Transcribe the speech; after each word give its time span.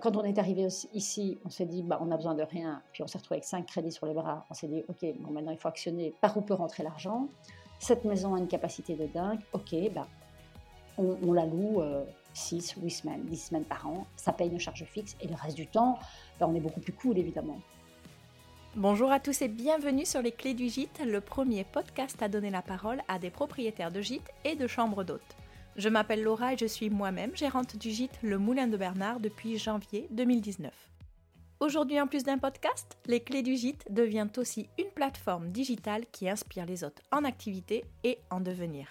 quand 0.00 0.16
on 0.16 0.24
est 0.24 0.38
arrivé 0.38 0.66
ici, 0.94 1.38
on 1.44 1.50
s'est 1.50 1.66
dit, 1.66 1.82
bah, 1.82 1.98
on 2.00 2.10
a 2.10 2.16
besoin 2.16 2.34
de 2.34 2.42
rien. 2.42 2.82
Puis 2.92 3.02
on 3.02 3.06
s'est 3.06 3.18
retrouvé 3.18 3.36
avec 3.36 3.44
cinq 3.44 3.66
crédits 3.66 3.92
sur 3.92 4.06
les 4.06 4.14
bras. 4.14 4.46
On 4.50 4.54
s'est 4.54 4.68
dit, 4.68 4.82
OK, 4.88 5.04
bon, 5.20 5.30
maintenant 5.30 5.52
il 5.52 5.58
faut 5.58 5.68
actionner 5.68 6.14
par 6.20 6.36
où 6.36 6.42
peut 6.42 6.54
rentrer 6.54 6.82
l'argent? 6.82 7.28
Cette 7.78 8.04
maison 8.04 8.34
a 8.34 8.38
une 8.38 8.48
capacité 8.48 8.94
de 8.94 9.06
dingue. 9.06 9.40
OK, 9.52 9.74
bah, 9.94 10.06
on, 10.98 11.32
la 11.32 11.46
loue 11.46 11.82
6, 12.34 12.76
euh, 12.76 12.80
8 12.82 12.90
semaines, 12.90 13.24
10 13.24 13.36
semaines 13.36 13.64
par 13.64 13.86
an. 13.86 14.06
Ça 14.16 14.32
paye 14.32 14.50
nos 14.50 14.58
charges 14.58 14.84
fixes. 14.84 15.16
Et 15.20 15.28
le 15.28 15.34
reste 15.34 15.56
du 15.56 15.66
temps, 15.66 15.98
bah, 16.38 16.46
on 16.48 16.54
est 16.54 16.60
beaucoup 16.60 16.80
plus 16.80 16.92
cool, 16.92 17.18
évidemment. 17.18 17.58
Bonjour 18.76 19.10
à 19.10 19.18
tous 19.18 19.42
et 19.42 19.48
bienvenue 19.48 20.04
sur 20.04 20.22
les 20.22 20.30
Clés 20.30 20.54
du 20.54 20.68
Gîte, 20.68 21.02
le 21.04 21.20
premier 21.20 21.64
podcast 21.64 22.22
à 22.22 22.28
donner 22.28 22.50
la 22.50 22.62
parole 22.62 23.02
à 23.08 23.18
des 23.18 23.30
propriétaires 23.30 23.90
de 23.90 24.00
gîtes 24.00 24.30
et 24.44 24.54
de 24.54 24.66
chambres 24.68 25.02
d'hôtes. 25.02 25.36
Je 25.76 25.88
m'appelle 25.88 26.22
Laura 26.22 26.52
et 26.52 26.58
je 26.58 26.66
suis 26.66 26.90
moi-même 26.90 27.36
gérante 27.36 27.76
du 27.76 27.90
gîte 27.90 28.18
Le 28.22 28.38
Moulin 28.38 28.66
de 28.66 28.76
Bernard 28.76 29.20
depuis 29.20 29.56
janvier 29.56 30.08
2019. 30.10 30.72
Aujourd'hui, 31.60 32.00
en 32.00 32.08
plus 32.08 32.24
d'un 32.24 32.38
podcast, 32.38 32.98
Les 33.06 33.20
Clés 33.20 33.42
du 33.42 33.54
Gîte 33.54 33.86
devient 33.88 34.28
aussi 34.36 34.68
une 34.78 34.90
plateforme 34.90 35.52
digitale 35.52 36.06
qui 36.10 36.28
inspire 36.28 36.66
les 36.66 36.82
hôtes 36.82 37.02
en 37.12 37.24
activité 37.24 37.84
et 38.02 38.18
en 38.30 38.40
devenir. 38.40 38.88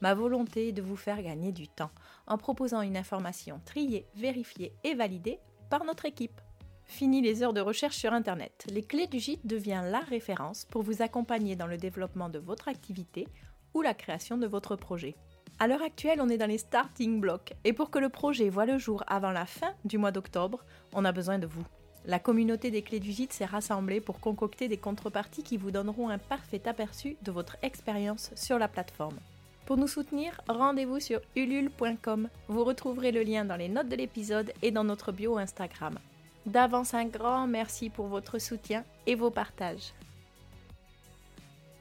Ma 0.00 0.14
volonté 0.14 0.68
est 0.68 0.72
de 0.72 0.82
vous 0.82 0.96
faire 0.96 1.20
gagner 1.20 1.50
du 1.50 1.66
temps 1.66 1.90
en 2.26 2.38
proposant 2.38 2.82
une 2.82 2.96
information 2.96 3.60
triée, 3.64 4.06
vérifiée 4.14 4.72
et 4.84 4.94
validée 4.94 5.40
par 5.68 5.84
notre 5.84 6.06
équipe. 6.06 6.40
Fini 6.84 7.22
les 7.22 7.42
heures 7.42 7.52
de 7.52 7.60
recherche 7.60 7.96
sur 7.96 8.12
Internet. 8.12 8.66
Les 8.70 8.82
Clés 8.82 9.08
du 9.08 9.18
Gîte 9.18 9.46
devient 9.46 9.82
la 9.84 10.00
référence 10.00 10.64
pour 10.64 10.82
vous 10.82 11.02
accompagner 11.02 11.56
dans 11.56 11.66
le 11.66 11.76
développement 11.76 12.28
de 12.28 12.38
votre 12.38 12.68
activité 12.68 13.26
ou 13.74 13.82
la 13.82 13.94
création 13.94 14.36
de 14.38 14.46
votre 14.46 14.76
projet. 14.76 15.16
À 15.58 15.66
l'heure 15.66 15.82
actuelle, 15.82 16.20
on 16.20 16.28
est 16.28 16.38
dans 16.38 16.46
les 16.46 16.58
starting 16.58 17.20
blocks 17.20 17.52
et 17.64 17.72
pour 17.72 17.90
que 17.90 17.98
le 17.98 18.08
projet 18.08 18.48
voit 18.48 18.66
le 18.66 18.78
jour 18.78 19.04
avant 19.06 19.30
la 19.30 19.46
fin 19.46 19.74
du 19.84 19.98
mois 19.98 20.12
d'octobre, 20.12 20.64
on 20.94 21.04
a 21.04 21.12
besoin 21.12 21.38
de 21.38 21.46
vous. 21.46 21.64
La 22.06 22.18
communauté 22.18 22.70
des 22.70 22.82
clés 22.82 23.00
du 23.00 23.12
gîte 23.12 23.32
s'est 23.32 23.44
rassemblée 23.44 24.00
pour 24.00 24.20
concocter 24.20 24.68
des 24.68 24.78
contreparties 24.78 25.42
qui 25.42 25.58
vous 25.58 25.70
donneront 25.70 26.08
un 26.08 26.18
parfait 26.18 26.66
aperçu 26.66 27.16
de 27.22 27.30
votre 27.30 27.56
expérience 27.62 28.30
sur 28.34 28.58
la 28.58 28.68
plateforme. 28.68 29.18
Pour 29.66 29.76
nous 29.76 29.86
soutenir, 29.86 30.40
rendez-vous 30.48 30.98
sur 30.98 31.20
ulule.com. 31.36 32.28
Vous 32.48 32.64
retrouverez 32.64 33.12
le 33.12 33.22
lien 33.22 33.44
dans 33.44 33.56
les 33.56 33.68
notes 33.68 33.88
de 33.88 33.96
l'épisode 33.96 34.52
et 34.62 34.70
dans 34.70 34.84
notre 34.84 35.12
bio 35.12 35.36
Instagram. 35.36 35.98
D'avance 36.46 36.94
un 36.94 37.04
grand 37.04 37.46
merci 37.46 37.90
pour 37.90 38.06
votre 38.06 38.38
soutien 38.38 38.84
et 39.06 39.14
vos 39.14 39.30
partages. 39.30 39.92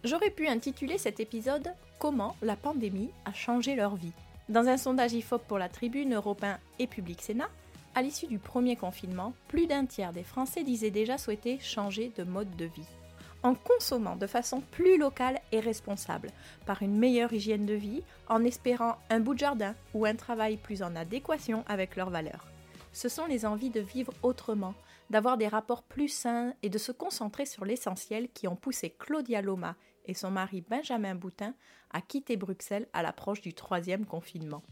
J'aurais 0.04 0.30
pu 0.30 0.48
intituler 0.48 0.98
cet 0.98 1.20
épisode 1.20 1.74
Comment 2.00 2.38
la 2.42 2.56
pandémie 2.56 3.12
a 3.26 3.34
changé 3.34 3.76
leur 3.76 3.98
vie. 3.98 4.14
Dans 4.48 4.70
un 4.70 4.78
sondage 4.78 5.12
IFOP 5.12 5.44
pour 5.46 5.58
la 5.58 5.68
Tribune 5.68 6.14
Européen 6.14 6.58
et 6.80 6.88
Public 6.88 7.22
Sénat, 7.22 7.50
à 7.94 8.02
l'issue 8.02 8.28
du 8.28 8.40
premier 8.40 8.78
confinement, 8.78 9.34
plus 9.50 9.68
d'un 9.68 9.86
tiers 9.86 10.14
des 10.14 10.24
Français 10.24 10.64
disaient 10.64 10.92
déjà 10.92 11.18
souhaiter 11.18 11.60
changer 11.60 12.14
de 12.16 12.24
mode 12.24 12.56
de 12.56 12.64
vie. 12.64 12.88
En 13.44 13.54
consommant 13.54 14.16
de 14.16 14.28
façon 14.28 14.62
plus 14.72 14.98
locale 14.98 15.42
et 15.52 15.60
responsable, 15.60 16.30
par 16.66 16.82
une 16.84 16.98
meilleure 16.98 17.34
hygiène 17.34 17.66
de 17.66 17.74
vie, 17.74 18.02
en 18.30 18.46
espérant 18.46 18.96
un 19.10 19.20
bout 19.20 19.34
de 19.34 19.40
jardin 19.40 19.76
ou 19.94 20.06
un 20.06 20.16
travail 20.16 20.56
plus 20.56 20.82
en 20.82 20.96
adéquation 20.96 21.66
avec 21.68 21.98
leurs 21.98 22.12
valeurs. 22.12 22.48
Ce 22.94 23.10
sont 23.10 23.26
les 23.26 23.46
envies 23.46 23.72
de 23.72 23.82
vivre 23.82 24.14
autrement, 24.24 24.74
d'avoir 25.10 25.38
des 25.38 25.50
rapports 25.50 25.84
plus 25.84 26.08
sains 26.08 26.54
et 26.64 26.70
de 26.70 26.78
se 26.78 26.94
concentrer 26.94 27.46
sur 27.46 27.66
l'essentiel 27.66 28.30
qui 28.34 28.48
ont 28.48 28.56
poussé 28.56 28.96
Claudia 28.98 29.42
Loma 29.42 29.76
et 30.10 30.14
son 30.16 30.32
mari 30.32 30.62
Benjamin 30.62 31.16
Boutin 31.16 31.54
à 31.92 32.02
quitter 32.02 32.36
Bruxelles 32.36 32.88
à 32.94 33.04
l'approche 33.04 33.42
du 33.42 33.54
troisième 33.54 34.06
confinement. 34.06 34.64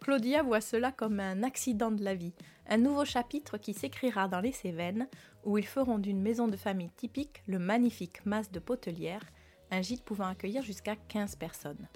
Claudia 0.00 0.42
voit 0.42 0.60
cela 0.60 0.92
comme 0.92 1.20
un 1.20 1.42
accident 1.42 1.90
de 1.90 2.04
la 2.04 2.14
vie, 2.14 2.34
un 2.68 2.76
nouveau 2.76 3.04
chapitre 3.06 3.56
qui 3.56 3.72
s'écrira 3.72 4.28
dans 4.28 4.40
les 4.40 4.52
Cévennes, 4.52 5.08
où 5.44 5.56
ils 5.56 5.66
feront 5.66 5.98
d'une 5.98 6.20
maison 6.20 6.48
de 6.48 6.56
famille 6.56 6.90
typique 6.90 7.42
le 7.46 7.58
magnifique 7.58 8.24
Mas 8.26 8.50
de 8.50 8.58
Potelière, 8.58 9.24
un 9.70 9.80
gîte 9.80 10.04
pouvant 10.04 10.26
accueillir 10.26 10.62
jusqu'à 10.62 10.96
15 10.96 11.36
personnes. 11.36 11.88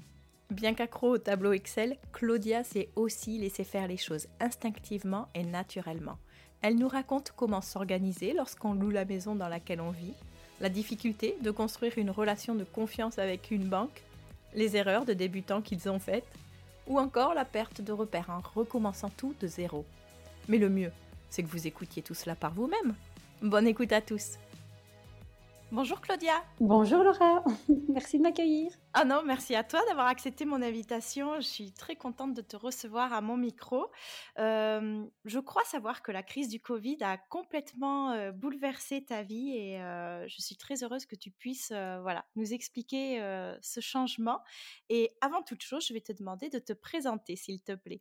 Bien 0.50 0.72
qu'accro 0.72 1.10
au 1.10 1.18
tableau 1.18 1.52
Excel, 1.52 1.98
Claudia 2.12 2.64
sait 2.64 2.90
aussi 2.96 3.38
laisser 3.38 3.64
faire 3.64 3.86
les 3.86 3.98
choses 3.98 4.28
instinctivement 4.40 5.28
et 5.34 5.44
naturellement. 5.44 6.18
Elle 6.62 6.76
nous 6.76 6.88
raconte 6.88 7.32
comment 7.36 7.60
s'organiser 7.60 8.32
lorsqu'on 8.32 8.72
loue 8.72 8.90
la 8.90 9.04
maison 9.04 9.36
dans 9.36 9.48
laquelle 9.48 9.82
on 9.82 9.90
vit, 9.90 10.14
la 10.60 10.68
difficulté 10.68 11.36
de 11.42 11.50
construire 11.50 11.98
une 11.98 12.10
relation 12.10 12.54
de 12.54 12.64
confiance 12.64 13.18
avec 13.18 13.50
une 13.50 13.68
banque, 13.68 14.02
les 14.54 14.76
erreurs 14.76 15.04
de 15.04 15.12
débutants 15.12 15.62
qu'ils 15.62 15.88
ont 15.88 15.98
faites, 15.98 16.28
ou 16.86 16.98
encore 16.98 17.34
la 17.34 17.44
perte 17.44 17.80
de 17.80 17.92
repères 17.92 18.30
en 18.30 18.40
recommençant 18.54 19.10
tout 19.16 19.34
de 19.40 19.46
zéro. 19.46 19.84
Mais 20.48 20.58
le 20.58 20.70
mieux, 20.70 20.92
c'est 21.30 21.42
que 21.42 21.48
vous 21.48 21.66
écoutiez 21.66 22.02
tout 22.02 22.14
cela 22.14 22.34
par 22.34 22.54
vous-même. 22.54 22.94
Bonne 23.42 23.66
écoute 23.66 23.92
à 23.92 24.00
tous 24.00 24.38
Bonjour 25.70 26.00
Claudia. 26.00 26.42
Bonjour 26.60 27.04
Laura. 27.04 27.44
merci 27.90 28.16
de 28.16 28.22
m'accueillir. 28.22 28.72
Ah 28.94 29.04
non, 29.04 29.22
merci 29.22 29.54
à 29.54 29.62
toi 29.62 29.80
d'avoir 29.86 30.06
accepté 30.06 30.46
mon 30.46 30.62
invitation. 30.62 31.34
Je 31.36 31.46
suis 31.46 31.72
très 31.72 31.94
contente 31.94 32.32
de 32.32 32.40
te 32.40 32.56
recevoir 32.56 33.12
à 33.12 33.20
mon 33.20 33.36
micro. 33.36 33.90
Euh, 34.38 35.04
je 35.26 35.38
crois 35.38 35.64
savoir 35.64 36.00
que 36.00 36.10
la 36.10 36.22
crise 36.22 36.48
du 36.48 36.58
Covid 36.58 36.96
a 37.02 37.18
complètement 37.18 38.12
euh, 38.12 38.32
bouleversé 38.32 39.04
ta 39.04 39.22
vie 39.22 39.50
et 39.58 39.82
euh, 39.82 40.26
je 40.26 40.40
suis 40.40 40.56
très 40.56 40.82
heureuse 40.82 41.04
que 41.04 41.16
tu 41.16 41.30
puisses 41.30 41.70
voilà, 41.70 42.24
nous 42.34 42.54
expliquer 42.54 43.20
ce 43.60 43.80
changement. 43.80 44.40
Et 44.88 45.18
avant 45.20 45.42
toute 45.42 45.62
chose, 45.62 45.86
je 45.86 45.92
vais 45.92 46.00
te 46.00 46.12
demander 46.12 46.48
de 46.48 46.58
te 46.58 46.72
présenter, 46.72 47.36
s'il 47.36 47.60
te 47.60 47.74
plaît. 47.74 48.00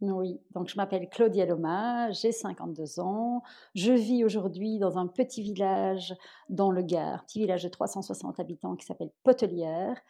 Oui, 0.00 0.40
donc 0.52 0.68
je 0.68 0.76
m'appelle 0.76 1.08
Claudia 1.08 1.44
Loma, 1.44 2.12
j'ai 2.12 2.30
52 2.30 3.00
ans. 3.00 3.42
Je 3.74 3.92
vis 3.92 4.24
aujourd'hui 4.24 4.78
dans 4.78 4.96
un 4.96 5.08
petit 5.08 5.42
village 5.42 6.14
dans 6.48 6.70
le 6.70 6.82
Gard, 6.82 7.24
petit 7.24 7.40
village 7.40 7.64
de 7.64 7.68
360 7.68 8.38
habitants 8.38 8.76
qui 8.76 8.86
s'appelle 8.86 9.10
Potelière. 9.24 10.00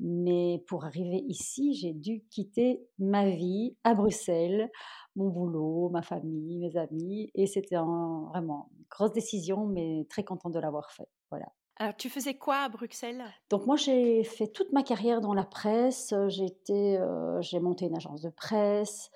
Mais 0.00 0.62
pour 0.66 0.84
arriver 0.84 1.24
ici, 1.28 1.74
j'ai 1.74 1.92
dû 1.92 2.24
quitter 2.28 2.86
ma 2.98 3.30
vie 3.30 3.76
à 3.84 3.94
Bruxelles, 3.94 4.70
mon 5.14 5.28
boulot, 5.28 5.88
ma 5.90 6.02
famille, 6.02 6.58
mes 6.58 6.76
amis. 6.76 7.30
Et 7.34 7.46
c'était 7.46 7.76
vraiment 7.76 8.68
une 8.76 8.84
grosse 8.90 9.12
décision, 9.12 9.66
mais 9.66 10.06
très 10.10 10.24
contente 10.24 10.52
de 10.52 10.58
l'avoir 10.58 10.90
fait. 10.90 11.08
Voilà. 11.30 11.46
Alors, 11.78 11.94
tu 11.96 12.10
faisais 12.10 12.34
quoi 12.34 12.56
à 12.64 12.68
Bruxelles? 12.68 13.24
Donc, 13.48 13.66
moi, 13.66 13.76
j'ai 13.76 14.24
fait 14.24 14.48
toute 14.48 14.72
ma 14.72 14.82
carrière 14.82 15.20
dans 15.20 15.34
la 15.34 15.44
presse. 15.44 16.12
J'ai, 16.28 16.52
euh, 16.70 17.40
j'ai 17.40 17.60
monté 17.60 17.86
une 17.86 17.96
agence 17.96 18.22
de 18.22 18.30
presse. 18.30 19.10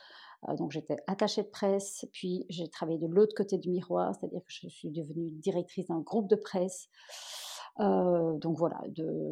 Euh, 0.49 0.57
donc 0.57 0.73
j'étais 0.73 0.97
attachée 1.07 1.43
de 1.43 1.49
presse, 1.49 2.07
puis 2.13 2.47
j'ai 2.49 2.69
travaillé 2.69 2.99
de 2.99 3.07
l'autre 3.07 3.35
côté 3.37 3.59
du 3.59 3.71
miroir, 3.71 4.15
c'est-à-dire 4.15 4.41
que 4.41 4.53
je 4.53 4.69
suis 4.69 4.91
devenue 4.91 5.31
directrice 5.31 5.87
d'un 5.89 6.01
groupe 6.01 6.29
de 6.29 6.37
presse. 6.37 6.89
Euh, 7.79 8.37
donc 8.39 8.59
voilà, 8.59 8.81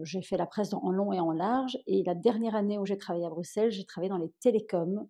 j'ai 0.05 0.23
fait 0.23 0.37
la 0.37 0.47
presse 0.47 0.73
en 0.73 0.91
long 0.91 1.13
et 1.13 1.21
en 1.21 1.33
large. 1.33 1.79
Et 1.87 2.03
la 2.05 2.15
dernière 2.15 2.55
année 2.55 2.79
où 2.79 2.87
j'ai 2.87 2.99
travaillé 2.99 3.27
à 3.27 3.31
Bruxelles, 3.31 3.71
j'ai 3.71 3.85
travaillé 3.85 4.09
dans 4.09 4.19
les 4.19 4.31
télécoms, 4.41 5.09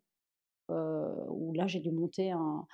où 0.68 1.52
là 1.54 1.66
j'ai 1.66 1.80
dû 1.80 1.90
monter 1.90 2.30
un, 2.30 2.66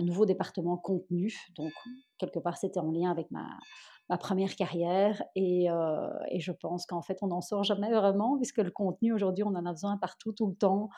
nouveau 0.00 0.26
département 0.26 0.76
contenu. 0.76 1.34
Donc 1.56 1.72
quelque 2.18 2.38
part 2.38 2.56
c'était 2.56 2.80
en 2.80 2.90
lien 2.90 3.10
avec 3.10 3.30
ma, 3.30 3.46
première 4.18 4.54
carrière 4.56 5.22
et, 5.34 5.70
euh, 5.70 6.10
et 6.28 6.38
je 6.38 6.52
pense 6.52 6.84
qu'en 6.84 7.00
fait 7.00 7.18
on 7.22 7.28
n'en 7.28 7.40
sort 7.40 7.64
jamais 7.64 7.90
vraiment 7.90 8.36
puisque 8.36 8.58
le 8.58 8.70
contenu 8.70 9.14
aujourd'hui 9.14 9.42
on 9.42 9.54
en 9.54 9.64
a 9.64 9.70
besoin 9.70 9.96
partout 9.96 10.32
tout 10.32 10.48
le 10.48 10.54
temps. 10.54 10.90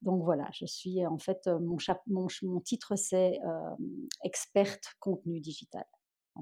Donc 0.00 0.22
voilà, 0.22 0.48
je 0.52 0.66
suis 0.66 1.04
en 1.06 1.18
fait 1.18 1.48
mon, 1.60 2.60
titre 2.60 2.94
c'est 2.96 3.40
euh, 3.44 3.70
experte 4.22 4.94
contenu 5.00 5.40
digital, 5.40 5.84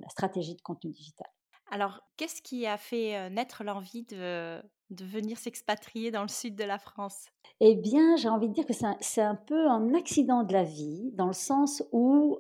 la 0.01 0.09
stratégie 0.11 0.55
de 0.55 0.63
contenu 0.63 0.91
digital. 0.91 1.29
Alors, 1.71 2.01
qu'est-ce 2.17 2.43
qui 2.43 2.67
a 2.67 2.77
fait 2.77 3.17
euh, 3.17 3.31
naître 3.31 3.63
l'envie 3.63 4.03
de, 4.05 4.61
de 4.91 5.05
venir 5.05 5.39
s'expatrier 5.39 6.11
dans 6.11 6.23
le 6.23 6.29
sud 6.29 6.55
de 6.57 6.65
la 6.65 6.79
France? 6.79 7.27
Eh 7.61 7.77
bien, 7.77 8.17
j'ai 8.17 8.29
envie 8.29 8.49
de 8.49 8.55
dire 8.55 8.67
que 8.67 8.73
c'est 8.73 9.21
un, 9.21 9.35
peu 9.35 9.69
un 9.69 9.95
accident 9.95 10.43
de 10.45 10.53
la 10.53 10.65
vie, 10.65 11.11
dans 11.15 11.27
le 11.27 11.33
sens 11.33 11.83
où 11.93 12.39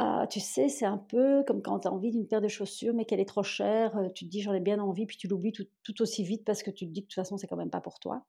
ah, 0.00 0.28
tu 0.30 0.38
sais, 0.38 0.68
c'est 0.68 0.86
un 0.86 0.96
peu 0.96 1.42
comme 1.44 1.60
quand 1.60 1.80
tu 1.80 1.88
as 1.88 1.92
envie 1.92 2.12
d'une 2.12 2.28
paire 2.28 2.40
de 2.40 2.46
chaussures, 2.46 2.94
mais 2.94 3.04
qu'elle 3.04 3.18
est 3.18 3.24
trop 3.24 3.42
chère. 3.42 3.98
Tu 4.14 4.26
te 4.26 4.30
dis, 4.30 4.40
j'en 4.40 4.52
ai 4.52 4.60
bien 4.60 4.78
envie, 4.78 5.06
puis 5.06 5.16
tu 5.16 5.26
l'oublies 5.26 5.52
tout, 5.52 6.02
aussi 6.02 6.22
vite 6.22 6.44
parce 6.44 6.62
que 6.62 6.70
tu 6.70 6.86
te 6.86 6.92
dis 6.92 7.00
que 7.00 7.06
de 7.06 7.08
toute 7.08 7.16
façon, 7.16 7.36
c'est 7.36 7.48
quand 7.48 7.56
même 7.56 7.68
pas 7.68 7.80
pour 7.80 7.98
toi. 7.98 8.22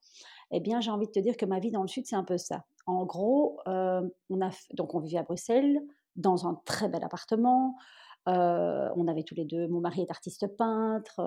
Eh 0.50 0.62
bien, 0.62 0.81
j'ai 0.81 0.89
envie 0.89 1.06
de 1.06 1.12
te 1.12 1.19
dire 1.19 1.38
que 1.38 1.45
ma 1.45 1.59
vie 1.59 1.69
dans 1.69 1.83
le 1.83 1.88
Sud, 1.88 2.07
c'est 2.07 2.15
un 2.15 2.24
peu 2.24 2.39
ça. 2.39 2.65
En 2.88 3.06
gros, 3.06 3.59
on 3.68 4.42
a, 4.42 4.50
donc 4.74 4.95
on 4.95 5.00
vivait 5.00 5.19
à 5.19 5.24
Bruxelles, 5.24 5.80
dans 6.15 6.47
un 6.47 6.59
très 6.65 6.89
bel 6.89 7.03
appartement. 7.03 7.75
Euh, 8.27 8.89
on 8.95 9.07
avait 9.07 9.24
tous 9.24 9.36
les 9.36 9.45
deux, 9.45 9.68
mon 9.68 9.80
mari 9.80 10.01
est 10.01 10.12
artiste 10.12 10.45
peintre, 10.57 11.21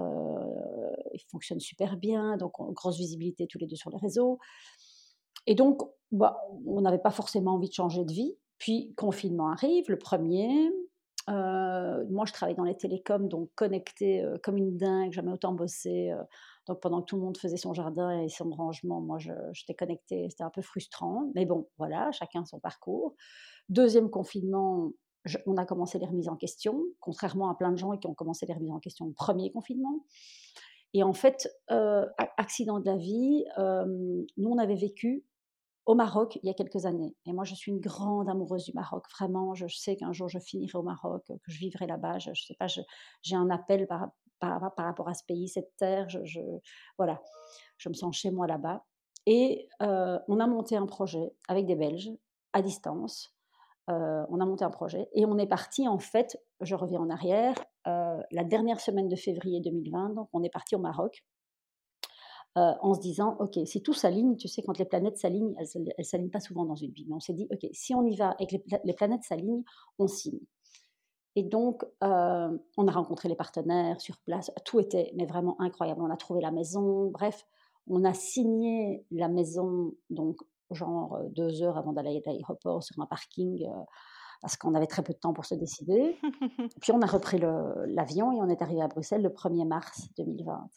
il 1.14 1.22
fonctionne 1.30 1.60
super 1.60 1.96
bien, 1.96 2.36
donc 2.36 2.52
grosse 2.74 2.98
visibilité 2.98 3.46
tous 3.46 3.58
les 3.58 3.66
deux 3.66 3.76
sur 3.76 3.90
les 3.90 3.98
réseaux. 3.98 4.38
Et 5.46 5.54
donc, 5.54 5.82
bah, 6.12 6.38
on 6.66 6.80
n'avait 6.80 6.98
pas 6.98 7.10
forcément 7.10 7.54
envie 7.54 7.68
de 7.68 7.74
changer 7.74 8.04
de 8.04 8.12
vie. 8.12 8.36
Puis, 8.58 8.94
confinement 8.96 9.50
arrive, 9.50 9.86
le 9.88 9.98
premier. 9.98 10.70
moi, 11.28 12.24
je 12.26 12.32
travaille 12.32 12.54
dans 12.54 12.64
les 12.64 12.76
télécoms, 12.76 13.26
donc 13.28 13.50
connectée 13.56 14.24
comme 14.42 14.56
une 14.56 14.76
dingue, 14.76 15.12
jamais 15.12 15.32
autant 15.32 15.52
bossé. 15.52 16.12
donc 16.68 16.80
pendant 16.80 17.00
que 17.00 17.06
tout 17.06 17.16
le 17.16 17.22
monde 17.22 17.36
faisait 17.38 17.56
son 17.56 17.74
jardin 17.74 18.20
et 18.20 18.28
son 18.28 18.50
rangement, 18.50 19.00
moi, 19.00 19.18
j'étais 19.52 19.74
connectée. 19.74 20.28
C'était 20.30 20.44
un 20.44 20.50
peu 20.50 20.62
frustrant, 20.62 21.30
mais 21.34 21.46
bon, 21.46 21.68
voilà, 21.78 22.12
chacun 22.12 22.44
son 22.44 22.60
parcours. 22.60 23.14
Deuxième 23.68 24.10
confinement, 24.10 24.92
on 25.46 25.56
a 25.56 25.64
commencé 25.64 25.98
les 25.98 26.06
remises 26.06 26.28
en 26.28 26.36
question, 26.36 26.82
contrairement 27.00 27.50
à 27.50 27.54
plein 27.54 27.72
de 27.72 27.76
gens 27.76 27.96
qui 27.96 28.06
ont 28.06 28.14
commencé 28.14 28.46
les 28.46 28.54
remises 28.54 28.72
en 28.72 28.80
question 28.80 29.06
au 29.06 29.12
premier 29.12 29.50
confinement. 29.52 30.04
Et 30.94 31.02
en 31.02 31.12
fait, 31.12 31.48
accident 32.36 32.78
de 32.80 32.86
la 32.86 32.96
vie, 32.96 33.44
nous, 33.56 34.50
on 34.50 34.58
avait 34.58 34.76
vécu 34.76 35.24
au 35.86 35.94
Maroc 35.94 36.38
il 36.42 36.46
y 36.46 36.50
a 36.50 36.54
quelques 36.54 36.86
années. 36.86 37.16
Et 37.26 37.32
moi, 37.32 37.44
je 37.44 37.54
suis 37.54 37.72
une 37.72 37.80
grande 37.80 38.28
amoureuse 38.28 38.64
du 38.64 38.72
Maroc. 38.72 39.04
Vraiment, 39.18 39.54
je 39.54 39.66
sais 39.66 39.96
qu'un 39.96 40.12
jour, 40.12 40.28
je 40.28 40.38
finirai 40.38 40.78
au 40.78 40.82
Maroc, 40.82 41.24
que 41.26 41.50
je 41.50 41.58
vivrai 41.58 41.86
là-bas. 41.86 42.18
Je, 42.18 42.30
ne 42.30 42.34
sais 42.34 42.54
pas, 42.58 42.66
j'ai 42.66 43.36
un 43.36 43.50
appel 43.50 43.86
par, 43.86 44.10
rapport 44.40 45.08
à 45.08 45.14
ce 45.14 45.24
pays, 45.24 45.48
cette 45.48 45.74
terre. 45.76 46.08
Je, 46.08 46.40
voilà, 46.98 47.20
je 47.78 47.88
me 47.88 47.94
sens 47.94 48.16
chez 48.16 48.30
moi 48.30 48.46
là-bas. 48.46 48.84
Et 49.26 49.68
on 49.80 50.40
a 50.40 50.46
monté 50.46 50.76
un 50.76 50.86
projet 50.86 51.32
avec 51.48 51.66
des 51.66 51.76
Belges 51.76 52.12
à 52.52 52.62
distance. 52.62 53.31
On 53.88 54.40
a 54.40 54.46
monté 54.46 54.64
un 54.64 54.70
projet 54.70 55.08
et 55.12 55.26
on 55.26 55.38
est 55.38 55.46
parti 55.46 55.88
en 55.88 55.98
fait, 55.98 56.38
je 56.60 56.74
reviens 56.74 57.00
en 57.00 57.10
arrière, 57.10 57.54
la 57.84 58.44
dernière 58.44 58.80
semaine 58.80 59.08
de 59.08 59.16
février 59.16 59.60
2020, 59.60 60.10
donc 60.10 60.28
on 60.32 60.42
est 60.42 60.50
parti 60.50 60.74
au 60.76 60.78
Maroc 60.78 61.24
euh, 62.58 62.72
en 62.82 62.92
se 62.92 63.00
disant, 63.00 63.34
OK, 63.40 63.58
si 63.64 63.82
tout 63.82 63.94
s'aligne, 63.94 64.36
tu 64.36 64.46
sais, 64.46 64.62
quand 64.62 64.78
les 64.78 64.84
planètes 64.84 65.16
s'alignent, 65.16 65.54
elles 65.58 65.82
ne 65.98 66.02
s'alignent 66.04 66.30
pas 66.30 66.40
souvent 66.40 66.66
dans 66.66 66.74
une 66.74 66.92
vie, 66.92 67.06
mais 67.08 67.14
on 67.14 67.20
s'est 67.20 67.32
dit, 67.32 67.48
OK, 67.50 67.66
si 67.72 67.94
on 67.94 68.04
y 68.04 68.14
va 68.14 68.36
et 68.38 68.46
que 68.46 68.56
les, 68.84 68.92
planètes 68.92 69.22
s'alignent, 69.22 69.64
on 69.98 70.06
signe. 70.06 70.40
Et 71.34 71.44
donc, 71.44 71.82
euh, 72.04 72.58
on 72.76 72.88
a 72.88 72.92
rencontré 72.92 73.30
les 73.30 73.36
partenaires 73.36 73.98
sur 74.02 74.18
place, 74.18 74.50
tout 74.66 74.80
était 74.80 75.12
mais 75.16 75.24
vraiment 75.24 75.58
incroyable. 75.62 76.02
On 76.02 76.10
a 76.10 76.16
trouvé 76.18 76.42
la 76.42 76.50
maison, 76.50 77.06
bref, 77.06 77.46
on 77.86 78.04
a 78.04 78.12
signé 78.12 79.06
la 79.10 79.28
maison, 79.28 79.94
donc 80.10 80.36
genre 80.74 81.20
deux 81.30 81.62
heures 81.62 81.78
avant 81.78 81.92
d'aller 81.92 82.22
à 82.26 82.30
l'aéroport 82.30 82.82
sur 82.82 83.00
un 83.00 83.06
parking, 83.06 83.66
parce 84.40 84.56
qu'on 84.56 84.74
avait 84.74 84.86
très 84.86 85.02
peu 85.02 85.12
de 85.12 85.18
temps 85.18 85.32
pour 85.32 85.44
se 85.44 85.54
décider. 85.54 86.18
Puis 86.80 86.92
on 86.92 87.00
a 87.00 87.06
repris 87.06 87.38
l'avion 87.86 88.32
et 88.32 88.40
on 88.40 88.48
est 88.48 88.62
arrivé 88.62 88.82
à 88.82 88.88
Bruxelles 88.88 89.22
le 89.22 89.30
1er 89.30 89.66
mars 89.66 90.08
2020 90.16 90.68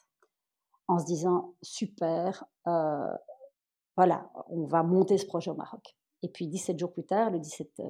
en 0.88 1.00
se 1.00 1.06
disant 1.06 1.56
super, 1.62 2.46
euh, 2.68 3.14
voilà, 3.98 4.30
on 4.50 4.66
va 4.66 4.84
monter 4.84 5.18
ce 5.18 5.26
projet 5.26 5.52
au 5.52 5.56
Maroc. 5.56 5.98
Et 6.26 6.30
puis 6.30 6.48
17 6.48 6.80
jours 6.80 6.92
plus 6.92 7.06
tard, 7.06 7.30
le 7.30 7.38
17, 7.38 7.70
euh, 7.82 7.84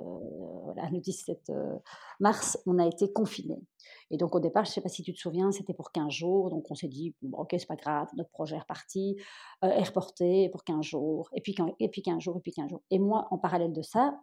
voilà, 0.65 0.89
le 0.89 0.99
17 0.99 1.51
euh, 1.51 1.77
mars, 2.19 2.59
on 2.65 2.77
a 2.79 2.85
été 2.85 3.13
confinés. 3.13 3.63
Et 4.11 4.17
donc 4.17 4.35
au 4.35 4.41
départ, 4.41 4.65
je 4.65 4.71
ne 4.71 4.73
sais 4.73 4.81
pas 4.81 4.89
si 4.89 5.03
tu 5.03 5.13
te 5.13 5.17
souviens, 5.17 5.53
c'était 5.53 5.73
pour 5.73 5.93
15 5.93 6.11
jours. 6.11 6.49
Donc 6.49 6.69
on 6.69 6.75
s'est 6.75 6.89
dit, 6.89 7.15
bon, 7.21 7.37
ok, 7.37 7.55
c'est 7.57 7.65
pas 7.65 7.77
grave, 7.77 8.09
notre 8.17 8.29
projet 8.31 8.57
est 8.57 8.59
reparti, 8.59 9.15
est 9.61 9.87
reporté 9.87 10.49
pour 10.49 10.65
15 10.65 10.83
jours, 10.83 11.29
et 11.33 11.39
puis, 11.39 11.55
et 11.79 11.87
puis 11.87 12.01
15 12.01 12.21
jours, 12.21 12.35
et 12.35 12.41
puis 12.41 12.51
15 12.51 12.71
jours. 12.71 12.81
Et 12.91 12.99
moi, 12.99 13.25
en 13.31 13.37
parallèle 13.37 13.71
de 13.71 13.81
ça, 13.81 14.19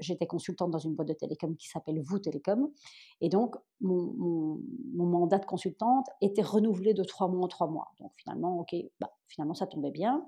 j'étais 0.00 0.26
consultante 0.26 0.72
dans 0.72 0.80
une 0.80 0.96
boîte 0.96 1.08
de 1.08 1.14
télécom 1.14 1.56
qui 1.56 1.68
s'appelle 1.68 2.00
Vous 2.02 2.18
Télécom. 2.18 2.72
Et 3.20 3.28
donc, 3.28 3.54
mon, 3.80 4.58
mandat 4.94 5.38
de 5.38 5.46
consultante 5.46 6.06
était 6.20 6.42
renouvelé 6.42 6.92
de 6.92 7.04
trois 7.04 7.28
mois 7.28 7.44
en 7.44 7.48
trois 7.48 7.68
mois. 7.68 7.92
Donc, 8.00 8.10
finalement, 8.16 8.58
OK, 8.58 8.74
bah, 8.98 9.12
finalement, 9.28 9.54
ça 9.54 9.68
tombait 9.68 9.92
bien. 9.92 10.26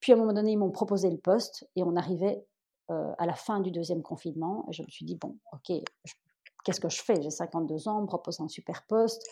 Puis, 0.00 0.12
à 0.12 0.16
un 0.16 0.18
moment 0.18 0.32
donné, 0.32 0.52
ils 0.52 0.58
m'ont 0.58 0.70
proposé 0.70 1.10
le 1.10 1.18
poste 1.18 1.68
et 1.76 1.82
on 1.82 1.96
arrivait 1.96 2.44
euh, 2.90 3.12
à 3.18 3.26
la 3.26 3.34
fin 3.34 3.60
du 3.60 3.70
deuxième 3.70 4.02
confinement. 4.02 4.66
Et 4.68 4.72
je 4.72 4.82
me 4.82 4.88
suis 4.88 5.04
dit, 5.04 5.16
bon, 5.16 5.38
OK, 5.52 5.76
qu'est-ce 6.64 6.80
que 6.80 6.88
je 6.88 7.02
fais? 7.02 7.20
J'ai 7.22 7.30
52 7.30 7.88
ans, 7.88 7.98
on 7.98 8.02
me 8.02 8.06
propose 8.06 8.40
un 8.40 8.48
super 8.48 8.84
poste. 8.86 9.22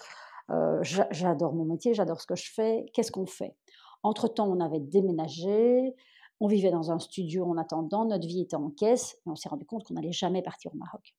Euh, 0.51 0.81
j'adore 0.83 1.55
mon 1.55 1.65
métier, 1.65 1.93
j'adore 1.93 2.21
ce 2.21 2.27
que 2.27 2.37
je 2.37 2.53
fais. 2.53 2.87
Qu'est-ce 2.95 3.13
qu'on 3.13 3.27
fait? 3.27 3.55
Entre-temps, 4.03 4.49
on 4.49 4.61
avait 4.61 4.81
déménagé. 4.81 5.95
On 6.41 6.47
vivait 6.47 6.71
dans 6.71 6.93
un 6.93 6.99
studio 6.99 7.45
en 7.45 7.57
attendant, 7.57 8.05
notre 8.05 8.27
vie 8.27 8.43
était 8.43 8.55
en 8.55 8.71
caisse, 8.71 9.15
et 9.27 9.31
on 9.31 9.35
s'est 9.35 9.49
rendu 9.49 9.67
compte 9.67 9.85
qu'on 9.85 9.95
n'allait 9.95 10.13
jamais 10.13 10.41
partir 10.41 10.73
au 10.73 10.77
Maroc. 10.77 11.15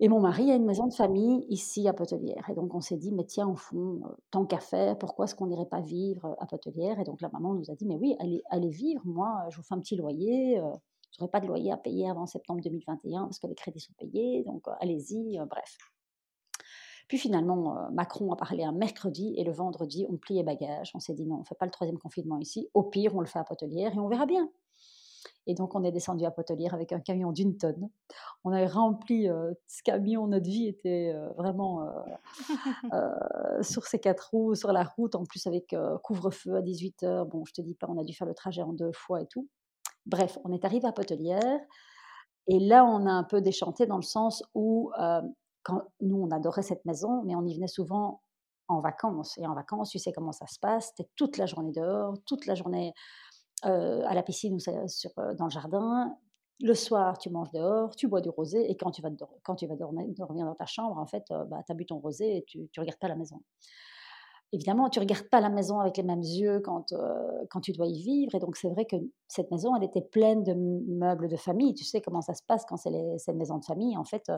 Et 0.00 0.08
mon 0.08 0.20
mari 0.20 0.50
a 0.50 0.56
une 0.56 0.64
maison 0.64 0.86
de 0.86 0.92
famille 0.92 1.46
ici 1.48 1.86
à 1.88 1.92
Potelière. 1.92 2.48
Et 2.50 2.54
donc 2.54 2.74
on 2.74 2.80
s'est 2.80 2.96
dit, 2.96 3.12
mais 3.12 3.24
tiens, 3.24 3.48
au 3.48 3.54
fond, 3.54 4.00
euh, 4.04 4.08
tant 4.30 4.44
qu'à 4.44 4.58
faire, 4.58 4.98
pourquoi 4.98 5.26
est-ce 5.26 5.34
qu'on 5.34 5.46
n'irait 5.46 5.68
pas 5.68 5.80
vivre 5.80 6.36
à 6.38 6.46
Potelière 6.46 6.98
Et 6.98 7.04
donc 7.04 7.20
la 7.20 7.28
maman 7.28 7.54
nous 7.54 7.70
a 7.70 7.74
dit, 7.74 7.86
mais 7.86 7.96
oui, 7.96 8.16
allez, 8.18 8.42
allez 8.50 8.70
vivre, 8.70 9.02
moi, 9.04 9.46
je 9.50 9.56
vous 9.56 9.62
fais 9.62 9.74
un 9.74 9.80
petit 9.80 9.96
loyer. 9.96 10.58
Euh, 10.58 10.70
je 11.12 11.22
n'aurai 11.22 11.30
pas 11.30 11.40
de 11.40 11.46
loyer 11.46 11.70
à 11.70 11.76
payer 11.76 12.10
avant 12.10 12.26
septembre 12.26 12.60
2021 12.60 13.24
parce 13.24 13.38
que 13.38 13.46
les 13.46 13.54
crédits 13.54 13.78
sont 13.78 13.92
payés, 13.96 14.42
donc 14.42 14.66
euh, 14.66 14.72
allez-y, 14.80 15.38
bref. 15.48 15.78
Puis 17.08 17.18
finalement, 17.18 17.76
euh, 17.76 17.90
Macron 17.90 18.32
a 18.32 18.36
parlé 18.36 18.64
un 18.64 18.72
mercredi 18.72 19.34
et 19.36 19.44
le 19.44 19.52
vendredi, 19.52 20.06
on 20.08 20.16
pliait 20.16 20.42
bagages. 20.42 20.90
On 20.94 21.00
s'est 21.00 21.14
dit 21.14 21.26
non, 21.26 21.36
on 21.36 21.40
ne 21.40 21.44
fait 21.44 21.54
pas 21.54 21.66
le 21.66 21.70
troisième 21.70 21.98
confinement 21.98 22.38
ici. 22.38 22.68
Au 22.74 22.82
pire, 22.82 23.14
on 23.14 23.20
le 23.20 23.26
fait 23.26 23.38
à 23.38 23.44
Potelière 23.44 23.94
et 23.94 23.98
on 23.98 24.08
verra 24.08 24.26
bien. 24.26 24.50
Et 25.46 25.54
donc, 25.54 25.74
on 25.74 25.84
est 25.84 25.92
descendu 25.92 26.24
à 26.24 26.30
Potelière 26.30 26.74
avec 26.74 26.92
un 26.92 27.00
camion 27.00 27.32
d'une 27.32 27.56
tonne. 27.56 27.88
On 28.44 28.52
avait 28.52 28.66
rempli 28.66 29.28
euh, 29.28 29.52
ce 29.66 29.82
camion. 29.82 30.26
Notre 30.26 30.46
vie 30.46 30.68
était 30.68 31.12
euh, 31.14 31.28
vraiment 31.36 31.86
sur 33.62 33.84
ses 33.84 33.98
quatre 33.98 34.30
roues, 34.30 34.54
sur 34.54 34.72
la 34.72 34.84
route, 34.84 35.14
en 35.14 35.24
plus 35.24 35.46
avec 35.46 35.74
couvre-feu 36.02 36.56
à 36.56 36.62
18h. 36.62 37.28
Bon, 37.28 37.44
je 37.44 37.52
te 37.52 37.60
dis 37.60 37.74
pas, 37.74 37.86
on 37.88 37.98
a 37.98 38.04
dû 38.04 38.14
faire 38.14 38.26
le 38.26 38.34
trajet 38.34 38.62
en 38.62 38.72
deux 38.72 38.92
fois 38.92 39.20
et 39.20 39.26
tout. 39.26 39.48
Bref, 40.06 40.38
on 40.44 40.52
est 40.52 40.64
arrivé 40.64 40.86
à 40.86 40.92
Potelière. 40.92 41.60
Et 42.46 42.58
là, 42.58 42.84
on 42.84 43.06
a 43.06 43.12
un 43.12 43.24
peu 43.24 43.40
déchanté 43.40 43.86
dans 43.86 43.96
le 43.96 44.02
sens 44.02 44.42
où 44.54 44.90
nous, 46.00 46.16
on 46.16 46.30
adorait 46.30 46.62
cette 46.62 46.84
maison, 46.84 47.22
mais 47.24 47.34
on 47.34 47.44
y 47.46 47.54
venait 47.54 47.68
souvent 47.68 48.22
en 48.68 48.80
vacances. 48.80 49.36
Et 49.38 49.46
en 49.46 49.54
vacances, 49.54 49.90
tu 49.90 49.98
sais 49.98 50.12
comment 50.12 50.32
ça 50.32 50.46
se 50.46 50.58
passe. 50.58 50.88
C'était 50.88 51.10
toute 51.16 51.36
la 51.36 51.46
journée 51.46 51.72
dehors, 51.72 52.14
toute 52.26 52.46
la 52.46 52.54
journée 52.54 52.92
euh, 53.66 54.04
à 54.06 54.14
la 54.14 54.22
piscine 54.22 54.54
ou 54.54 54.70
euh, 54.70 55.34
dans 55.34 55.44
le 55.44 55.50
jardin. 55.50 56.14
Le 56.60 56.74
soir, 56.74 57.18
tu 57.18 57.30
manges 57.30 57.50
dehors, 57.52 57.96
tu 57.96 58.06
bois 58.08 58.20
du 58.20 58.28
rosé, 58.28 58.70
et 58.70 58.76
quand 58.76 58.90
tu 58.90 59.02
vas, 59.02 59.10
quand 59.42 59.56
tu 59.56 59.66
vas 59.66 59.74
dormir, 59.74 60.06
dormir 60.16 60.46
dans 60.46 60.54
ta 60.54 60.66
chambre, 60.66 60.98
en 60.98 61.06
fait, 61.06 61.24
euh, 61.30 61.44
bah, 61.44 61.62
tu 61.66 61.72
as 61.72 61.74
bu 61.74 61.86
ton 61.86 61.98
rosé 61.98 62.36
et 62.36 62.44
tu 62.44 62.58
ne 62.58 62.80
regardes 62.80 62.98
pas 62.98 63.08
la 63.08 63.16
maison. 63.16 63.40
Évidemment, 64.52 64.88
tu 64.88 65.00
ne 65.00 65.04
regardes 65.04 65.28
pas 65.30 65.40
la 65.40 65.48
maison 65.48 65.80
avec 65.80 65.96
les 65.96 66.04
mêmes 66.04 66.22
yeux 66.22 66.60
quand, 66.60 66.94
quand 67.50 67.60
tu 67.60 67.72
dois 67.72 67.88
y 67.88 68.00
vivre. 68.00 68.36
Et 68.36 68.38
donc, 68.38 68.56
c'est 68.56 68.68
vrai 68.68 68.84
que 68.84 68.94
cette 69.26 69.50
maison, 69.50 69.74
elle 69.74 69.82
était 69.82 70.00
pleine 70.00 70.44
de 70.44 70.54
meubles 70.54 71.26
de 71.26 71.36
famille. 71.36 71.74
Tu 71.74 71.82
sais 71.82 72.00
comment 72.00 72.20
ça 72.20 72.34
se 72.34 72.42
passe 72.46 72.64
quand 72.64 72.76
c'est 72.76 72.90
une 72.90 73.36
maison 73.36 73.58
de 73.58 73.64
famille. 73.64 73.96
En 73.96 74.04
fait, 74.04 74.30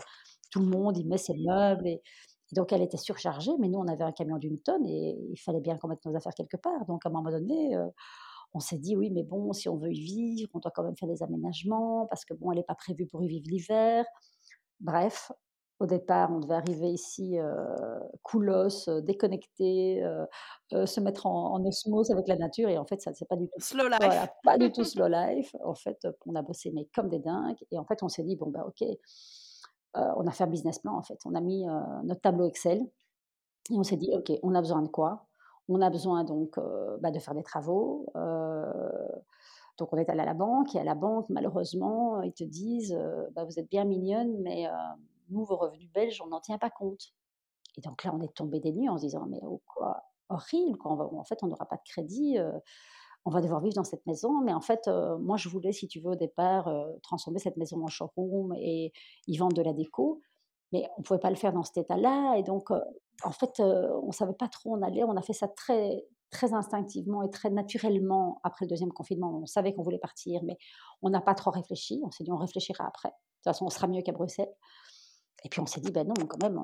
tout 0.50 0.60
le 0.60 0.66
monde 0.66 0.96
y 0.96 1.04
met 1.04 1.18
ses 1.18 1.34
meubles. 1.46 1.86
Et, 1.86 2.02
donc, 2.52 2.72
elle 2.72 2.80
était 2.80 2.96
surchargée, 2.96 3.52
mais 3.58 3.68
nous, 3.68 3.78
on 3.78 3.88
avait 3.88 4.04
un 4.04 4.12
camion 4.12 4.38
d'une 4.38 4.58
tonne 4.58 4.86
et 4.86 5.18
il 5.28 5.36
fallait 5.36 5.60
bien 5.60 5.76
qu'on 5.76 5.88
mette 5.88 6.04
nos 6.06 6.16
affaires 6.16 6.34
quelque 6.34 6.56
part. 6.56 6.86
Donc, 6.86 7.04
à 7.04 7.10
un 7.10 7.12
moment 7.12 7.30
donné, 7.30 7.76
on 8.54 8.60
s'est 8.60 8.78
dit, 8.78 8.96
oui, 8.96 9.10
mais 9.10 9.22
bon, 9.22 9.52
si 9.52 9.68
on 9.68 9.76
veut 9.76 9.92
y 9.92 10.00
vivre, 10.00 10.50
on 10.54 10.58
doit 10.58 10.70
quand 10.70 10.84
même 10.84 10.96
faire 10.96 11.08
des 11.08 11.22
aménagements 11.22 12.06
parce 12.06 12.24
que, 12.24 12.34
bon, 12.34 12.52
elle 12.52 12.58
n'est 12.58 12.64
pas 12.64 12.74
prévue 12.74 13.06
pour 13.06 13.22
y 13.22 13.28
vivre 13.28 13.46
l'hiver. 13.48 14.04
Bref, 14.80 15.32
au 15.78 15.86
départ, 15.86 16.30
on 16.32 16.40
devait 16.40 16.54
arriver 16.54 16.88
ici 16.88 17.38
euh, 17.38 17.98
coolos, 18.22 18.88
euh, 18.88 19.02
déconnecté, 19.02 20.02
euh, 20.02 20.86
se 20.86 21.00
mettre 21.00 21.26
en, 21.26 21.62
osmose 21.64 22.10
avec 22.10 22.28
la 22.28 22.36
nature. 22.36 22.68
Et 22.70 22.78
en 22.78 22.86
fait, 22.86 23.00
ça 23.02 23.12
c'est 23.12 23.28
pas 23.28 23.36
du 23.36 23.46
tout 23.48 23.60
slow 23.60 23.88
life. 23.88 24.28
pas 24.42 24.56
du 24.56 24.72
tout 24.72 24.84
slow 24.84 25.08
life. 25.08 25.54
En 25.64 25.74
fait, 25.74 26.06
on 26.24 26.34
a 26.34 26.42
bossé 26.42 26.70
mais 26.74 26.88
comme 26.94 27.08
des 27.08 27.18
dingues. 27.18 27.58
Et 27.70 27.78
en 27.78 27.84
fait, 27.84 28.02
on 28.02 28.08
s'est 28.08 28.24
dit 28.24 28.36
bon 28.36 28.50
bah 28.50 28.66
ok, 28.66 28.88
euh, 29.96 30.12
on 30.16 30.26
a 30.26 30.30
fait 30.30 30.44
un 30.44 30.48
business 30.48 30.78
plan 30.78 30.94
en 30.94 31.02
fait. 31.02 31.18
On 31.24 31.34
a 31.34 31.40
mis 31.40 31.66
euh, 31.68 31.80
notre 32.04 32.20
tableau 32.20 32.46
Excel 32.46 32.80
et 33.70 33.74
on 33.74 33.82
s'est 33.82 33.96
dit, 33.96 34.10
OK, 34.14 34.30
on 34.42 34.54
a 34.54 34.60
besoin 34.60 34.82
de 34.82 34.88
quoi? 34.88 35.26
On 35.68 35.80
a 35.80 35.90
besoin 35.90 36.24
donc 36.24 36.58
bah, 37.00 37.10
de 37.10 37.18
faire 37.18 37.34
des 37.34 37.42
travaux. 37.42 38.06
donc 39.78 39.92
on 39.92 39.96
est 39.96 40.08
allé 40.08 40.20
à 40.20 40.24
la 40.24 40.34
banque 40.34 40.74
et 40.74 40.78
à 40.78 40.84
la 40.84 40.94
banque, 40.94 41.28
malheureusement, 41.28 42.22
ils 42.22 42.32
te 42.32 42.44
disent, 42.44 42.98
bah, 43.34 43.44
vous 43.44 43.58
êtes 43.58 43.68
bien 43.68 43.84
mignonne, 43.84 44.40
mais 44.42 44.66
nous, 45.30 45.44
vos 45.44 45.56
revenus 45.56 45.90
belges, 45.92 46.22
on 46.24 46.28
n'en 46.28 46.40
tient 46.40 46.58
pas 46.58 46.70
compte. 46.70 47.12
Et 47.76 47.80
donc 47.80 48.04
là, 48.04 48.14
on 48.14 48.22
est 48.22 48.32
tombé 48.34 48.60
des 48.60 48.72
nues 48.72 48.88
en 48.88 48.96
se 48.96 49.02
disant, 49.02 49.26
mais 49.28 49.40
oh, 49.42 49.60
quoi, 49.66 50.04
horrible, 50.28 50.78
quoi. 50.78 50.92
en 50.92 51.24
fait, 51.24 51.42
on 51.42 51.48
n'aura 51.48 51.66
pas 51.66 51.76
de 51.76 51.82
crédit 51.84 52.38
on 53.26 53.30
va 53.30 53.40
devoir 53.40 53.60
vivre 53.60 53.74
dans 53.74 53.84
cette 53.84 54.06
maison. 54.06 54.40
Mais 54.40 54.52
en 54.52 54.60
fait, 54.60 54.88
moi, 55.18 55.36
je 55.36 55.48
voulais, 55.48 55.72
si 55.72 55.88
tu 55.88 56.00
veux, 56.00 56.12
au 56.12 56.16
départ, 56.16 56.72
transformer 57.02 57.40
cette 57.40 57.56
maison 57.56 57.82
en 57.82 57.88
showroom 57.88 58.54
et 58.56 58.92
y 59.26 59.36
vendre 59.36 59.54
de 59.54 59.62
la 59.62 59.72
déco. 59.72 60.22
Mais 60.72 60.88
on 60.96 61.00
ne 61.00 61.04
pouvait 61.04 61.20
pas 61.20 61.30
le 61.30 61.36
faire 61.36 61.52
dans 61.52 61.62
cet 61.62 61.78
état-là. 61.78 62.36
Et 62.36 62.42
donc, 62.42 62.70
en 62.70 63.30
fait, 63.30 63.60
on 63.60 64.06
ne 64.06 64.12
savait 64.12 64.34
pas 64.34 64.48
trop 64.48 64.70
où 64.70 64.76
on 64.76 64.82
allait. 64.82 65.04
On 65.04 65.16
a 65.16 65.22
fait 65.22 65.32
ça 65.32 65.48
très, 65.48 66.04
très 66.30 66.52
instinctivement 66.54 67.22
et 67.22 67.30
très 67.30 67.50
naturellement 67.50 68.40
après 68.42 68.64
le 68.64 68.70
deuxième 68.70 68.92
confinement. 68.92 69.40
On 69.42 69.46
savait 69.46 69.74
qu'on 69.74 69.82
voulait 69.82 69.98
partir, 69.98 70.42
mais 70.44 70.56
on 71.02 71.10
n'a 71.10 71.20
pas 71.20 71.34
trop 71.34 71.50
réfléchi. 71.50 72.00
On 72.04 72.10
s'est 72.10 72.24
dit, 72.24 72.32
on 72.32 72.36
réfléchira 72.36 72.84
après. 72.86 73.10
De 73.10 73.14
toute 73.14 73.44
façon, 73.44 73.66
on 73.66 73.70
sera 73.70 73.86
mieux 73.86 74.02
qu'à 74.02 74.12
Bruxelles. 74.12 74.52
Et 75.44 75.48
puis 75.48 75.60
on 75.60 75.66
s'est 75.66 75.80
dit, 75.80 75.92
ben 75.92 76.04
non, 76.04 76.14
quand 76.26 76.42
même, 76.42 76.60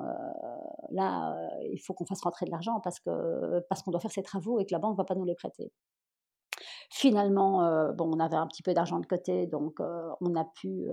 là, 0.91 1.33
il 1.71 1.77
faut 1.77 1.93
qu'on 1.93 2.05
fasse 2.05 2.21
rentrer 2.21 2.45
de 2.45 2.51
l'argent 2.51 2.81
parce 2.81 2.99
qu'on 2.99 3.61
parce 3.69 3.81
qu'on 3.81 3.91
doit 3.91 4.01
faire 4.01 4.11
ces 4.11 4.23
travaux 4.23 4.59
et 4.59 4.65
que 4.65 4.73
la 4.73 4.79
banque 4.79 4.93
ne 4.93 4.97
va 4.97 5.05
pas 5.05 5.15
nous 5.15 5.23
les 5.23 5.35
prêter. 5.35 5.71
Finalement, 6.89 7.59
bon, 7.93 8.11
on 8.13 8.19
avait 8.19 8.35
un 8.35 8.47
petit 8.47 8.63
peu 8.63 8.73
d'argent 8.73 8.99
de 8.99 9.05
côté, 9.05 9.47
donc 9.47 9.79
on 9.79 10.35
a 10.35 10.43
pu, 10.55 10.89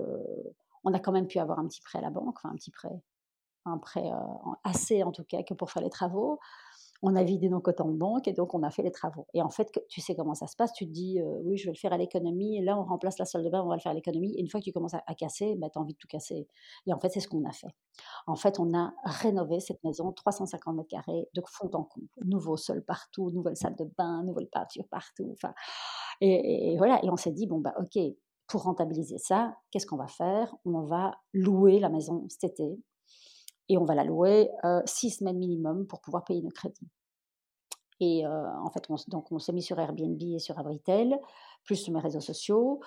On 0.83 0.93
a 0.93 0.99
quand 0.99 1.11
même 1.11 1.27
pu 1.27 1.39
avoir 1.39 1.59
un 1.59 1.67
petit 1.67 1.81
prêt 1.81 1.99
à 1.99 2.01
la 2.01 2.09
banque, 2.09 2.37
enfin 2.37 2.49
un 2.49 2.55
petit 2.55 2.71
prêt, 2.71 3.01
un 3.65 3.77
prêt 3.77 4.09
assez 4.63 5.03
en 5.03 5.11
tout 5.11 5.23
cas 5.23 5.43
que 5.43 5.53
pour 5.53 5.71
faire 5.71 5.83
les 5.83 5.89
travaux 5.89 6.39
on 7.03 7.15
a 7.15 7.23
vidé 7.23 7.49
nos 7.49 7.59
comptes 7.59 7.81
en 7.81 7.89
banque 7.89 8.27
et 8.27 8.33
donc 8.33 8.53
on 8.53 8.61
a 8.63 8.69
fait 8.69 8.83
les 8.83 8.91
travaux. 8.91 9.25
Et 9.33 9.41
en 9.41 9.49
fait, 9.49 9.71
tu 9.89 10.01
sais 10.01 10.15
comment 10.15 10.35
ça 10.35 10.47
se 10.47 10.55
passe, 10.55 10.71
tu 10.73 10.85
te 10.85 10.91
dis, 10.91 11.19
euh, 11.19 11.39
oui, 11.43 11.57
je 11.57 11.65
vais 11.65 11.71
le 11.71 11.77
faire 11.77 11.93
à 11.93 11.97
l'économie, 11.97 12.57
et 12.57 12.61
là, 12.61 12.77
on 12.77 12.83
remplace 12.83 13.17
la 13.17 13.25
salle 13.25 13.43
de 13.43 13.49
bain, 13.49 13.61
on 13.63 13.67
va 13.67 13.75
le 13.75 13.81
faire 13.81 13.91
à 13.91 13.95
l'économie. 13.95 14.35
Et 14.35 14.41
une 14.41 14.49
fois 14.49 14.59
que 14.59 14.65
tu 14.65 14.71
commences 14.71 14.93
à, 14.93 15.15
casser, 15.15 15.55
bah, 15.57 15.69
tu 15.69 15.79
as 15.79 15.81
envie 15.81 15.93
de 15.93 15.97
tout 15.97 16.07
casser. 16.07 16.47
Et 16.85 16.93
en 16.93 16.99
fait, 16.99 17.09
c'est 17.09 17.19
ce 17.19 17.27
qu'on 17.27 17.43
a 17.45 17.51
fait. 17.51 17.75
En 18.27 18.35
fait, 18.35 18.59
on 18.59 18.73
a 18.77 18.93
rénové 19.03 19.59
cette 19.59 19.83
maison, 19.83 20.11
350 20.11 20.75
mètres 20.75 20.89
carrés, 20.89 21.27
de 21.33 21.41
fond 21.47 21.69
en 21.73 21.83
comble. 21.83 22.07
Nouveau 22.23 22.55
sol 22.55 22.83
partout, 22.83 23.31
nouvelle 23.31 23.57
salle 23.57 23.75
de 23.75 23.85
bain, 23.97 24.23
nouvelle 24.23 24.47
peinture 24.47 24.87
partout. 24.89 25.31
Enfin, 25.33 25.53
et, 26.21 26.75
voilà, 26.77 27.03
et 27.03 27.09
on 27.09 27.17
s'est 27.17 27.31
dit, 27.31 27.47
bon, 27.47 27.59
bah, 27.59 27.73
ok, 27.79 27.97
pour 28.51 28.63
rentabiliser 28.63 29.17
ça, 29.17 29.55
qu'est-ce 29.71 29.85
qu'on 29.85 29.95
va 29.95 30.07
faire? 30.07 30.53
On 30.65 30.81
va 30.81 31.15
louer 31.31 31.79
la 31.79 31.87
maison 31.87 32.25
cet 32.27 32.43
été 32.43 32.77
et 33.69 33.77
on 33.77 33.85
va 33.85 33.95
la 33.95 34.03
louer 34.03 34.49
euh, 34.65 34.81
six 34.85 35.11
semaines 35.11 35.37
minimum 35.37 35.87
pour 35.87 36.01
pouvoir 36.01 36.25
payer 36.25 36.41
nos 36.41 36.49
crédits. 36.49 36.89
Et 38.01 38.25
euh, 38.25 38.51
en 38.59 38.69
fait, 38.71 38.83
on, 38.89 38.97
donc 39.07 39.31
on 39.31 39.39
s'est 39.39 39.53
mis 39.53 39.61
sur 39.61 39.79
Airbnb 39.79 40.21
et 40.21 40.39
sur 40.39 40.59
Abritel, 40.59 41.17
plus 41.63 41.77
sur 41.77 41.93
mes 41.93 42.01
réseaux 42.01 42.19
sociaux. 42.19 42.81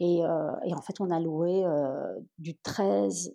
Et, 0.00 0.24
euh, 0.24 0.50
en 0.72 0.82
fait, 0.82 1.00
on 1.00 1.12
a 1.12 1.20
loué 1.20 1.64
du 2.38 2.56
13 2.56 3.32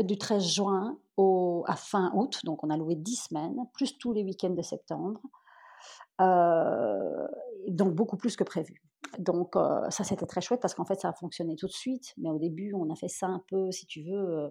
du 0.00 0.16
13 0.16 0.42
juin 0.42 0.98
à 1.66 1.76
fin 1.76 2.10
août, 2.14 2.40
donc 2.44 2.64
on 2.64 2.70
a 2.70 2.76
loué 2.78 2.94
10 2.94 3.28
semaines, 3.28 3.56
plus 3.74 3.98
tous 3.98 4.14
les 4.14 4.24
week-ends 4.24 4.54
de 4.54 4.62
septembre, 4.62 5.20
donc 7.68 7.94
beaucoup 7.94 8.16
plus 8.16 8.34
que 8.34 8.44
prévu. 8.44 8.82
Donc 9.18 9.54
ça 9.90 10.04
c'était 10.04 10.26
très 10.26 10.40
chouette 10.40 10.60
parce 10.60 10.74
qu'en 10.74 10.84
fait 10.84 11.00
ça 11.00 11.08
a 11.08 11.12
fonctionné 11.12 11.56
tout 11.56 11.66
de 11.66 11.72
suite, 11.72 12.14
mais 12.16 12.30
au 12.30 12.38
début 12.38 12.72
on 12.74 12.88
a 12.90 12.94
fait 12.94 13.08
ça 13.08 13.26
un 13.26 13.42
peu, 13.48 13.70
si 13.70 13.86
tu 13.86 14.02
veux, 14.02 14.50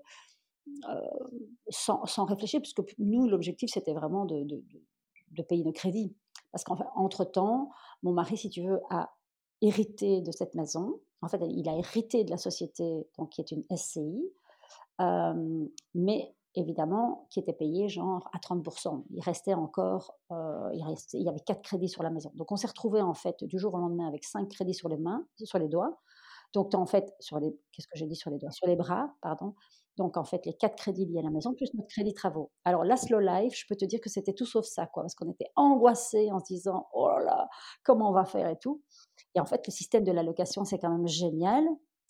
sans, 1.69 2.05
sans, 2.05 2.25
réfléchir, 2.25 2.61
puisque 2.61 2.81
nous, 2.99 3.27
l'objectif, 3.27 3.69
c'était 3.73 3.93
vraiment 3.93 4.25
de, 4.25 4.43
de, 4.43 5.43
payer 5.43 5.63
nos 5.63 5.71
crédits. 5.71 6.15
Parce 6.51 6.63
qu'entre-temps, 6.63 7.69
mon 8.03 8.13
mari, 8.13 8.37
si 8.37 8.49
tu 8.49 8.61
veux, 8.63 8.79
a 8.89 9.11
hérité 9.61 10.21
de 10.21 10.31
cette 10.31 10.55
maison. 10.55 10.99
En 11.21 11.27
fait, 11.27 11.39
il 11.49 11.69
a 11.69 11.77
hérité 11.77 12.23
de 12.23 12.31
la 12.31 12.37
société, 12.37 13.07
donc 13.17 13.29
qui 13.29 13.41
est 13.41 13.51
une 13.51 13.63
SCI, 13.75 14.23
mais 15.93 16.35
évidemment, 16.55 17.27
qui 17.29 17.39
était 17.39 17.53
payé 17.53 17.89
genre 17.89 18.29
à 18.33 18.37
30%. 18.39 19.03
Il 19.11 19.21
restait 19.21 19.53
encore, 19.53 20.17
il, 20.29 20.83
restait, 20.85 21.17
il 21.17 21.23
y 21.23 21.29
avait 21.29 21.39
quatre 21.39 21.61
crédits 21.61 21.89
sur 21.89 22.03
la 22.03 22.09
maison. 22.09 22.31
Donc 22.35 22.51
on 22.51 22.55
s'est 22.55 22.67
retrouvé 22.67 23.01
en 23.01 23.13
fait 23.13 23.43
du 23.43 23.57
jour 23.57 23.73
au 23.73 23.77
lendemain 23.77 24.07
avec 24.07 24.23
cinq 24.23 24.49
crédits 24.49 24.73
sur 24.73 24.89
les 24.89 24.97
mains, 24.97 25.25
sur 25.43 25.59
les 25.59 25.69
doigts. 25.69 25.99
Donc 26.53 26.73
en 26.75 26.85
fait, 26.85 27.13
sur 27.19 27.39
les, 27.39 27.55
qu'est-ce 27.71 27.87
que 27.87 27.97
j'ai 27.97 28.07
dit 28.07 28.15
sur 28.15 28.29
les 28.29 28.37
doigts? 28.37 28.51
Sur 28.51 28.67
les 28.67 28.75
bras, 28.75 29.13
pardon. 29.21 29.55
Donc, 29.97 30.17
en 30.17 30.23
fait, 30.23 30.45
les 30.45 30.53
quatre 30.53 30.75
crédits 30.77 31.05
liés 31.05 31.19
à 31.19 31.21
la 31.21 31.29
maison, 31.29 31.53
plus 31.53 31.73
notre 31.73 31.89
crédit 31.89 32.13
travaux. 32.13 32.51
Alors, 32.63 32.83
la 32.83 32.95
slow 32.95 33.19
life, 33.19 33.53
je 33.55 33.65
peux 33.67 33.75
te 33.75 33.85
dire 33.85 33.99
que 33.99 34.09
c'était 34.09 34.33
tout 34.33 34.45
sauf 34.45 34.65
ça, 34.65 34.87
quoi, 34.87 35.03
parce 35.03 35.15
qu'on 35.15 35.29
était 35.29 35.51
angoissés 35.55 36.31
en 36.31 36.39
se 36.39 36.45
disant, 36.45 36.87
oh 36.93 37.09
là 37.09 37.23
là, 37.23 37.49
comment 37.83 38.09
on 38.09 38.13
va 38.13 38.25
faire 38.25 38.47
et 38.49 38.57
tout? 38.57 38.81
Et 39.35 39.39
en 39.39 39.45
fait, 39.45 39.61
le 39.67 39.71
système 39.71 40.03
de 40.03 40.11
l'allocation, 40.11 40.63
c'est 40.63 40.79
quand 40.79 40.89
même 40.89 41.07
génial, 41.07 41.65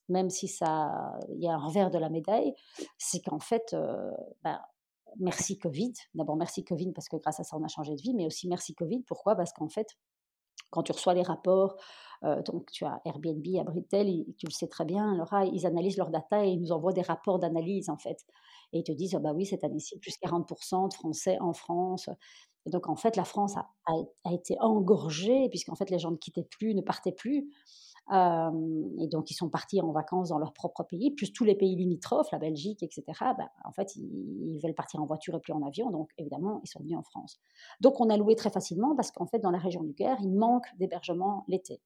même 0.10 0.30
si 0.30 0.48
ça, 0.48 1.14
il 1.30 1.42
y 1.42 1.48
a 1.48 1.54
un 1.54 1.60
revers 1.60 1.92
de 1.92 1.98
la 1.98 2.10
médaille, 2.10 2.54
c'est 2.98 3.22
qu'en 3.22 3.40
fait, 3.40 3.74
euh, 3.74 4.12
ben, 4.44 4.60
merci 5.20 5.58
Covid. 5.58 5.94
D'abord, 6.14 6.36
merci 6.36 6.64
Covid 6.64 6.92
parce 6.94 7.10
que 7.10 7.18
grâce 7.18 7.40
à 7.40 7.44
ça, 7.44 7.58
on 7.58 7.64
a 7.64 7.68
changé 7.68 7.96
de 7.96 8.02
vie, 8.02 8.14
mais 8.14 8.26
aussi 8.26 8.48
merci 8.48 8.74
Covid. 8.74 9.04
Pourquoi? 9.04 9.36
Parce 9.36 9.54
qu'en 9.54 9.70
fait, 9.70 9.88
quand 10.70 10.84
tu 10.84 10.92
reçois 10.92 11.14
les 11.14 11.24
rapports, 11.24 11.76
euh, 12.24 12.42
donc 12.44 12.72
tu 12.72 12.86
as 12.86 13.02
Airbnb, 13.06 13.46
Abritel, 13.60 14.08
tu 14.38 14.46
le 14.46 14.52
sais 14.52 14.68
très 14.68 14.86
bien, 14.86 15.26
ils 15.52 15.66
analysent 15.66 15.98
leurs 15.98 16.12
data 16.12 16.46
et 16.46 16.50
ils 16.50 16.62
nous 16.62 16.72
envoient 16.72 16.94
des 16.94 17.02
rapports 17.02 17.40
d'analyse 17.40 17.90
en 17.90 17.98
fait. 17.98 18.26
Et 18.74 18.80
ils 18.80 18.84
te 18.84 18.92
disent, 18.92 19.20
bah 19.22 19.34
oui, 19.34 19.46
cette 19.46 19.64
année-ci, 19.64 20.00
plus 20.00 20.16
40% 20.24 20.90
de 20.90 20.94
Français 20.94 21.38
en 21.42 21.54
France. 21.54 22.10
Et 22.66 22.70
donc 22.70 22.88
en 22.90 22.96
fait, 22.96 23.16
la 23.16 23.26
France 23.26 23.58
a, 23.58 23.68
a, 23.86 24.34
été 24.34 24.56
engorgée 24.60 25.50
puisqu'en 25.50 25.76
fait 25.76 25.90
les 25.90 26.00
gens 26.00 26.12
ne 26.12 26.18
quittaient 26.18 26.48
plus, 26.50 26.76
ne 26.76 26.82
partaient 26.82 27.12
plus 27.12 27.50
et 28.10 29.08
donc, 29.08 29.32
ils 29.32 29.36
sont 29.36 29.50
partis 29.50 29.80
en 29.82 29.92
vacances 29.92 30.30
dans 30.30 30.38
leur 30.38 30.54
propre 30.54 30.84
pays, 30.84 31.12
plus 31.12 31.32
tous 31.32 31.46
les 31.46 31.56
pays 31.56 31.76
limitrophes, 31.76 32.30
la 32.32 32.40
Belgique, 32.40 32.84
etc. 32.84 33.04
Bah, 33.20 33.50
en 33.64 33.72
fait, 33.72 33.96
ils, 33.96 34.60
veulent 34.62 34.74
partir 34.74 35.02
en 35.02 35.06
voiture 35.06 35.36
et 35.36 35.40
plus 35.40 35.54
en 35.54 35.62
avion. 35.62 35.90
Donc, 35.92 36.10
évidemment, 36.18 36.60
ils 36.64 36.68
sont 36.68 36.82
venus 36.82 36.98
en 36.98 37.04
France. 37.04 37.40
Donc, 37.80 38.02
on 38.02 38.10
a 38.10 38.18
loué 38.18 38.36
très 38.36 38.50
facilement 38.50 38.96
parce 38.96 39.12
qu'en 39.12 39.28
fait, 39.28 39.40
dans 39.40 39.52
la 39.52 39.60
région 39.60 39.84
du 39.84 39.94
Caire, 39.94 40.18
il 40.22 40.34
manque 40.34 40.66
d'hébergement 40.78 41.46
l'été. 41.48 41.80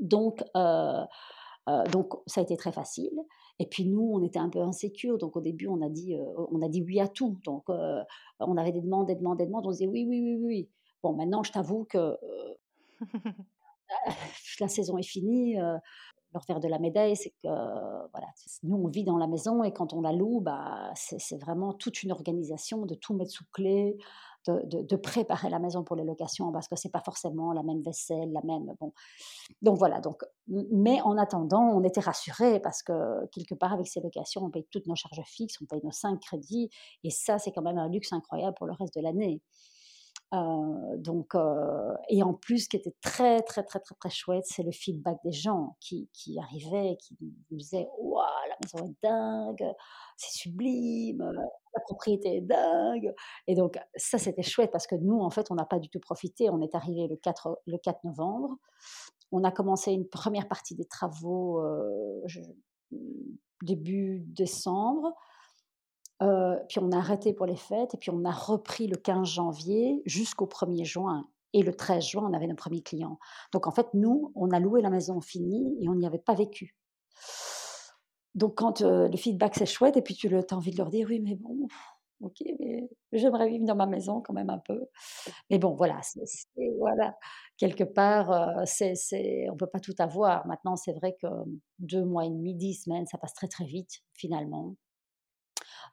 Donc, 0.00 0.42
euh, 0.56 1.04
euh, 1.68 1.84
donc, 1.86 2.14
ça 2.26 2.40
a 2.40 2.44
été 2.44 2.56
très 2.56 2.72
facile. 2.72 3.12
Et 3.60 3.66
puis 3.66 3.86
nous, 3.86 4.10
on 4.12 4.22
était 4.24 4.40
un 4.40 4.48
peu 4.48 4.60
insécures. 4.60 5.16
Donc 5.16 5.36
au 5.36 5.40
début, 5.40 5.68
on 5.68 5.80
a 5.80 5.88
dit, 5.88 6.16
euh, 6.16 6.24
on 6.50 6.60
a 6.60 6.68
dit 6.68 6.82
oui 6.82 6.98
à 6.98 7.06
tout. 7.06 7.38
Donc 7.44 7.68
on 7.68 8.56
avait 8.56 8.72
des 8.72 8.80
demandes, 8.80 9.06
des 9.06 9.14
demandes, 9.14 9.38
des 9.38 9.46
demandes. 9.46 9.64
On 9.66 9.70
disait 9.70 9.86
oui, 9.86 10.04
oui, 10.08 10.20
oui, 10.20 10.38
oui. 10.42 10.68
Bon, 11.04 11.12
maintenant, 11.12 11.44
je 11.44 11.52
t'avoue 11.52 11.84
que 11.84 12.16
la 14.60 14.68
saison 14.68 14.98
est 14.98 15.06
finie. 15.06 15.58
Euh, 15.60 15.76
leur 16.34 16.44
faire 16.44 16.60
de 16.60 16.66
la 16.66 16.80
médaille, 16.80 17.16
c'est 17.16 17.30
que 17.30 17.48
voilà, 17.48 18.26
nous 18.64 18.76
on 18.76 18.88
vit 18.88 19.04
dans 19.04 19.16
la 19.16 19.28
maison 19.28 19.62
et 19.62 19.72
quand 19.72 19.92
on 19.92 20.00
la 20.00 20.12
loue, 20.12 20.40
bah, 20.40 20.90
c'est 20.96 21.40
vraiment 21.40 21.72
toute 21.72 22.02
une 22.02 22.10
organisation 22.10 22.86
de 22.86 22.96
tout 22.96 23.14
mettre 23.14 23.30
sous 23.30 23.44
clé, 23.52 23.96
de, 24.46 24.82
de, 24.82 24.96
préparer 24.96 25.48
la 25.48 25.58
maison 25.58 25.84
pour 25.84 25.96
les 25.96 26.04
locations 26.04 26.52
parce 26.52 26.68
que 26.68 26.76
c'est 26.76 26.90
pas 26.90 27.00
forcément 27.00 27.52
la 27.52 27.62
même 27.62 27.82
vaisselle, 27.82 28.30
la 28.32 28.42
même 28.42 28.74
bon. 28.78 28.92
Donc 29.62 29.78
voilà. 29.78 30.00
Donc, 30.00 30.22
mais 30.48 31.00
en 31.02 31.16
attendant, 31.16 31.62
on 31.62 31.82
était 31.82 32.00
rassurés 32.00 32.60
parce 32.60 32.82
que 32.82 33.26
quelque 33.28 33.54
part 33.54 33.72
avec 33.72 33.86
ces 33.86 34.00
locations, 34.00 34.42
on 34.42 34.50
paye 34.50 34.66
toutes 34.70 34.86
nos 34.86 34.96
charges 34.96 35.22
fixes, 35.24 35.56
on 35.62 35.66
paye 35.66 35.80
nos 35.82 35.92
cinq 35.92 36.20
crédits 36.20 36.68
et 37.04 37.10
ça 37.10 37.38
c'est 37.38 37.52
quand 37.52 37.62
même 37.62 37.78
un 37.78 37.88
luxe 37.88 38.12
incroyable 38.12 38.54
pour 38.56 38.66
le 38.66 38.74
reste 38.74 38.94
de 38.94 39.00
l'année. 39.00 39.40
Euh, 40.32 40.96
donc, 40.96 41.34
euh, 41.34 41.94
et 42.08 42.22
en 42.22 42.34
plus, 42.34 42.64
ce 42.64 42.68
qui 42.68 42.76
était 42.76 42.94
très, 43.02 43.40
très, 43.42 43.62
très, 43.62 43.78
très, 43.78 43.94
très 43.94 44.10
chouette, 44.10 44.44
c'est 44.46 44.62
le 44.62 44.72
feedback 44.72 45.18
des 45.24 45.32
gens 45.32 45.76
qui, 45.80 46.08
qui 46.12 46.38
arrivaient, 46.40 46.96
qui 47.00 47.16
nous 47.20 47.56
disaient 47.56 47.88
Waouh, 47.98 48.24
la 48.48 48.56
maison 48.62 48.86
est 48.88 49.06
dingue, 49.06 49.72
c'est 50.16 50.36
sublime, 50.36 51.22
la 51.74 51.80
propriété 51.82 52.36
est 52.36 52.40
dingue. 52.40 53.14
Et 53.46 53.54
donc, 53.54 53.78
ça, 53.96 54.18
c'était 54.18 54.42
chouette 54.42 54.70
parce 54.72 54.86
que 54.86 54.96
nous, 54.96 55.20
en 55.20 55.30
fait, 55.30 55.50
on 55.50 55.54
n'a 55.54 55.66
pas 55.66 55.78
du 55.78 55.88
tout 55.88 56.00
profité. 56.00 56.50
On 56.50 56.60
est 56.60 56.74
arrivé 56.74 57.06
le 57.06 57.16
4, 57.16 57.60
le 57.66 57.78
4 57.78 58.04
novembre. 58.04 58.56
On 59.30 59.44
a 59.44 59.50
commencé 59.50 59.92
une 59.92 60.08
première 60.08 60.48
partie 60.48 60.74
des 60.74 60.86
travaux 60.86 61.60
euh, 61.60 62.22
début 63.62 64.20
décembre. 64.26 65.12
Euh, 66.22 66.56
puis 66.68 66.78
on 66.80 66.92
a 66.92 66.96
arrêté 66.96 67.32
pour 67.32 67.46
les 67.46 67.56
fêtes 67.56 67.94
et 67.94 67.98
puis 67.98 68.10
on 68.10 68.24
a 68.24 68.30
repris 68.30 68.86
le 68.86 68.96
15 68.96 69.26
janvier 69.26 70.02
jusqu'au 70.06 70.46
1er 70.46 70.84
juin. 70.84 71.28
Et 71.52 71.62
le 71.62 71.74
13 71.74 72.04
juin, 72.04 72.28
on 72.28 72.34
avait 72.34 72.46
nos 72.46 72.56
premiers 72.56 72.82
clients. 72.82 73.18
Donc 73.52 73.66
en 73.66 73.70
fait, 73.70 73.86
nous, 73.94 74.32
on 74.34 74.50
a 74.50 74.58
loué 74.58 74.82
la 74.82 74.90
maison 74.90 75.20
finie 75.20 75.76
et 75.80 75.88
on 75.88 75.94
n'y 75.94 76.06
avait 76.06 76.18
pas 76.18 76.34
vécu. 76.34 76.76
Donc 78.34 78.56
quand 78.56 78.82
euh, 78.82 79.08
le 79.08 79.16
feedback 79.16 79.54
c'est 79.54 79.66
chouette 79.66 79.96
et 79.96 80.02
puis 80.02 80.14
tu 80.14 80.34
as 80.34 80.44
envie 80.52 80.72
de 80.72 80.76
leur 80.76 80.90
dire 80.90 81.06
oui 81.08 81.20
mais 81.20 81.36
bon, 81.36 81.68
ok, 82.20 82.42
mais 82.58 82.88
j'aimerais 83.12 83.48
vivre 83.48 83.64
dans 83.64 83.76
ma 83.76 83.86
maison 83.86 84.20
quand 84.20 84.32
même 84.32 84.50
un 84.50 84.58
peu. 84.58 84.80
Mais 85.50 85.58
bon 85.58 85.74
voilà, 85.74 86.00
voilà 86.78 87.14
quelque 87.56 87.84
part, 87.84 88.32
euh, 88.32 88.64
c'est, 88.66 89.48
on 89.50 89.56
peut 89.56 89.68
pas 89.68 89.80
tout 89.80 89.94
avoir. 89.98 90.46
Maintenant 90.46 90.76
c'est 90.76 90.92
vrai 90.92 91.16
que 91.20 91.28
deux 91.78 92.04
mois 92.04 92.24
et 92.26 92.30
demi, 92.30 92.54
dix 92.54 92.74
semaines, 92.84 93.06
ça 93.06 93.18
passe 93.18 93.34
très 93.34 93.48
très 93.48 93.64
vite 93.64 94.02
finalement. 94.14 94.74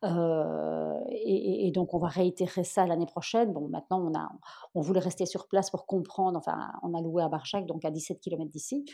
Euh, 0.03 0.99
et, 1.09 1.71
donc, 1.71 1.93
on 1.93 1.99
va 1.99 2.07
réitérer 2.07 2.63
ça 2.63 2.85
l'année 2.85 3.05
prochaine. 3.05 3.53
Bon, 3.53 3.67
maintenant, 3.67 4.01
on, 4.01 4.17
a, 4.17 4.29
on 4.75 4.81
voulait 4.81 4.99
rester 4.99 5.25
sur 5.25 5.47
place 5.47 5.69
pour 5.69 5.85
comprendre. 5.85 6.37
Enfin, 6.37 6.71
on 6.83 6.93
a 6.93 7.01
loué 7.01 7.23
à 7.23 7.29
Barjac, 7.29 7.65
donc 7.65 7.85
à 7.85 7.91
17 7.91 8.19
km 8.19 8.49
d'ici, 8.51 8.85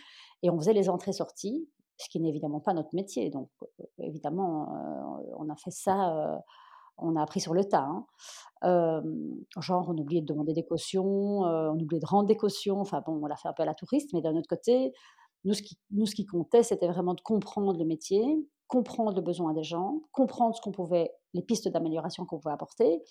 et 0.44 0.50
on 0.50 0.58
faisait 0.58 0.74
les 0.74 0.90
entrées-sorties, 0.90 1.68
ce 1.98 2.10
qui 2.10 2.20
n'est 2.20 2.30
évidemment 2.30 2.60
pas 2.60 2.74
notre 2.74 2.94
métier. 2.94 3.30
Donc, 3.30 3.50
euh, 3.62 3.84
évidemment, 4.00 4.74
euh, 4.74 5.34
on 5.38 5.50
a 5.50 5.56
fait 5.56 5.72
ça 5.72 6.42
on 7.00 7.16
a 7.16 7.22
appris 7.22 7.40
sur 7.40 7.54
le 7.54 7.64
tas. 7.64 7.88
Hein. 8.64 9.04
genre, 9.60 9.88
on 9.88 9.98
oubliait 10.00 10.22
de 10.22 10.26
demander 10.26 10.54
des 10.54 10.66
cautions, 10.66 11.42
on 11.42 11.80
oubliait 11.80 12.00
de 12.00 12.08
rendre 12.08 12.28
des 12.28 12.38
cautions. 12.38 12.80
Enfin 12.80 13.04
bon, 13.06 13.20
on 13.22 13.28
l'a 13.28 13.36
fait 13.36 13.48
un 13.48 13.54
peu 13.54 13.62
à 13.62 13.68
la 13.68 13.76
touriste, 13.76 14.14
mais 14.14 14.22
d'un 14.22 14.36
autre 14.36 14.48
côté, 14.48 14.94
nous 15.44 15.54
ce, 15.54 15.62
qui, 15.62 15.78
nous, 15.92 16.08
ce 16.08 16.16
qui 16.16 16.26
comptait, 16.26 16.64
c'était 16.64 16.88
vraiment 16.88 17.14
de 17.14 17.22
comprendre 17.22 17.78
le 17.78 17.86
métier, 17.86 18.44
comprendre 18.68 19.16
le 19.16 19.22
besoin 19.22 19.54
des 19.54 19.64
gens, 19.64 20.02
comprendre 20.12 20.56
ce 20.56 20.62
qu'on 20.62 20.72
pouvait, 20.72 21.12
les 21.34 21.42
pistes 21.42 21.68
d'amélioration 21.68 22.26
qu'on 22.26 22.38
pouvait 22.38 22.54
apporter, 22.54 23.02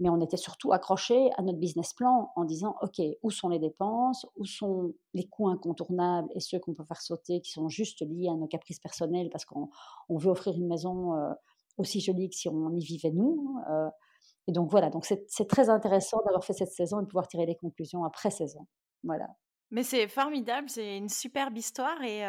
mais 0.00 0.08
on 0.08 0.20
était 0.20 0.38
surtout 0.38 0.72
accroché 0.72 1.30
à 1.36 1.42
notre 1.42 1.58
business 1.58 1.92
plan 1.92 2.32
en 2.34 2.44
disant 2.44 2.74
ok 2.82 3.02
où 3.22 3.30
sont 3.30 3.48
les 3.50 3.58
dépenses, 3.58 4.26
où 4.36 4.46
sont 4.46 4.94
les 5.12 5.28
coûts 5.28 5.48
incontournables 5.48 6.28
et 6.34 6.40
ceux 6.40 6.58
qu'on 6.58 6.74
peut 6.74 6.84
faire 6.84 7.02
sauter 7.02 7.40
qui 7.42 7.50
sont 7.50 7.68
juste 7.68 8.00
liés 8.00 8.28
à 8.28 8.34
nos 8.34 8.46
caprices 8.46 8.80
personnels 8.80 9.28
parce 9.30 9.44
qu'on 9.44 9.68
veut 10.08 10.30
offrir 10.30 10.54
une 10.54 10.68
maison 10.68 11.14
euh, 11.14 11.32
aussi 11.76 12.00
jolie 12.00 12.30
que 12.30 12.36
si 12.36 12.48
on 12.48 12.70
y 12.72 12.82
vivait 12.82 13.10
nous. 13.10 13.58
Euh, 13.70 13.90
et 14.46 14.52
donc 14.52 14.70
voilà, 14.70 14.88
donc 14.90 15.04
c'est 15.04 15.48
très 15.48 15.68
intéressant 15.68 16.22
d'avoir 16.24 16.44
fait 16.44 16.54
cette 16.54 16.72
saison 16.72 17.00
et 17.00 17.02
de 17.02 17.06
pouvoir 17.06 17.28
tirer 17.28 17.46
les 17.46 17.56
conclusions 17.56 18.04
après 18.04 18.30
saison. 18.30 18.66
Voilà. 19.04 19.28
Mais 19.70 19.84
c'est 19.84 20.08
formidable, 20.08 20.68
c'est 20.68 20.96
une 20.96 21.08
superbe 21.08 21.56
histoire 21.56 22.02
et 22.02 22.22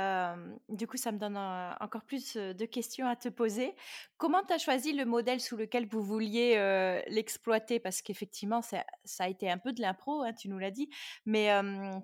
du 0.69 0.85
coup, 0.85 0.97
ça 0.97 1.11
me 1.11 1.17
donne 1.17 1.37
encore 1.79 2.03
plus 2.03 2.37
de 2.37 2.65
questions 2.65 3.07
à 3.07 3.15
te 3.15 3.29
poser. 3.29 3.75
Comment 4.17 4.43
tu 4.43 4.53
as 4.53 4.59
choisi 4.59 4.93
le 4.93 5.05
modèle 5.05 5.39
sous 5.39 5.57
lequel 5.57 5.87
vous 5.87 6.03
vouliez 6.03 6.55
l'exploiter? 7.07 7.79
Parce 7.79 8.03
qu'effectivement, 8.03 8.61
ça, 8.61 8.83
a 9.19 9.27
été 9.27 9.49
un 9.49 9.57
peu 9.57 9.73
de 9.73 9.81
l'impro, 9.81 10.21
hein, 10.21 10.33
tu 10.33 10.49
nous 10.49 10.59
l'as 10.59 10.71
dit. 10.71 10.89
Mais 11.25 11.49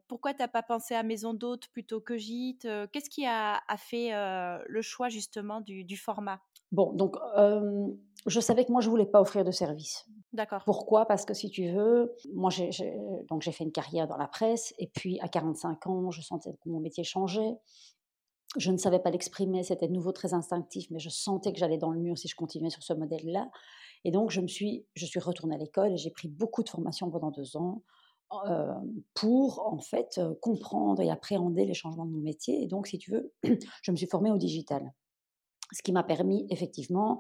pourquoi 0.08 0.34
tu 0.34 0.42
n'as 0.42 0.48
pas 0.48 0.64
pensé 0.64 0.96
à 0.96 1.04
maison 1.04 1.36
d'hôte 1.36 1.68
plutôt 1.68 2.02
que 2.02 2.18
gîte? 2.18 2.68
Qu'est-ce 2.92 3.10
qui 3.10 3.26
a, 3.28 3.62
fait 3.78 4.10
le 4.14 4.82
choix 4.82 5.10
justement 5.10 5.62
du, 5.62 5.84
du 5.84 5.98
format? 5.98 6.42
Bon, 6.72 6.94
donc 6.94 7.16
je 8.28 8.40
savais 8.40 8.66
que 8.66 8.72
moi, 8.72 8.82
je 8.82 8.90
voulais 8.90 9.06
pas 9.06 9.22
offrir 9.22 9.44
de 9.44 9.52
service. 9.52 10.06
D'accord. 10.34 10.62
Pourquoi? 10.66 11.06
Parce 11.06 11.26
que 11.26 11.34
si 11.34 11.50
tu 11.50 11.72
veux, 11.72 12.14
moi, 12.34 12.50
j'ai, 12.50 12.70
donc 13.30 13.42
j'ai 13.42 13.52
fait 13.52 13.64
une 13.64 13.72
carrière 13.72 14.08
dans 14.08 14.18
la 14.18 14.28
presse, 14.28 14.74
et 14.78 14.88
puis 14.88 15.20
à 15.22 15.28
45 15.28 15.88
ans, 15.88 16.12
je 16.12 16.22
sentais 16.22 16.54
que 16.54 16.70
mon 16.70 16.80
métier 16.80 17.04
changeait. 17.04 17.56
Je 18.58 18.72
ne 18.72 18.78
savais 18.78 19.00
pas 19.00 19.12
l'exprimer, 19.12 19.64
c'était 19.64 19.88
de 19.88 19.94
nouveau 19.94 20.12
très 20.12 20.34
instinctif, 20.34 20.88
mais 20.90 21.00
je 21.00 21.10
sentais 21.10 21.52
que 21.52 21.60
j'allais 21.60 21.78
dans 21.78 21.92
le 21.92 22.00
mur 22.00 22.18
si 22.18 22.28
je 22.28 22.36
continuais 22.36 22.70
sur 22.70 22.84
ce 22.84 22.94
modèle-là. 22.94 23.50
Et 24.04 24.12
donc, 24.12 24.32
je 24.32 24.42
me 24.42 24.48
suis, 24.48 24.86
je 24.96 25.06
suis 25.06 25.20
retournée 25.20 25.56
à 25.56 25.58
l'école 25.58 25.92
et 25.94 25.98
j'ai 25.98 26.12
pris 26.12 26.28
beaucoup 26.28 26.64
de 26.64 26.70
formations 26.70 27.10
pendant 27.10 27.32
deux 27.32 27.58
ans 27.58 27.84
pour 29.14 29.66
en 29.66 29.80
fait 29.80 30.20
comprendre 30.42 31.02
et 31.02 31.10
appréhender 31.10 31.66
les 31.66 31.74
changements 31.74 32.06
de 32.06 32.12
mon 32.12 32.22
métier. 32.22 32.62
Et 32.62 32.68
donc, 32.68 32.88
si 32.88 32.98
tu 32.98 33.12
veux, 33.12 33.34
je 33.82 33.92
me 33.92 33.96
suis 33.96 34.08
formée 34.08 34.32
au 34.32 34.38
digital, 34.38 34.94
ce 35.72 35.82
qui 35.82 35.92
m'a 35.92 36.04
permis 36.04 36.46
effectivement 36.50 37.20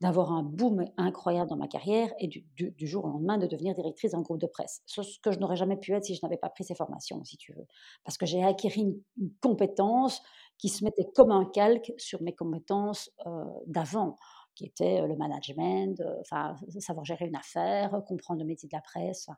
d'avoir 0.00 0.32
un 0.32 0.42
boom 0.42 0.84
incroyable 0.96 1.48
dans 1.48 1.56
ma 1.56 1.68
carrière 1.68 2.12
et 2.18 2.28
du, 2.28 2.44
jour 2.86 3.04
au 3.04 3.08
lendemain 3.08 3.38
de 3.38 3.46
devenir 3.46 3.74
directrice 3.74 4.12
d'un 4.12 4.20
groupe 4.20 4.40
de 4.40 4.46
presse. 4.46 4.82
Ce 4.86 5.00
que 5.22 5.32
je 5.32 5.38
n'aurais 5.38 5.56
jamais 5.56 5.76
pu 5.76 5.92
être 5.94 6.04
si 6.04 6.14
je 6.14 6.20
n'avais 6.22 6.36
pas 6.36 6.50
pris 6.50 6.64
ces 6.64 6.74
formations, 6.74 7.24
si 7.24 7.36
tu 7.36 7.52
veux. 7.54 7.66
Parce 8.04 8.18
que 8.18 8.26
j'ai 8.26 8.44
acquis 8.44 8.68
une, 8.68 9.00
compétence 9.40 10.22
qui 10.58 10.68
se 10.68 10.84
mettait 10.84 11.06
comme 11.14 11.30
un 11.30 11.46
calque 11.46 11.92
sur 11.96 12.22
mes 12.22 12.34
compétences 12.34 13.10
euh, 13.26 13.44
d'avant 13.66 14.16
qui 14.54 14.64
était 14.64 15.02
euh, 15.02 15.06
le 15.06 15.16
management, 15.16 16.00
euh, 16.00 16.80
savoir 16.80 17.04
gérer 17.04 17.26
une 17.26 17.36
affaire, 17.36 18.02
comprendre 18.06 18.40
le 18.40 18.46
métier 18.46 18.68
de 18.68 18.74
la 18.74 18.80
presse, 18.80 19.28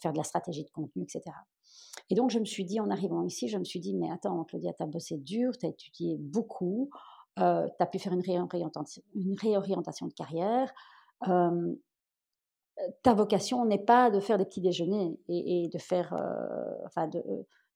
faire 0.00 0.12
de 0.12 0.18
la 0.18 0.24
stratégie 0.24 0.64
de 0.64 0.70
contenu, 0.70 1.04
etc. 1.04 1.22
Et 2.10 2.14
donc, 2.14 2.30
je 2.30 2.38
me 2.38 2.44
suis 2.44 2.64
dit, 2.64 2.80
en 2.80 2.90
arrivant 2.90 3.22
ici, 3.22 3.48
je 3.48 3.58
me 3.58 3.64
suis 3.64 3.80
dit, 3.80 3.94
mais 3.94 4.10
attends, 4.10 4.44
Claudia, 4.44 4.72
tu 4.72 4.82
as 4.82 4.86
bossé 4.86 5.16
dur, 5.18 5.56
tu 5.56 5.66
as 5.66 5.68
étudié 5.68 6.16
beaucoup, 6.18 6.90
euh, 7.40 7.66
tu 7.66 7.82
as 7.82 7.86
pu 7.86 7.98
faire 7.98 8.12
une 8.12 8.22
réorientation, 8.22 10.06
de 10.06 10.12
carrière. 10.12 10.72
Euh, 11.28 11.74
ta 13.02 13.14
vocation 13.14 13.64
n'est 13.64 13.84
pas 13.84 14.10
de 14.10 14.20
faire 14.20 14.38
des 14.38 14.44
petits 14.44 14.60
déjeuners 14.60 15.18
et, 15.28 15.68
de 15.72 15.78
faire, 15.78 16.14
euh, 16.14 16.86
enfin 16.86 17.08
de, 17.08 17.22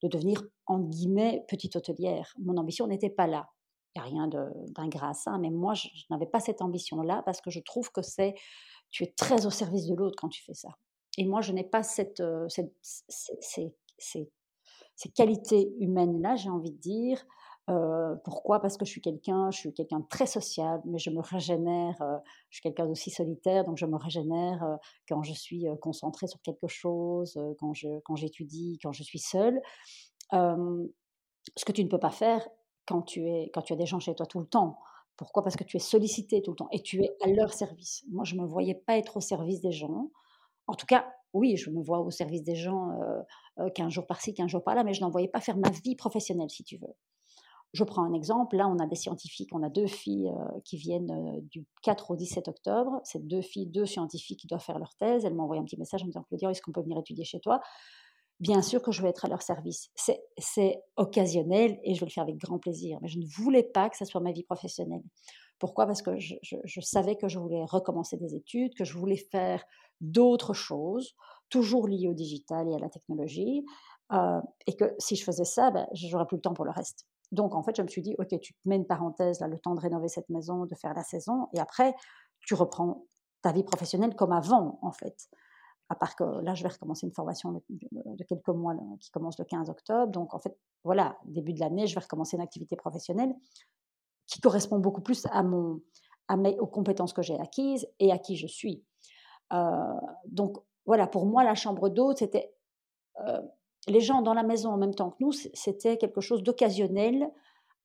de, 0.02 0.08
devenir 0.08 0.42
en 0.66 0.78
guillemets 0.78 1.44
petite 1.48 1.76
hôtelière. 1.76 2.32
Mon 2.38 2.56
ambition 2.56 2.86
n'était 2.86 3.10
pas 3.10 3.26
là. 3.26 3.48
Il 3.94 4.00
n'y 4.00 4.06
a 4.06 4.10
rien 4.10 4.28
d'ingrat 4.68 5.10
à 5.10 5.14
ça, 5.14 5.36
mais 5.38 5.50
moi, 5.50 5.74
je, 5.74 5.88
n'avais 6.08 6.26
pas 6.26 6.40
cette 6.40 6.62
ambition-là 6.62 7.22
parce 7.24 7.40
que 7.40 7.50
je 7.50 7.60
trouve 7.60 7.90
que 7.90 8.00
c'est, 8.00 8.34
tu 8.90 9.04
es 9.04 9.12
très 9.16 9.44
au 9.44 9.50
service 9.50 9.86
de 9.86 9.94
l'autre 9.94 10.16
quand 10.18 10.28
tu 10.28 10.42
fais 10.42 10.54
ça. 10.54 10.70
Et 11.18 11.26
moi, 11.26 11.42
je 11.42 11.52
n'ai 11.52 11.64
pas 11.64 11.82
cette 11.82 12.22
ces, 12.48 12.72
ces, 12.82 13.74
ces, 13.98 15.10
qualités 15.14 15.74
humaines-là, 15.80 16.36
j'ai 16.36 16.48
envie 16.48 16.70
de 16.70 16.78
dire, 16.78 17.22
pourquoi? 18.24 18.60
Parce 18.60 18.76
que 18.76 18.84
je 18.84 18.90
suis 18.90 19.00
quelqu'un, 19.00 19.50
je 19.50 19.58
suis 19.58 19.72
quelqu'un 19.72 20.02
très 20.10 20.26
sociable, 20.26 20.82
mais 20.86 20.98
je 20.98 21.10
me 21.10 21.20
régénère. 21.20 21.96
je 22.50 22.56
suis 22.56 22.62
quelqu'un 22.62 22.86
d'aussi 22.86 23.10
solitaire, 23.10 23.64
donc 23.64 23.78
je 23.78 23.86
me 23.86 23.96
régénère 23.96 24.78
quand 25.08 25.22
je 25.22 25.32
suis 25.32 25.66
concentrée 25.80 26.26
sur 26.26 26.40
quelque 26.42 26.66
chose, 26.66 27.38
quand 27.58 27.72
je 27.74 27.88
quand 28.04 28.16
j'étudie, 28.16 28.78
quand 28.82 28.92
je 28.92 29.02
suis 29.02 29.20
seule. 29.20 29.60
ce 30.32 31.64
que 31.64 31.72
tu 31.72 31.84
ne 31.84 31.88
peux 31.88 32.00
pas 32.00 32.10
faire 32.10 32.46
quand 32.86 33.02
tu 33.02 33.28
es 33.28 33.50
quand 33.54 33.62
tu 33.62 33.72
as 33.72 33.76
des 33.76 33.86
gens 33.86 34.00
chez 34.00 34.14
toi 34.14 34.26
tout 34.26 34.40
le 34.40 34.46
temps. 34.46 34.78
Pourquoi? 35.16 35.42
Parce 35.42 35.56
que 35.56 35.64
tu 35.64 35.76
es 35.76 35.80
sollicité 35.80 36.42
tout 36.42 36.52
le 36.52 36.56
temps 36.56 36.68
et 36.72 36.82
tu 36.82 37.02
es 37.02 37.10
à 37.22 37.28
leur 37.28 37.52
service. 37.52 38.04
Moi, 38.10 38.24
je 38.24 38.34
me 38.34 38.46
voyais 38.46 38.74
pas 38.74 38.96
être 38.96 39.18
au 39.18 39.20
service 39.20 39.60
des 39.60 39.72
gens. 39.72 40.10
En 40.66 40.74
tout 40.74 40.86
cas, 40.86 41.06
oui, 41.32 41.56
je 41.56 41.70
me 41.70 41.82
vois 41.82 42.00
au 42.00 42.10
service 42.10 42.42
des 42.42 42.56
gens 42.56 42.90
euh, 43.58 43.70
15 43.70 43.92
jours 43.92 44.06
par-ci, 44.06 44.34
15 44.34 44.50
jours 44.50 44.64
par-là, 44.64 44.84
mais 44.84 44.94
je 44.94 45.00
n'en 45.00 45.10
voyais 45.10 45.28
pas 45.28 45.40
faire 45.40 45.56
ma 45.56 45.70
vie 45.70 45.96
professionnelle, 45.96 46.50
si 46.50 46.64
tu 46.64 46.76
veux. 46.78 46.94
Je 47.72 47.84
prends 47.84 48.02
un 48.02 48.12
exemple. 48.12 48.56
Là, 48.56 48.68
on 48.68 48.78
a 48.78 48.86
des 48.86 48.96
scientifiques, 48.96 49.50
on 49.52 49.62
a 49.62 49.70
deux 49.70 49.86
filles 49.86 50.28
euh, 50.28 50.60
qui 50.64 50.76
viennent 50.76 51.10
euh, 51.10 51.40
du 51.50 51.64
4 51.82 52.10
au 52.10 52.16
17 52.16 52.48
octobre. 52.48 53.00
Ces 53.04 53.18
deux 53.18 53.40
filles, 53.40 53.66
deux 53.66 53.86
scientifiques 53.86 54.40
qui 54.40 54.46
doivent 54.46 54.62
faire 54.62 54.78
leur 54.78 54.94
thèse. 54.96 55.24
Elles 55.24 55.34
m'ont 55.34 55.44
envoyé 55.44 55.60
un 55.60 55.64
petit 55.64 55.78
message 55.78 56.02
en 56.02 56.06
me 56.06 56.10
disant 56.10 56.24
Claudia, 56.24 56.50
est-ce 56.50 56.60
qu'on 56.60 56.72
peut 56.72 56.82
venir 56.82 56.98
étudier 56.98 57.24
chez 57.24 57.40
toi? 57.40 57.60
Bien 58.40 58.60
sûr 58.60 58.82
que 58.82 58.90
je 58.90 59.02
vais 59.02 59.08
être 59.08 59.24
à 59.24 59.28
leur 59.28 59.40
service. 59.40 59.90
C'est 59.94 60.82
occasionnel 60.96 61.78
et 61.84 61.94
je 61.94 62.00
vais 62.00 62.06
le 62.06 62.10
faire 62.10 62.24
avec 62.24 62.36
grand 62.38 62.58
plaisir. 62.58 62.98
Mais 63.00 63.08
je 63.08 63.18
ne 63.18 63.24
voulais 63.24 63.62
pas 63.62 63.88
que 63.88 63.96
ça 63.96 64.04
soit 64.04 64.20
ma 64.20 64.32
vie 64.32 64.42
professionnelle. 64.42 65.02
Pourquoi? 65.62 65.86
Parce 65.86 66.02
que 66.02 66.18
je, 66.18 66.80
savais 66.80 67.14
que 67.14 67.28
je 67.28 67.38
voulais 67.38 67.64
recommencer 67.64 68.16
des 68.16 68.34
études, 68.34 68.74
que 68.74 68.84
je 68.84 68.98
voulais 68.98 69.24
faire 69.30 69.64
d'autres 70.00 70.54
choses, 70.54 71.14
toujours 71.50 71.86
liées 71.86 72.08
au 72.08 72.14
digital 72.14 72.68
et 72.68 72.74
à 72.74 72.80
la 72.80 72.88
technologie, 72.88 73.64
euh, 74.12 74.40
et 74.66 74.74
que 74.74 74.92
si 74.98 75.14
je 75.14 75.22
faisais 75.22 75.44
ça, 75.44 75.70
ben, 75.70 75.86
j'aurais 75.92 76.26
plus 76.26 76.38
le 76.38 76.40
temps 76.40 76.52
pour 76.52 76.64
le 76.64 76.72
reste. 76.72 77.06
Donc, 77.32 77.54
en 77.54 77.62
fait, 77.62 77.74
je 77.76 77.82
me 77.82 77.88
suis 77.88 78.02
dit, 78.02 78.14
OK, 78.18 78.38
tu 78.40 78.52
te 78.52 78.58
mets 78.66 78.76
une 78.76 78.86
parenthèse, 78.86 79.40
là, 79.40 79.48
le 79.48 79.58
temps 79.58 79.74
de 79.74 79.80
rénover 79.80 80.08
cette 80.08 80.28
maison, 80.28 80.66
de 80.66 80.74
faire 80.74 80.94
la 80.94 81.02
saison, 81.02 81.48
et 81.54 81.60
après, 81.60 81.94
tu 82.40 82.54
reprends 82.54 83.06
ta 83.40 83.52
vie 83.52 83.64
professionnelle 83.64 84.14
comme 84.14 84.32
avant, 84.32 84.78
en 84.82 84.92
fait. 84.92 85.28
À 85.88 85.94
part 85.94 86.14
que 86.14 86.24
là, 86.24 86.54
je 86.54 86.62
vais 86.62 86.68
recommencer 86.68 87.06
une 87.06 87.12
formation 87.12 87.52
de, 87.52 88.24
quelques 88.24 88.48
mois 88.48 88.74
qui 89.00 89.10
commence 89.10 89.38
le 89.38 89.44
15 89.44 89.68
octobre. 89.70 90.12
Donc, 90.12 90.34
en 90.34 90.38
fait, 90.38 90.56
voilà, 90.84 91.18
début 91.24 91.52
de 91.52 91.60
l'année, 91.60 91.86
je 91.86 91.94
vais 91.94 92.00
recommencer 92.00 92.36
une 92.36 92.42
activité 92.42 92.76
professionnelle 92.76 93.34
qui 94.26 94.40
correspond 94.40 94.78
beaucoup 94.78 95.02
plus 95.02 95.26
à 95.30 95.42
mon, 95.42 95.80
à 96.28 96.36
mes, 96.36 96.58
aux 96.58 96.66
compétences 96.66 97.12
que 97.12 97.22
j'ai 97.22 97.38
acquises 97.38 97.86
et 97.98 98.12
à 98.12 98.18
qui 98.18 98.36
je 98.36 98.46
suis. 98.46 98.84
Euh, 99.52 99.94
donc, 100.26 100.58
voilà, 100.86 101.06
pour 101.06 101.26
moi, 101.26 101.44
la 101.44 101.54
chambre 101.54 101.88
d'hôte, 101.88 102.18
c'était 102.18 102.54
euh, 103.20 103.42
les 103.88 104.00
gens 104.00 104.22
dans 104.22 104.34
la 104.34 104.42
maison 104.42 104.70
en 104.70 104.76
même 104.76 104.94
temps 104.94 105.10
que 105.10 105.16
nous, 105.20 105.32
c'était 105.32 105.96
quelque 105.96 106.20
chose 106.20 106.42
d'occasionnel 106.42 107.28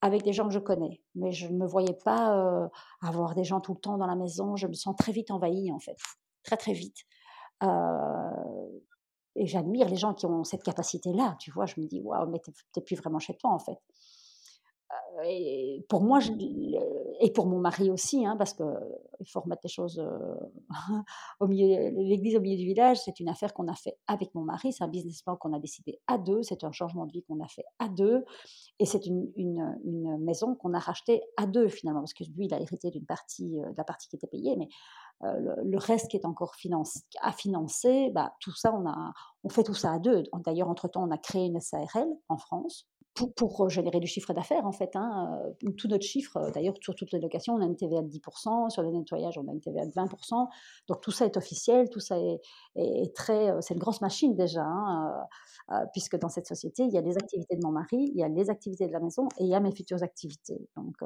avec 0.00 0.22
des 0.22 0.32
gens 0.32 0.46
que 0.46 0.54
je 0.54 0.58
connais. 0.58 1.00
Mais 1.14 1.32
je 1.32 1.48
ne 1.48 1.58
me 1.58 1.66
voyais 1.66 1.96
pas 2.04 2.36
euh, 2.36 2.68
avoir 3.02 3.34
des 3.34 3.44
gens 3.44 3.60
tout 3.60 3.74
le 3.74 3.80
temps 3.80 3.98
dans 3.98 4.06
la 4.06 4.14
maison. 4.14 4.54
Je 4.56 4.66
me 4.68 4.74
sens 4.74 4.94
très 4.96 5.12
vite 5.12 5.30
envahie, 5.30 5.72
en 5.72 5.80
fait. 5.80 5.96
Très, 6.44 6.56
très 6.56 6.72
vite. 6.72 6.98
Euh, 7.64 7.68
et 9.34 9.46
j'admire 9.46 9.88
les 9.88 9.96
gens 9.96 10.14
qui 10.14 10.26
ont 10.26 10.44
cette 10.44 10.62
capacité-là. 10.62 11.36
Tu 11.40 11.50
vois, 11.50 11.66
je 11.66 11.80
me 11.80 11.86
dis, 11.86 12.00
waouh, 12.00 12.28
mais 12.30 12.40
t'es 12.72 12.80
plus 12.80 12.96
vraiment 12.96 13.18
chez 13.18 13.36
toi, 13.36 13.50
en 13.50 13.58
fait 13.58 13.78
et 15.24 15.84
pour 15.88 16.02
moi, 16.02 16.20
je, 16.20 16.30
et 17.20 17.32
pour 17.32 17.46
mon 17.46 17.58
mari 17.58 17.90
aussi, 17.90 18.24
hein, 18.24 18.36
parce 18.36 18.54
qu'il 18.54 19.28
faut 19.28 19.40
remettre 19.40 19.62
les 19.64 19.68
choses 19.68 20.02
au 21.40 21.46
milieu, 21.46 21.90
l'église 21.90 22.36
au 22.36 22.40
milieu 22.40 22.56
du 22.56 22.64
village, 22.64 22.98
c'est 23.04 23.20
une 23.20 23.28
affaire 23.28 23.52
qu'on 23.52 23.68
a 23.68 23.74
fait 23.74 23.98
avec 24.06 24.34
mon 24.34 24.42
mari, 24.42 24.72
c'est 24.72 24.84
un 24.84 24.88
business 24.88 25.22
plan 25.22 25.36
qu'on 25.36 25.52
a 25.52 25.58
décidé 25.58 26.00
à 26.06 26.18
deux, 26.18 26.42
c'est 26.42 26.64
un 26.64 26.72
changement 26.72 27.04
de 27.06 27.12
vie 27.12 27.22
qu'on 27.24 27.40
a 27.40 27.48
fait 27.48 27.64
à 27.78 27.88
deux, 27.88 28.24
et 28.78 28.86
c'est 28.86 29.06
une, 29.06 29.28
maison 30.20 30.54
qu'on 30.54 30.72
a 30.72 30.78
rachetée 30.78 31.22
à 31.36 31.46
deux 31.46 31.68
finalement, 31.68 32.00
parce 32.00 32.14
que 32.14 32.24
lui, 32.24 32.46
il 32.46 32.54
a 32.54 32.60
hérité 32.60 32.90
d'une 32.90 33.06
partie, 33.06 33.56
de 33.56 33.76
la 33.76 33.84
partie 33.84 34.08
qui 34.08 34.16
était 34.16 34.26
payée, 34.26 34.56
mais 34.56 34.68
le, 35.20 35.78
reste 35.78 36.08
qui 36.08 36.16
est 36.16 36.24
encore 36.24 36.54
à 37.22 37.32
financer, 37.32 38.10
bah, 38.10 38.34
tout 38.40 38.54
ça, 38.54 38.72
on, 38.74 38.86
a, 38.88 39.12
on 39.42 39.48
fait 39.48 39.64
tout 39.64 39.74
ça 39.74 39.92
à 39.92 39.98
deux. 39.98 40.22
D'ailleurs, 40.44 40.68
entre-temps, 40.68 41.04
on 41.04 41.10
a 41.10 41.18
créé 41.18 41.46
une 41.46 41.60
SARL 41.60 42.08
en 42.28 42.36
France 42.36 42.86
pour, 43.26 43.64
euh, 43.64 43.68
générer 43.68 44.00
du 44.00 44.06
chiffre 44.06 44.32
d'affaires, 44.32 44.66
en 44.66 44.72
fait. 44.72 44.94
Hein, 44.94 45.40
euh, 45.64 45.70
tout 45.72 45.88
notre 45.88 46.04
chiffre, 46.04 46.36
euh, 46.36 46.50
d'ailleurs, 46.50 46.74
sur 46.80 46.94
toutes 46.94 47.12
les 47.12 47.20
locations, 47.20 47.54
on 47.54 47.60
a 47.60 47.64
une 47.64 47.76
TVA 47.76 48.02
de 48.02 48.08
10%, 48.08 48.70
sur 48.70 48.82
le 48.82 48.90
nettoyage, 48.90 49.38
on 49.38 49.48
a 49.48 49.52
une 49.52 49.60
TVA 49.60 49.86
de 49.86 49.92
20%. 49.92 50.48
Donc 50.88 51.00
tout 51.00 51.10
ça 51.10 51.26
est 51.26 51.36
officiel, 51.36 51.88
tout 51.90 52.00
ça 52.00 52.18
est, 52.18 52.40
très. 53.14 53.60
C'est 53.60 53.74
une 53.74 53.80
grosse 53.80 54.00
machine 54.00 54.34
déjà, 54.34 54.64
hein, 54.64 55.26
puisque 55.92 56.18
dans 56.18 56.28
cette 56.28 56.46
société, 56.46 56.84
il 56.84 56.90
y 56.90 56.98
a 56.98 57.00
les 57.00 57.16
activités 57.16 57.56
de 57.56 57.62
mon 57.64 57.72
mari, 57.72 58.10
il 58.12 58.16
y 58.16 58.22
a 58.22 58.28
les 58.28 58.50
activités 58.50 58.86
de 58.86 58.92
la 58.92 59.00
maison 59.00 59.28
et 59.38 59.44
il 59.44 59.48
y 59.48 59.54
a 59.54 59.60
mes 59.60 59.72
futures 59.72 60.02
activités. 60.02 60.60
Donc 60.76 60.96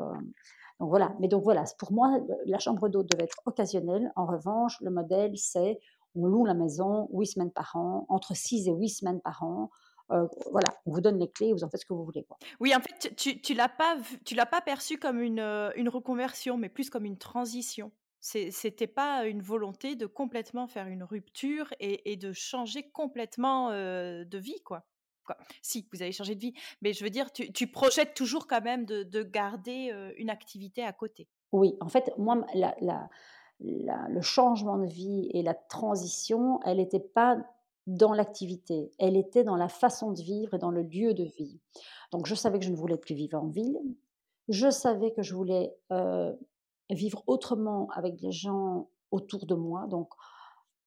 voilà. 0.79 1.15
Mais 1.21 1.29
donc 1.29 1.43
voilà, 1.43 1.65
pour 1.79 1.93
moi, 1.93 2.19
la 2.47 2.59
chambre 2.59 2.89
d'eau 2.89 3.03
devait 3.03 3.25
être 3.25 3.41
occasionnelle. 3.47 4.13
En 4.17 4.27
revanche, 4.27 4.81
le 4.81 4.91
modèle, 4.91 5.37
c'est 5.37 5.79
on 6.15 6.27
loue 6.27 6.45
la 6.45 6.55
maison 6.55 7.09
8 7.13 7.27
semaines 7.27 7.51
par 7.51 7.75
an, 7.77 8.07
entre 8.09 8.35
6 8.35 8.69
et 8.69 8.73
8 8.73 8.89
semaines 8.89 9.21
par 9.21 9.43
an. 9.43 9.71
Euh, 10.13 10.27
voilà, 10.51 10.69
on 10.87 10.93
vous 10.93 11.01
donne 11.01 11.19
les 11.19 11.31
clés, 11.31 11.53
vous 11.53 11.65
en 11.65 11.69
faites 11.71 11.81
ce 11.81 11.87
que 11.87 11.95
vous 11.95 12.05
voulez. 12.05 12.25
Quoi. 12.25 12.37
Oui, 12.61 12.75
en 12.75 12.81
fait, 12.81 13.15
tu, 13.17 13.41
tu 13.41 13.55
l'as 13.55 13.69
pas, 13.69 13.97
tu 14.25 14.35
l'as 14.35 14.47
pas 14.47 14.61
perçu 14.61 14.99
comme 14.99 15.21
une, 15.21 15.41
euh, 15.41 15.71
une 15.77 15.89
reconversion, 15.89 16.59
mais 16.59 16.69
plus 16.69 16.91
comme 16.91 17.05
une 17.05 17.19
transition. 17.19 17.93
C'était 18.21 18.87
pas 18.87 19.27
une 19.27 19.43
volonté 19.43 19.97
de 19.97 20.07
complètement 20.07 20.69
faire 20.69 20.87
une 20.87 21.03
rupture 21.03 21.75
et, 21.81 22.13
et 22.13 22.17
de 22.17 22.33
changer 22.33 22.89
complètement 22.91 23.71
euh, 23.71 24.25
de 24.25 24.39
vie, 24.39 24.61
quoi. 24.65 24.85
quoi. 25.25 25.37
Si, 25.61 25.89
vous 25.93 26.03
avez 26.03 26.13
changé 26.13 26.37
de 26.37 26.41
vie, 26.41 26.55
mais 26.83 26.93
je 26.93 27.03
veux 27.03 27.11
dire, 27.11 27.33
tu, 27.33 27.53
tu 27.53 27.67
projettes 27.67 28.15
toujours 28.15 28.47
quand 28.47 28.63
même 28.63 28.85
de, 28.85 29.03
de 29.03 29.25
garder 29.25 29.93
une 30.19 30.31
activité 30.31 30.85
à 30.85 30.93
côté. 30.93 31.27
Oui, 31.51 31.75
en 31.81 31.89
fait, 31.89 32.13
moi, 32.17 32.47
la, 32.55 32.77
la, 32.81 33.09
la, 33.59 34.07
le 34.09 34.21
changement 34.21 34.79
de 34.79 34.87
vie 34.87 35.29
et 35.35 35.43
la 35.43 35.55
transition, 35.55 36.61
elle 36.65 36.77
n'était 36.77 37.01
pas 37.01 37.39
dans 37.87 38.13
l'activité, 38.13 38.93
elle 38.99 39.17
était 39.17 39.45
dans 39.45 39.57
la 39.57 39.69
façon 39.69 40.13
de 40.13 40.21
vivre 40.23 40.55
et 40.55 40.59
dans 40.59 40.71
le 40.71 40.83
lieu 40.83 41.15
de 41.15 41.25
vie. 41.25 41.61
Donc 42.13 42.27
je 42.27 42.35
savais 42.35 42.59
que 42.59 42.65
je 42.65 42.71
ne 42.71 42.77
voulais 42.77 42.97
plus 42.97 43.15
vivre 43.15 43.39
en 43.39 43.49
ville. 43.49 43.79
Je 44.49 44.71
savais 44.71 45.13
que 45.13 45.23
je 45.23 45.35
voulais 45.35 45.75
euh, 45.91 46.33
vivre 46.91 47.23
autrement 47.27 47.89
avec 47.95 48.21
les 48.21 48.33
gens 48.33 48.89
autour 49.11 49.47
de 49.47 49.55
moi. 49.55 49.87
Donc, 49.87 50.13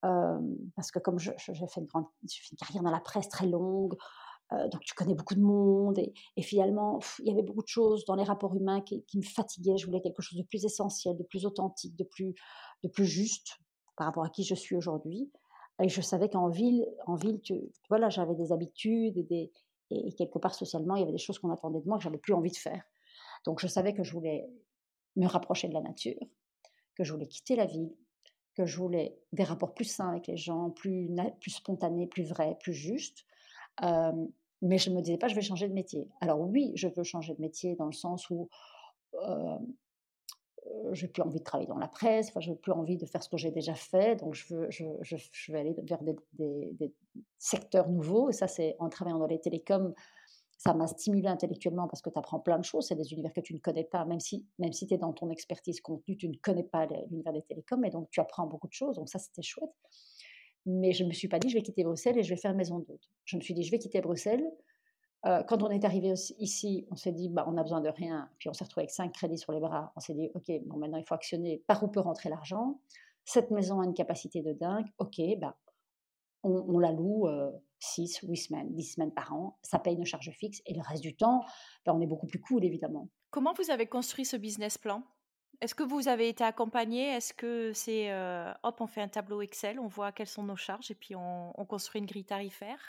euh, 0.05 0.39
parce 0.75 0.91
que 0.91 0.99
comme 0.99 1.19
j'ai 1.19 1.33
fait, 1.37 1.53
une 1.77 1.85
grande, 1.85 2.05
fait 2.27 2.51
une 2.51 2.57
carrière 2.57 2.83
dans 2.83 2.91
la 2.91 2.99
presse 2.99 3.29
très 3.29 3.47
longue, 3.47 3.95
euh, 4.53 4.67
donc 4.69 4.81
tu 4.81 4.93
connais 4.93 5.15
beaucoup 5.15 5.33
de 5.33 5.41
monde 5.41 5.97
et, 5.97 6.41
finalement 6.43 6.99
il 7.19 7.27
y 7.27 7.31
avait 7.31 7.41
beaucoup 7.41 7.63
de 7.63 7.67
choses 7.67 8.05
dans 8.05 8.13
les 8.13 8.23
rapports 8.23 8.55
humains 8.55 8.81
qui, 8.81 9.03
me 9.15 9.23
fatiguaient. 9.23 9.77
Je 9.77 9.85
voulais 9.85 10.01
quelque 10.01 10.21
chose 10.21 10.37
de 10.37 10.43
plus 10.43 10.65
essentiel, 10.65 11.17
de 11.17 11.23
plus 11.23 11.45
authentique, 11.45 11.95
de 11.95 12.03
plus, 12.03 12.35
de 12.83 12.89
plus 12.89 13.05
juste 13.05 13.57
par 13.97 14.07
rapport 14.07 14.23
à 14.23 14.29
qui 14.29 14.43
je 14.43 14.53
suis 14.53 14.75
aujourd'hui. 14.75 15.31
Et 15.81 15.89
je 15.89 16.01
savais 16.01 16.29
qu'en 16.29 16.49
ville, 16.49 16.85
en 17.05 17.15
ville, 17.15 17.41
voilà, 17.89 18.09
j'avais 18.09 18.35
des 18.35 18.51
habitudes 18.51 19.17
et, 19.29 19.51
quelque 20.17 20.39
part 20.39 20.55
socialement, 20.55 20.95
il 20.95 21.01
y 21.01 21.03
avait 21.03 21.11
des 21.11 21.17
choses 21.17 21.37
qu'on 21.37 21.51
attendait 21.51 21.81
de 21.81 21.87
moi 21.87 21.97
que 21.97 22.03
j'avais 22.03 22.17
plus 22.17 22.33
envie 22.33 22.51
de 22.51 22.55
faire. 22.55 22.83
Donc 23.45 23.59
je 23.59 23.67
savais 23.67 23.93
que 23.93 24.03
je 24.03 24.13
voulais 24.13 24.49
me 25.15 25.27
rapprocher 25.27 25.67
de 25.67 25.73
la 25.73 25.81
nature, 25.81 26.19
que 26.95 27.03
je 27.03 27.13
voulais 27.13 27.27
quitter 27.27 27.55
la 27.55 27.65
ville, 27.65 27.93
que 28.55 28.65
je 28.65 28.77
voulais 28.77 29.17
des 29.33 29.43
rapports 29.43 29.73
plus 29.73 29.85
sains 29.85 30.09
avec 30.09 30.27
les 30.27 30.37
gens, 30.37 30.71
plus, 30.71 31.09
spontanés, 31.47 32.07
plus 32.07 32.23
vrais, 32.23 32.57
plus 32.59 32.73
justes. 32.73 33.25
mais 33.81 34.77
je 34.77 34.89
ne 34.89 34.95
me 34.95 35.01
disais 35.01 35.17
pas, 35.17 35.27
je 35.27 35.35
vais 35.35 35.41
changer 35.41 35.67
de 35.67 35.73
métier. 35.73 36.09
Alors 36.21 36.39
oui, 36.39 36.71
je 36.75 36.87
veux 36.87 37.03
changer 37.03 37.35
de 37.35 37.41
métier 37.41 37.75
dans 37.75 37.85
le 37.85 37.93
sens 37.93 38.29
où 38.29 38.49
je 39.13 39.57
n'ai 41.01 41.07
plus 41.07 41.21
envie 41.21 41.39
de 41.39 41.43
travailler 41.43 41.67
dans 41.67 41.77
la 41.77 41.87
presse, 41.87 42.29
enfin, 42.29 42.39
je 42.39 42.49
n'ai 42.49 42.55
plus 42.55 42.71
envie 42.71 42.97
de 42.97 43.05
faire 43.05 43.21
ce 43.23 43.29
que 43.29 43.37
j'ai 43.37 43.51
déjà 43.51 43.75
fait, 43.75 44.15
donc 44.15 44.33
je 44.33 44.53
veux, 44.53 44.67
je, 44.69 44.85
je, 45.01 45.51
vais 45.51 45.59
aller 45.59 45.75
vers 45.83 46.01
des, 46.01 46.15
des, 46.33 46.93
secteurs 47.37 47.89
nouveaux. 47.89 48.29
Et 48.29 48.33
ça, 48.33 48.47
c'est 48.47 48.75
en 48.79 48.89
travaillant 48.89 49.19
dans 49.19 49.27
les 49.27 49.39
télécoms, 49.39 49.93
ça 50.57 50.73
m'a 50.73 50.87
stimulé 50.87 51.27
intellectuellement 51.27 51.87
parce 51.87 52.01
que 52.01 52.09
tu 52.09 52.17
apprends 52.17 52.39
plein 52.39 52.57
de 52.57 52.65
choses. 52.65 52.87
C'est 52.87 52.95
des 52.95 53.11
univers 53.11 53.33
que 53.33 53.41
tu 53.41 53.53
ne 53.53 53.59
connais 53.59 53.83
pas, 53.83 54.05
même 54.05 54.19
si, 54.19 54.45
même 54.57 54.73
si 54.73 54.87
tu 54.87 54.93
es 54.93 54.97
dans 54.97 55.13
ton 55.13 55.29
expertise 55.29 55.81
contenu, 55.81 56.17
tu 56.17 56.27
ne 56.27 56.35
connais 56.41 56.63
pas 56.63 56.87
l'univers 57.09 57.33
des 57.33 57.43
télécoms, 57.43 57.83
et 57.85 57.89
donc 57.89 58.09
tu 58.09 58.19
apprends 58.19 58.47
beaucoup 58.47 58.67
de 58.67 58.73
choses. 58.73 58.95
Donc 58.95 59.09
ça, 59.09 59.19
c'était 59.19 59.41
chouette. 59.41 59.69
Mais 60.65 60.93
je 60.93 61.03
ne 61.03 61.09
me 61.09 61.13
suis 61.13 61.27
pas 61.27 61.37
dit, 61.37 61.49
je 61.49 61.55
vais 61.55 61.61
quitter 61.61 61.83
Bruxelles 61.83 62.17
et 62.17 62.23
je 62.23 62.29
vais 62.29 62.39
faire 62.39 62.55
maison 62.55 62.79
d'hôte. 62.79 63.11
Je 63.25 63.37
me 63.37 63.41
suis 63.41 63.53
dit, 63.53 63.63
je 63.63 63.69
vais 63.69 63.77
quitter 63.77 64.01
Bruxelles. 64.01 64.43
Euh, 65.25 65.43
quand 65.43 65.63
on 65.63 65.69
est 65.69 65.85
arrivé 65.85 66.13
ici, 66.39 66.85
on 66.91 66.95
s'est 66.95 67.11
dit, 67.11 67.29
bah, 67.29 67.45
on 67.47 67.53
n'a 67.53 67.63
besoin 67.63 67.81
de 67.81 67.89
rien. 67.89 68.29
Puis 68.37 68.49
on 68.49 68.53
s'est 68.53 68.63
retrouvé 68.63 68.83
avec 68.83 68.91
cinq 68.91 69.11
crédits 69.13 69.37
sur 69.37 69.53
les 69.53 69.59
bras. 69.59 69.91
On 69.95 69.99
s'est 69.99 70.13
dit, 70.13 70.29
OK, 70.35 70.51
bon, 70.65 70.77
maintenant 70.77 70.97
il 70.97 71.05
faut 71.05 71.15
actionner 71.15 71.63
par 71.67 71.83
où 71.83 71.87
peut 71.87 71.99
rentrer 71.99 72.29
l'argent? 72.29 72.79
Cette 73.25 73.49
maison 73.49 73.81
a 73.81 73.85
une 73.85 73.95
capacité 73.95 74.41
de 74.41 74.53
dingue. 74.53 74.85
OK, 74.99 75.19
bah, 75.39 75.57
on, 76.43 76.77
la 76.77 76.91
loue 76.91 77.27
6, 77.79 78.23
euh, 78.23 78.27
8 78.27 78.37
semaines, 78.37 78.75
10 78.75 78.83
semaines 78.83 79.13
par 79.13 79.33
an. 79.33 79.57
Ça 79.63 79.79
paye 79.79 79.97
nos 79.97 80.05
charges 80.05 80.29
fixes. 80.31 80.61
Et 80.67 80.75
le 80.75 80.81
reste 80.81 81.01
du 81.01 81.15
temps, 81.15 81.43
bah, 81.85 81.93
on 81.95 82.01
est 82.01 82.07
beaucoup 82.07 82.27
plus 82.27 82.39
cool, 82.39 82.63
évidemment. 82.63 83.09
Comment 83.31 83.53
vous 83.53 83.71
avez 83.71 83.87
construit 83.87 84.25
ce 84.25 84.37
business 84.37 84.77
plan? 84.77 85.03
Est-ce 85.61 85.73
que 85.73 85.83
vous 85.83 86.07
avez 86.07 86.29
été 86.29 86.43
accompagné? 86.43 87.07
Est-ce 87.07 87.33
que 87.33 87.71
c'est 87.73 88.11
euh, 88.11 88.51
hop, 88.63 88.81
on 88.81 88.87
fait 88.87 89.01
un 89.01 89.07
tableau 89.07 89.41
Excel, 89.41 89.79
on 89.79 89.87
voit 89.87 90.11
quelles 90.11 90.27
sont 90.27 90.43
nos 90.43 90.55
charges 90.55 90.91
et 90.91 90.95
puis 90.95 91.15
on, 91.15 91.53
construit 91.67 91.99
une 91.99 92.07
grille 92.07 92.25
tarifaire? 92.25 92.79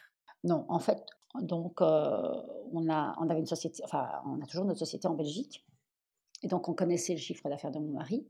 Non, 0.45 0.67
en 0.69 0.79
fait, 0.79 1.05
donc 1.41 1.81
euh, 1.81 2.33
on 2.73 2.89
a, 2.89 3.15
on 3.19 3.29
avait 3.29 3.41
une 3.41 3.47
société, 3.47 3.83
enfin, 3.85 4.09
on 4.27 4.41
a 4.41 4.47
toujours 4.47 4.65
notre 4.65 4.79
société 4.79 5.07
en 5.07 5.15
Belgique, 5.15 5.67
et 6.43 6.49
donc 6.49 6.69
on 6.69 6.75
connaissait 6.75 7.13
le 7.13 7.19
chiffre 7.19 7.49
d'affaires 7.49 7.71
de 7.71 7.79
mon 7.79 7.93
mari. 7.93 8.27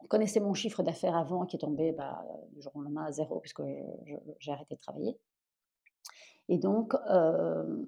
On 0.00 0.06
connaissait 0.06 0.40
mon 0.40 0.52
chiffre 0.52 0.82
d'affaires 0.82 1.16
avant 1.16 1.46
qui 1.46 1.56
est 1.56 1.60
tombé 1.60 1.92
bah, 1.92 2.24
du 2.52 2.60
jour 2.60 2.72
au 2.74 2.82
lendemain 2.82 3.06
à 3.06 3.12
zéro 3.12 3.40
puisque 3.40 3.62
j'ai 4.38 4.52
arrêté 4.52 4.74
de 4.74 4.80
travailler. 4.80 5.18
Et 6.48 6.58
donc, 6.58 6.94
euh, 7.10 7.86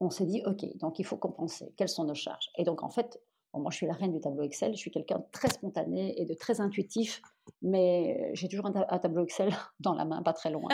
on 0.00 0.08
s'est 0.08 0.24
dit, 0.24 0.42
OK, 0.46 0.64
donc 0.78 0.98
il 0.98 1.04
faut 1.04 1.18
compenser. 1.18 1.74
Quelles 1.76 1.90
sont 1.90 2.04
nos 2.04 2.14
charges? 2.14 2.50
Et 2.56 2.64
donc, 2.64 2.82
en 2.82 2.88
fait, 2.88 3.20
moi, 3.54 3.70
je 3.70 3.76
suis 3.76 3.86
la 3.86 3.92
reine 3.92 4.12
du 4.12 4.20
tableau 4.20 4.42
Excel. 4.42 4.72
Je 4.72 4.78
suis 4.78 4.90
quelqu'un 4.90 5.18
de 5.18 5.24
très 5.30 5.50
spontané 5.50 6.18
et 6.20 6.24
de 6.24 6.34
très 6.34 6.60
intuitif, 6.60 7.20
mais 7.60 8.30
j'ai 8.34 8.48
toujours 8.48 8.66
un, 8.66 8.98
tableau 8.98 9.24
Excel 9.24 9.52
dans 9.80 9.94
la 9.94 10.04
main, 10.04 10.22
pas 10.22 10.32
très 10.32 10.50
loin. 10.50 10.70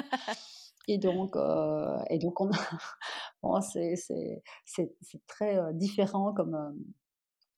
Et 0.89 0.97
donc, 0.97 1.37
euh, 1.37 1.99
et 2.09 2.19
donc 2.19 2.39
c'est, 3.63 4.97
très 5.27 5.59
euh, 5.59 5.73
différent 5.75 6.33
comme 6.33 6.55
euh, 6.55 6.71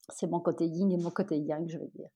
c'est 0.09 0.27
mon 0.27 0.41
côté 0.41 0.67
yin 0.67 0.91
et 0.91 0.97
mon 0.97 1.11
côté 1.11 1.39
yang, 1.39 1.67
je 1.69 1.79
veux 1.79 1.91
dire. 1.95 2.09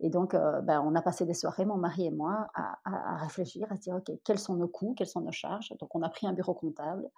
Et 0.00 0.10
donc, 0.10 0.34
ben, 0.34 0.82
on 0.84 0.94
a 0.94 1.00
passé 1.00 1.24
des 1.24 1.32
soirées, 1.32 1.64
mon 1.64 1.78
mari 1.78 2.04
et 2.04 2.10
moi, 2.10 2.48
à, 2.54 2.78
à, 2.84 3.16
réfléchir, 3.16 3.66
à 3.70 3.76
se 3.76 3.80
dire, 3.80 3.94
OK, 3.94 4.14
quels 4.24 4.38
sont 4.38 4.54
nos 4.56 4.68
coûts, 4.68 4.92
quelles 4.94 5.06
sont 5.06 5.22
nos 5.22 5.32
charges 5.32 5.72
Donc, 5.80 5.94
on 5.94 6.02
a 6.02 6.10
pris 6.10 6.26
un 6.26 6.34
bureau 6.34 6.52
comptable, 6.52 7.08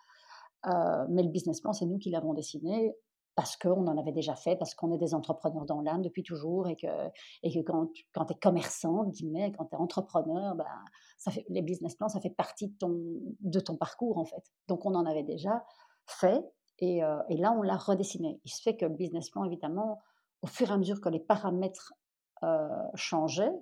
mais 0.65 1.25
le 1.25 1.29
business 1.29 1.61
plan, 1.61 1.73
c'est 1.73 1.87
nous 1.87 1.99
qui 1.99 2.11
l'avons 2.11 2.35
dessiné 2.35 2.95
parce 3.39 3.57
qu'on 3.57 3.87
en 3.87 3.97
avait 3.97 4.11
déjà 4.11 4.35
fait, 4.35 4.57
parce 4.57 4.75
qu'on 4.75 4.91
est 4.91 4.99
des 4.99 5.15
entrepreneurs 5.15 5.65
dans 5.65 5.81
l'âme 5.81 6.03
depuis 6.03 6.25
toujours 6.25 6.67
et 6.67 6.75
que, 6.75 6.89
quand, 7.63 7.87
tu 7.95 8.33
es 8.33 8.39
commerçant, 8.43 9.05
quand 9.05 9.65
tu 9.65 9.77
es 9.77 9.79
entrepreneur, 9.79 10.57
ben, 10.57 10.67
ça 11.19 11.31
fait, 11.31 11.47
les 11.49 11.63
business 11.63 11.95
plans, 11.95 12.09
ça 12.09 12.19
fait 12.19 12.31
partie 12.31 12.67
de 12.67 13.61
ton, 13.61 13.77
parcours 13.77 14.19
en 14.19 14.25
fait. 14.25 14.43
Donc 14.67 14.85
on 14.87 14.95
en 14.97 15.07
avait 15.07 15.23
déjà 15.23 15.65
fait 16.05 16.45
et, 16.81 17.05
euh, 17.05 17.23
et 17.29 17.37
là 17.37 17.53
on 17.53 17.63
l'a 17.63 17.77
redessiné. 17.77 18.41
Il 18.45 18.51
se 18.51 18.61
fait 18.61 18.77
que 18.77 18.87
le 18.87 18.97
business 18.97 19.31
plan, 19.31 19.45
évidemment, 19.45 20.01
au 20.43 20.49
fur 20.49 20.71
et 20.71 20.73
à 20.73 20.77
mesure 20.77 21.01
que 21.01 21.09
les 21.09 21.21
paramètres 21.21 21.95
euh, 22.43 22.69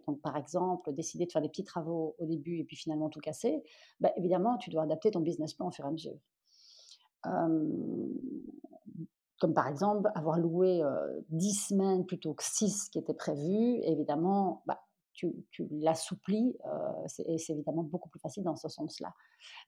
donc 0.06 0.22
par 0.22 0.38
exemple 0.38 0.90
décider 0.94 1.26
de 1.26 1.32
faire 1.32 1.42
des 1.42 1.50
petits 1.50 1.64
travaux 1.64 2.14
au 2.18 2.24
début 2.24 2.60
et 2.60 2.64
puis 2.64 2.76
finalement 2.76 3.10
tout 3.10 3.20
casser, 3.20 3.62
ben, 4.00 4.10
évidemment 4.16 4.56
tu 4.56 4.70
dois 4.70 4.84
adapter 4.84 5.10
ton 5.10 5.20
business 5.20 5.52
plan 5.52 5.68
au 5.68 5.70
fur 5.70 5.84
et 5.84 5.88
à 5.88 5.90
mesure. 5.90 6.18
Comme 9.40 9.54
par 9.54 9.68
exemple 9.68 10.10
avoir 10.14 10.38
loué 10.38 10.82
10 11.30 11.52
semaines 11.68 12.06
plutôt 12.06 12.34
que 12.34 12.44
6 12.44 12.88
qui 12.88 12.98
étaient 12.98 13.14
prévues, 13.14 13.80
évidemment, 13.82 14.62
bah, 14.66 14.80
tu, 15.16 15.34
tu 15.50 15.66
l'assouplis 15.70 16.56
et 17.26 17.38
c'est 17.38 17.52
évidemment 17.52 17.82
beaucoup 17.82 18.08
plus 18.08 18.20
facile 18.20 18.44
dans 18.44 18.56
ce 18.56 18.68
sens-là. 18.68 19.12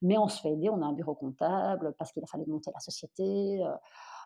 Mais 0.01 0.17
on 0.17 0.27
se 0.27 0.41
fait 0.41 0.51
aider, 0.51 0.69
on 0.69 0.81
a 0.81 0.85
un 0.85 0.93
bureau 0.93 1.15
comptable 1.15 1.93
parce 1.97 2.11
qu'il 2.11 2.23
a 2.23 2.27
fallu 2.27 2.45
monter 2.45 2.71
la 2.73 2.79
société. 2.79 3.59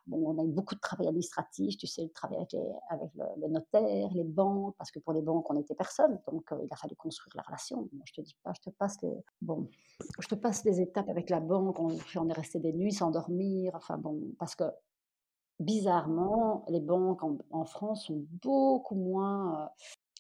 bon, 0.06 0.36
on 0.36 0.38
a 0.38 0.44
eu 0.44 0.52
beaucoup 0.52 0.76
de 0.76 0.80
travail 0.80 1.08
administratif, 1.08 1.78
tu 1.78 1.88
sais, 1.88 2.04
le 2.04 2.10
travail 2.10 2.38
avec, 2.38 2.56
avec 2.90 3.10
le, 3.16 3.48
notaire, 3.48 4.10
les 4.14 4.24
banques, 4.24 4.76
parce 4.78 4.92
que 4.92 5.00
pour 5.00 5.14
les 5.14 5.22
banques, 5.22 5.50
on 5.50 5.54
n'était 5.54 5.76
personne, 5.76 6.20
donc 6.28 6.54
il 6.62 6.68
a 6.72 6.76
fallu 6.76 6.96
construire 6.96 7.36
la 7.36 7.44
relation. 7.44 7.90
je 8.06 8.14
te 8.14 8.22
dis 8.22 8.36
pas, 8.44 8.52
je 8.54 8.70
te 8.70 8.76
passe 8.76 9.02
les, 9.02 9.16
bon, 9.42 9.70
je 10.20 10.28
te 10.28 10.36
passe 10.36 10.66
les 10.66 10.82
étapes 10.82 11.10
avec 11.10 11.30
la 11.30 11.40
banque, 11.40 11.80
on, 11.80 11.98
on 12.18 12.30
est 12.30 12.34
resté 12.34 12.60
des 12.60 12.74
nuits 12.74 12.94
sans 12.94 13.12
dormir, 13.12 13.72
enfin 13.76 13.98
bon, 13.98 14.20
parce 14.38 14.56
que 14.56 14.66
bizarrement, 15.60 16.66
les 16.68 16.80
banques 16.80 17.22
en, 17.24 17.66
France 17.66 18.08
sont 18.08 18.26
beaucoup 18.42 18.96
moins, 18.96 19.70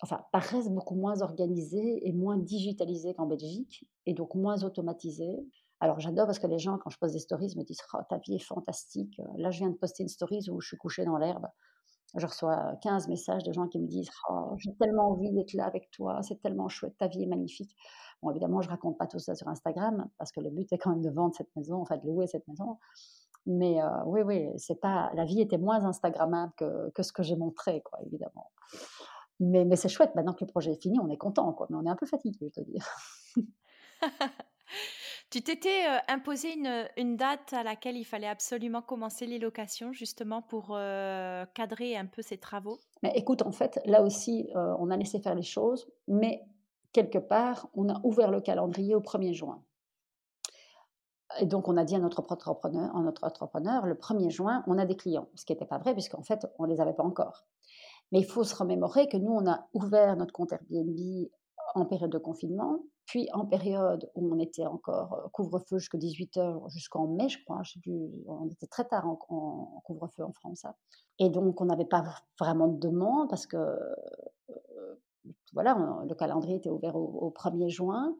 enfin, 0.01 0.23
paraissent 0.31 0.69
beaucoup 0.69 0.95
moins 0.95 1.21
organisées 1.21 2.07
et 2.07 2.11
moins 2.11 2.37
digitalisées 2.37 3.13
qu'en 3.13 3.25
Belgique, 3.25 3.85
et 4.05 4.13
donc 4.13 4.35
moins 4.35 4.63
automatisées. 4.63 5.45
Alors 5.79 5.99
j'adore 5.99 6.25
parce 6.27 6.39
que 6.39 6.47
les 6.47 6.59
gens, 6.59 6.77
quand 6.77 6.89
je 6.89 6.97
pose 6.97 7.11
des 7.11 7.19
stories, 7.19 7.53
me 7.57 7.63
disent 7.63 7.81
oh, 7.93 7.97
ta 8.09 8.17
vie 8.19 8.35
est 8.35 8.39
fantastique. 8.43 9.19
Là, 9.37 9.51
je 9.51 9.59
viens 9.59 9.69
de 9.69 9.75
poster 9.75 10.03
une 10.03 10.09
story 10.09 10.39
où 10.49 10.61
je 10.61 10.67
suis 10.67 10.77
couchée 10.77 11.05
dans 11.05 11.17
l'herbe. 11.17 11.47
Je 12.15 12.27
reçois 12.27 12.75
15 12.83 13.07
messages 13.07 13.43
de 13.43 13.51
gens 13.51 13.67
qui 13.67 13.79
me 13.79 13.87
disent 13.87 14.09
oh, 14.29 14.53
J'ai 14.57 14.73
tellement 14.75 15.09
envie 15.11 15.31
d'être 15.31 15.53
là 15.53 15.65
avec 15.65 15.89
toi, 15.91 16.21
c'est 16.21 16.41
tellement 16.41 16.69
chouette, 16.69 16.95
ta 16.97 17.07
vie 17.07 17.23
est 17.23 17.27
magnifique. 17.27 17.75
Bon, 18.21 18.29
évidemment, 18.29 18.61
je 18.61 18.69
raconte 18.69 18.97
pas 18.97 19.07
tout 19.07 19.19
ça 19.19 19.35
sur 19.35 19.47
Instagram 19.47 20.07
parce 20.17 20.31
que 20.31 20.39
le 20.39 20.49
but 20.49 20.71
est 20.71 20.77
quand 20.77 20.91
même 20.91 21.01
de 21.01 21.09
vendre 21.09 21.33
cette 21.35 21.53
maison, 21.55 21.81
enfin 21.81 21.97
de 21.97 22.05
louer 22.05 22.27
cette 22.27 22.47
maison. 22.47 22.77
Mais 23.45 23.81
euh, 23.81 24.03
oui, 24.05 24.21
oui, 24.21 24.49
c'est 24.57 24.79
pas, 24.79 25.11
la 25.15 25.25
vie 25.25 25.41
était 25.41 25.57
moins 25.57 25.83
Instagrammable 25.85 26.53
que, 26.57 26.89
que 26.91 27.03
ce 27.03 27.11
que 27.11 27.23
j'ai 27.23 27.35
montré, 27.35 27.81
quoi, 27.81 27.99
évidemment. 28.05 28.51
Mais, 29.39 29.65
mais 29.65 29.75
c'est 29.75 29.89
chouette, 29.89 30.15
maintenant 30.15 30.33
que 30.33 30.45
le 30.45 30.49
projet 30.49 30.71
est 30.71 30.81
fini, 30.81 30.99
on 30.99 31.09
est 31.09 31.17
content, 31.17 31.51
quoi, 31.53 31.67
mais 31.69 31.77
on 31.77 31.85
est 31.85 31.89
un 31.89 31.95
peu 31.95 32.05
fatigué, 32.05 32.51
je 32.55 32.61
dois 32.61 32.69
dire. 32.69 32.87
tu 35.29 35.41
t'étais 35.41 35.87
euh, 35.89 35.97
imposé 36.07 36.53
une, 36.53 36.87
une, 36.95 37.17
date 37.17 37.51
à 37.51 37.63
laquelle 37.63 37.97
il 37.97 38.05
fallait 38.05 38.27
absolument 38.27 38.81
commencer 38.81 39.25
les 39.25 39.39
locations, 39.39 39.91
justement 39.91 40.41
pour 40.41 40.69
euh, 40.71 41.45
cadrer 41.53 41.97
un 41.97 42.05
peu 42.05 42.21
ces 42.21 42.37
travaux? 42.37 42.79
Mais 43.01 43.11
écoute, 43.15 43.41
en 43.41 43.51
fait, 43.51 43.81
là 43.85 44.03
aussi, 44.03 44.49
on 44.55 44.89
a 44.89 44.95
laissé 44.95 45.19
faire 45.19 45.35
les 45.35 45.41
choses, 45.41 45.91
mais 46.07 46.45
quelque 46.93 47.17
part, 47.17 47.67
on 47.73 47.89
a 47.89 47.99
ouvert 48.05 48.31
le 48.31 48.39
calendrier 48.39 48.95
au 48.95 49.01
1er 49.01 49.33
juin. 49.33 49.61
Et 51.39 51.45
donc, 51.45 51.67
on 51.67 51.77
a 51.77 51.83
dit 51.83 51.95
à 51.95 51.99
notre 51.99 52.19
entrepreneur, 52.19 52.95
à 52.95 53.01
notre 53.01 53.23
entrepreneur, 53.23 53.85
le 53.85 53.95
1er 53.95 54.29
juin, 54.29 54.63
on 54.67 54.77
a 54.77 54.85
des 54.85 54.95
clients. 54.95 55.27
Ce 55.35 55.45
qui 55.45 55.53
n'était 55.53 55.65
pas 55.65 55.77
vrai, 55.77 55.93
puisqu'en 55.93 56.23
fait, 56.23 56.45
on 56.59 56.67
ne 56.67 56.73
les 56.73 56.81
avait 56.81 56.93
pas 56.93 57.03
encore. 57.03 57.45
Mais 58.11 58.19
il 58.19 58.25
faut 58.25 58.43
se 58.43 58.55
remémorer 58.55 59.07
que 59.07 59.17
nous, 59.17 59.31
on 59.31 59.49
a 59.49 59.67
ouvert 59.73 60.15
notre 60.15 60.33
compte 60.33 60.51
Airbnb 60.53 60.97
en 61.75 61.85
période 61.85 62.11
de 62.11 62.17
confinement, 62.17 62.79
puis 63.05 63.27
en 63.33 63.45
période 63.45 64.09
où 64.15 64.33
on 64.33 64.39
était 64.39 64.65
encore 64.65 65.13
euh, 65.13 65.27
couvre-feu 65.31 65.79
jusqu'à 65.79 65.97
18h, 65.97 66.69
jusqu'en 66.71 67.07
mai, 67.07 67.29
je 67.29 67.43
crois, 67.43 67.61
je 67.63 67.79
plus, 67.79 68.11
on 68.27 68.47
était 68.49 68.67
très 68.67 68.85
tard 68.85 69.07
en, 69.07 69.15
couvre-feu 69.83 70.23
en 70.23 70.31
France. 70.33 70.65
Hein. 70.65 70.75
Et 71.19 71.29
donc, 71.29 71.59
on 71.61 71.65
n'avait 71.65 71.85
pas 71.85 72.03
vraiment 72.39 72.67
de 72.67 72.79
demande 72.79 73.29
parce 73.29 73.47
que, 73.47 73.57
euh, 73.57 74.95
voilà, 75.53 75.75
le 76.07 76.15
calendrier 76.15 76.57
était 76.57 76.69
ouvert 76.69 76.95
au, 76.95 77.05
au 77.05 77.29
1er 77.31 77.69
juin. 77.69 78.15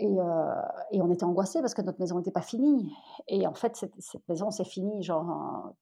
Euh, 0.00 0.54
et, 0.92 1.02
on 1.02 1.10
était 1.10 1.24
angoissés 1.24 1.60
parce 1.60 1.74
que 1.74 1.82
notre 1.82 1.98
maison 2.00 2.18
n'était 2.18 2.30
pas 2.30 2.42
finie. 2.42 2.92
Et 3.26 3.46
en 3.46 3.54
fait, 3.54 3.76
cette, 3.76 3.94
maison, 4.28 4.50
c'est 4.50 4.66
fini. 4.66 5.02
Genre, 5.02 5.74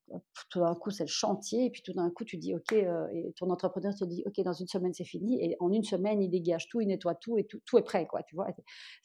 tout 0.49 0.59
d'un 0.59 0.75
coup, 0.75 0.89
c'est 0.89 1.03
le 1.03 1.09
chantier. 1.09 1.65
Et 1.65 1.69
puis 1.69 1.81
tout 1.83 1.93
d'un 1.93 2.09
coup, 2.09 2.23
tu 2.23 2.37
dis, 2.37 2.55
OK, 2.55 2.73
euh, 2.73 3.07
et 3.11 3.33
ton 3.37 3.49
entrepreneur 3.49 3.93
te 3.95 4.05
dit, 4.05 4.23
OK, 4.25 4.39
dans 4.43 4.53
une 4.53 4.67
semaine, 4.67 4.93
c'est 4.93 5.05
fini. 5.05 5.43
Et 5.43 5.55
en 5.59 5.71
une 5.71 5.83
semaine, 5.83 6.21
il 6.21 6.29
dégage 6.29 6.67
tout, 6.67 6.81
il 6.81 6.87
nettoie 6.87 7.15
tout 7.15 7.37
et 7.37 7.45
tout, 7.45 7.59
tout 7.65 7.77
est 7.77 7.83
prêt, 7.83 8.07
quoi. 8.07 8.23
Tu 8.23 8.35
vois, 8.35 8.47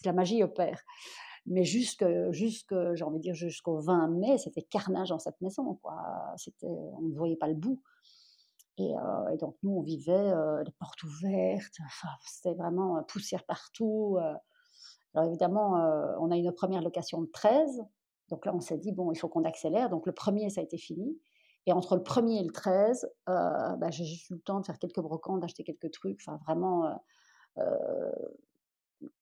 la 0.05 0.13
magie 0.13 0.43
opère. 0.43 0.81
Mais 1.47 1.65
jusque, 1.65 2.05
jusque 2.31 2.75
j'ai 2.95 3.05
envie 3.05 3.19
de 3.19 3.23
dire, 3.23 3.35
jusqu'au 3.35 3.81
20 3.81 4.09
mai, 4.09 4.39
c'était 4.39 4.63
carnage 4.63 5.11
dans 5.11 5.19
cette 5.19 5.41
maison, 5.41 5.75
quoi. 5.83 5.95
On 6.63 7.03
ne 7.03 7.15
voyait 7.15 7.37
pas 7.37 7.49
le 7.49 7.55
bout. 7.55 7.81
Et, 8.79 8.95
euh, 8.97 9.37
donc, 9.37 9.57
nous, 9.63 9.73
on 9.73 9.83
vivait 9.83 10.33
les 10.65 10.73
portes 10.79 11.03
ouvertes. 11.03 11.77
C'était 12.27 12.55
vraiment 12.55 13.03
poussière 13.03 13.45
partout. 13.45 14.19
Alors 15.15 15.29
évidemment, 15.29 15.73
on 16.21 16.31
a 16.31 16.37
une 16.37 16.53
première 16.53 16.83
location 16.83 17.21
de 17.21 17.27
13. 17.27 17.83
Donc 18.31 18.47
là, 18.47 18.55
on 18.55 18.61
s'est 18.61 18.79
dit, 18.79 18.93
bon, 18.93 19.13
il 19.13 19.17
faut 19.17 19.29
qu'on 19.29 19.45
accélère. 19.45 19.91
Donc 19.91 20.07
le 20.07 20.13
premier, 20.13 20.49
ça 20.49 20.61
a 20.61 20.65
été 20.65 20.79
fini. 20.79 21.19
Et 21.67 21.73
entre 21.73 21.97
le 21.97 22.03
premier 22.03 22.41
et 22.41 22.43
le 22.43 22.51
13, 22.51 23.09
euh, 23.29 23.77
bah, 23.77 23.91
j'ai 23.91 24.05
juste 24.05 24.31
eu 24.31 24.35
le 24.35 24.41
temps 24.41 24.61
de 24.61 24.67
faire 24.67 24.79
quelques 24.79 25.01
brocantes, 25.01 25.41
d'acheter 25.41 25.63
quelques 25.63 25.91
trucs, 25.93 26.21
enfin 26.21 26.39
vraiment 26.45 26.91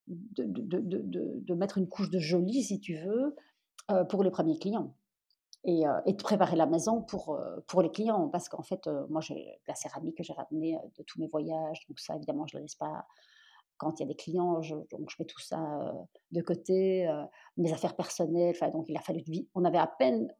de, 0.07 1.55
mettre 1.55 1.79
une 1.79 1.89
couche 1.89 2.11
de 2.11 2.19
joli, 2.19 2.63
si 2.63 2.81
tu 2.81 2.97
veux, 2.99 3.35
pour 4.09 4.23
les 4.23 4.31
premiers 4.31 4.59
clients. 4.59 4.95
Et, 5.65 5.83
et, 6.07 6.13
de 6.13 6.23
préparer 6.23 6.57
la 6.57 6.65
maison 6.65 7.03
pour, 7.03 7.39
pour 7.67 7.83
les 7.83 7.91
clients. 7.91 8.29
Parce 8.29 8.49
qu'en 8.49 8.63
fait, 8.63 8.89
moi, 9.11 9.21
j'ai 9.21 9.61
la 9.69 9.75
céramique 9.75 10.17
que 10.17 10.23
j'ai 10.23 10.33
ramenée 10.33 10.79
de 10.97 11.03
tous 11.03 11.21
mes 11.21 11.27
voyages. 11.27 11.85
Donc 11.89 11.99
ça, 11.99 12.17
évidemment, 12.17 12.47
je 12.47 12.57
ne 12.57 12.61
la 12.61 12.63
laisse 12.63 12.77
pas 12.77 13.07
quand 13.81 13.99
il 13.99 14.03
y 14.03 14.05
a 14.05 14.09
des 14.09 14.15
clients, 14.15 14.61
je, 14.61 14.75
donc 14.91 15.11
mets 15.19 15.25
tout 15.25 15.41
ça 15.41 15.95
de 16.33 16.43
côté, 16.43 17.11
mes 17.57 17.73
affaires 17.73 17.97
personnelles. 17.97 18.55
Donc 18.75 18.85
il 18.89 18.97
a 18.97 19.01
fallu, 19.01 19.23
on 19.55 19.65
avait 19.65 19.79
à 19.79 19.87
peine 19.87 20.31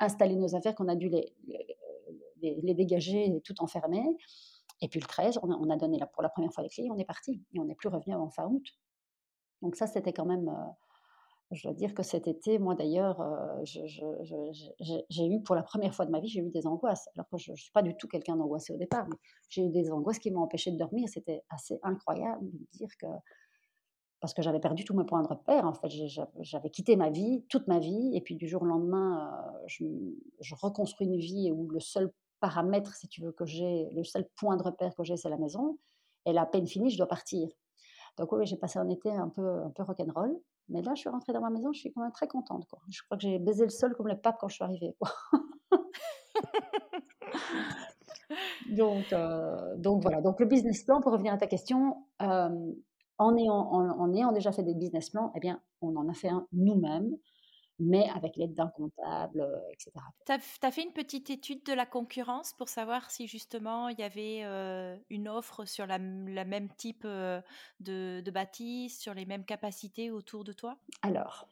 installé 0.00 0.34
nos 0.34 0.56
affaires 0.56 0.74
qu'on 0.74 0.88
a 0.88 0.96
dû 0.96 1.08
les, 1.08 2.74
dégager 2.74 3.26
et 3.26 3.40
tout 3.40 3.54
enfermer. 3.62 4.04
Et 4.80 4.88
puis 4.88 4.98
le 4.98 5.06
13, 5.06 5.38
on 5.42 5.70
a, 5.70 5.76
donné 5.76 6.00
pour 6.12 6.24
la 6.24 6.28
première 6.28 6.52
fois 6.52 6.64
les 6.64 6.68
clés, 6.68 6.88
on 6.90 6.98
est 6.98 7.04
parti 7.04 7.40
et 7.54 7.60
on 7.60 7.66
n'est 7.66 7.76
plus 7.76 7.88
revenu 7.88 8.14
avant 8.14 8.30
fin 8.30 8.46
août. 8.46 8.66
Donc 9.62 9.76
ça, 9.76 9.86
c'était 9.86 10.12
quand 10.12 10.26
même 10.26 10.52
je 11.50 11.62
dois 11.62 11.72
dire 11.72 11.94
que 11.94 12.02
cet 12.02 12.28
été, 12.28 12.58
moi 12.58 12.74
d'ailleurs, 12.74 13.20
euh, 13.20 13.64
j'ai 13.64 15.26
eu 15.26 15.42
pour 15.42 15.54
la 15.54 15.62
première 15.62 15.94
fois 15.94 16.04
de 16.04 16.10
ma 16.10 16.20
vie, 16.20 16.28
j'ai 16.28 16.40
eu 16.40 16.50
des 16.50 16.66
angoisses. 16.66 17.08
Alors 17.14 17.26
que 17.30 17.38
je 17.38 17.52
ne 17.52 17.56
suis 17.56 17.72
pas 17.72 17.82
du 17.82 17.96
tout 17.96 18.06
quelqu'un 18.06 18.36
d'angoissé 18.36 18.74
au 18.74 18.76
départ. 18.76 19.06
J'ai 19.48 19.64
eu 19.64 19.70
des 19.70 19.90
angoisses 19.90 20.18
qui 20.18 20.30
m'ont 20.30 20.42
empêché 20.42 20.70
de 20.70 20.76
dormir. 20.76 21.08
C'était 21.08 21.42
assez 21.48 21.78
incroyable 21.82 22.44
de 22.50 22.66
dire 22.72 22.88
que. 23.00 23.06
Parce 24.20 24.34
que 24.34 24.42
j'avais 24.42 24.58
perdu 24.58 24.84
tous 24.84 24.94
mes 24.94 25.04
points 25.04 25.22
de 25.22 25.28
repère. 25.28 25.64
En 25.64 25.72
fait, 25.72 25.88
j'avais 26.40 26.70
quitté 26.70 26.96
ma 26.96 27.08
vie, 27.08 27.44
toute 27.48 27.66
ma 27.68 27.78
vie. 27.78 28.10
Et 28.14 28.20
puis 28.20 28.34
du 28.34 28.48
jour 28.48 28.62
au 28.62 28.66
lendemain, 28.66 29.32
euh, 29.62 29.64
je, 29.68 30.54
reconstruis 30.56 31.06
une 31.06 31.18
vie 31.18 31.52
où 31.52 31.68
le 31.70 31.80
seul 31.80 32.12
paramètre, 32.40 32.94
si 32.94 33.08
tu 33.08 33.22
veux, 33.22 33.32
que 33.32 33.46
j'ai, 33.46 33.88
le 33.92 34.04
seul 34.04 34.28
point 34.36 34.56
de 34.56 34.62
repère 34.62 34.94
que 34.96 35.04
j'ai, 35.04 35.16
c'est 35.16 35.30
la 35.30 35.38
maison. 35.38 35.78
Et 36.26 36.32
la 36.32 36.46
peine 36.46 36.66
finie, 36.66 36.90
je 36.90 36.98
dois 36.98 37.06
partir. 37.06 37.48
Donc 38.18 38.32
oui, 38.32 38.44
j'ai 38.44 38.56
passé 38.56 38.78
un 38.80 38.88
été 38.88 39.10
un 39.10 39.28
peu, 39.28 39.62
un 39.62 39.70
peu 39.70 39.84
rock'n'roll. 39.84 40.36
Mais 40.68 40.82
là, 40.82 40.94
je 40.94 41.00
suis 41.00 41.08
rentrée 41.08 41.32
dans 41.32 41.40
ma 41.40 41.50
maison, 41.50 41.72
je 41.72 41.80
suis 41.80 41.92
quand 41.92 42.02
même 42.02 42.12
très 42.12 42.28
contente. 42.28 42.66
Quoi. 42.68 42.80
Je 42.90 43.02
crois 43.02 43.16
que 43.16 43.22
j'ai 43.22 43.38
baisé 43.38 43.64
le 43.64 43.70
sol 43.70 43.94
comme 43.94 44.08
le 44.08 44.16
pape 44.16 44.36
quand 44.38 44.48
je 44.48 44.56
suis 44.56 44.64
arrivée. 44.64 44.94
donc, 48.70 49.12
euh, 49.12 49.76
donc 49.76 50.02
voilà. 50.02 50.20
Donc 50.20 50.40
le 50.40 50.46
business 50.46 50.84
plan, 50.84 51.00
pour 51.00 51.12
revenir 51.12 51.32
à 51.32 51.38
ta 51.38 51.46
question, 51.46 52.04
euh, 52.22 52.72
en, 53.18 53.36
ayant, 53.36 53.54
en, 53.54 54.12
ayant, 54.12 54.32
déjà 54.32 54.52
fait 54.52 54.62
des 54.62 54.74
business 54.74 55.10
plans, 55.10 55.32
eh 55.34 55.40
bien, 55.40 55.60
on 55.80 55.96
en 55.96 56.08
a 56.08 56.14
fait 56.14 56.28
un 56.28 56.46
nous-mêmes 56.52 57.16
mais 57.78 58.08
avec 58.10 58.36
l'aide 58.36 58.54
d'un 58.54 58.68
comptable, 58.68 59.40
euh, 59.40 59.70
etc. 59.70 59.92
Tu 60.26 60.32
as, 60.32 60.70
fait 60.70 60.82
une 60.82 60.92
petite 60.92 61.30
étude 61.30 61.64
de 61.64 61.72
la 61.72 61.86
concurrence 61.86 62.52
pour 62.52 62.68
savoir 62.68 63.10
si 63.10 63.26
justement 63.26 63.88
il 63.88 63.98
y 63.98 64.02
avait 64.02 64.40
euh, 64.44 64.96
une 65.10 65.28
offre 65.28 65.64
sur 65.64 65.86
la, 65.86 65.98
même 65.98 66.68
type 66.76 67.04
euh, 67.04 67.40
de, 67.80 68.20
de 68.20 68.30
bâtisse, 68.30 68.98
sur 68.98 69.14
les 69.14 69.26
mêmes 69.26 69.44
capacités 69.44 70.10
autour 70.10 70.44
de 70.44 70.52
toi? 70.52 70.76
Alors, 71.02 71.46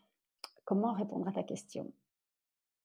comment 0.64 0.92
répondre 0.92 1.28
à 1.28 1.32
ta 1.32 1.44
question? 1.44 1.92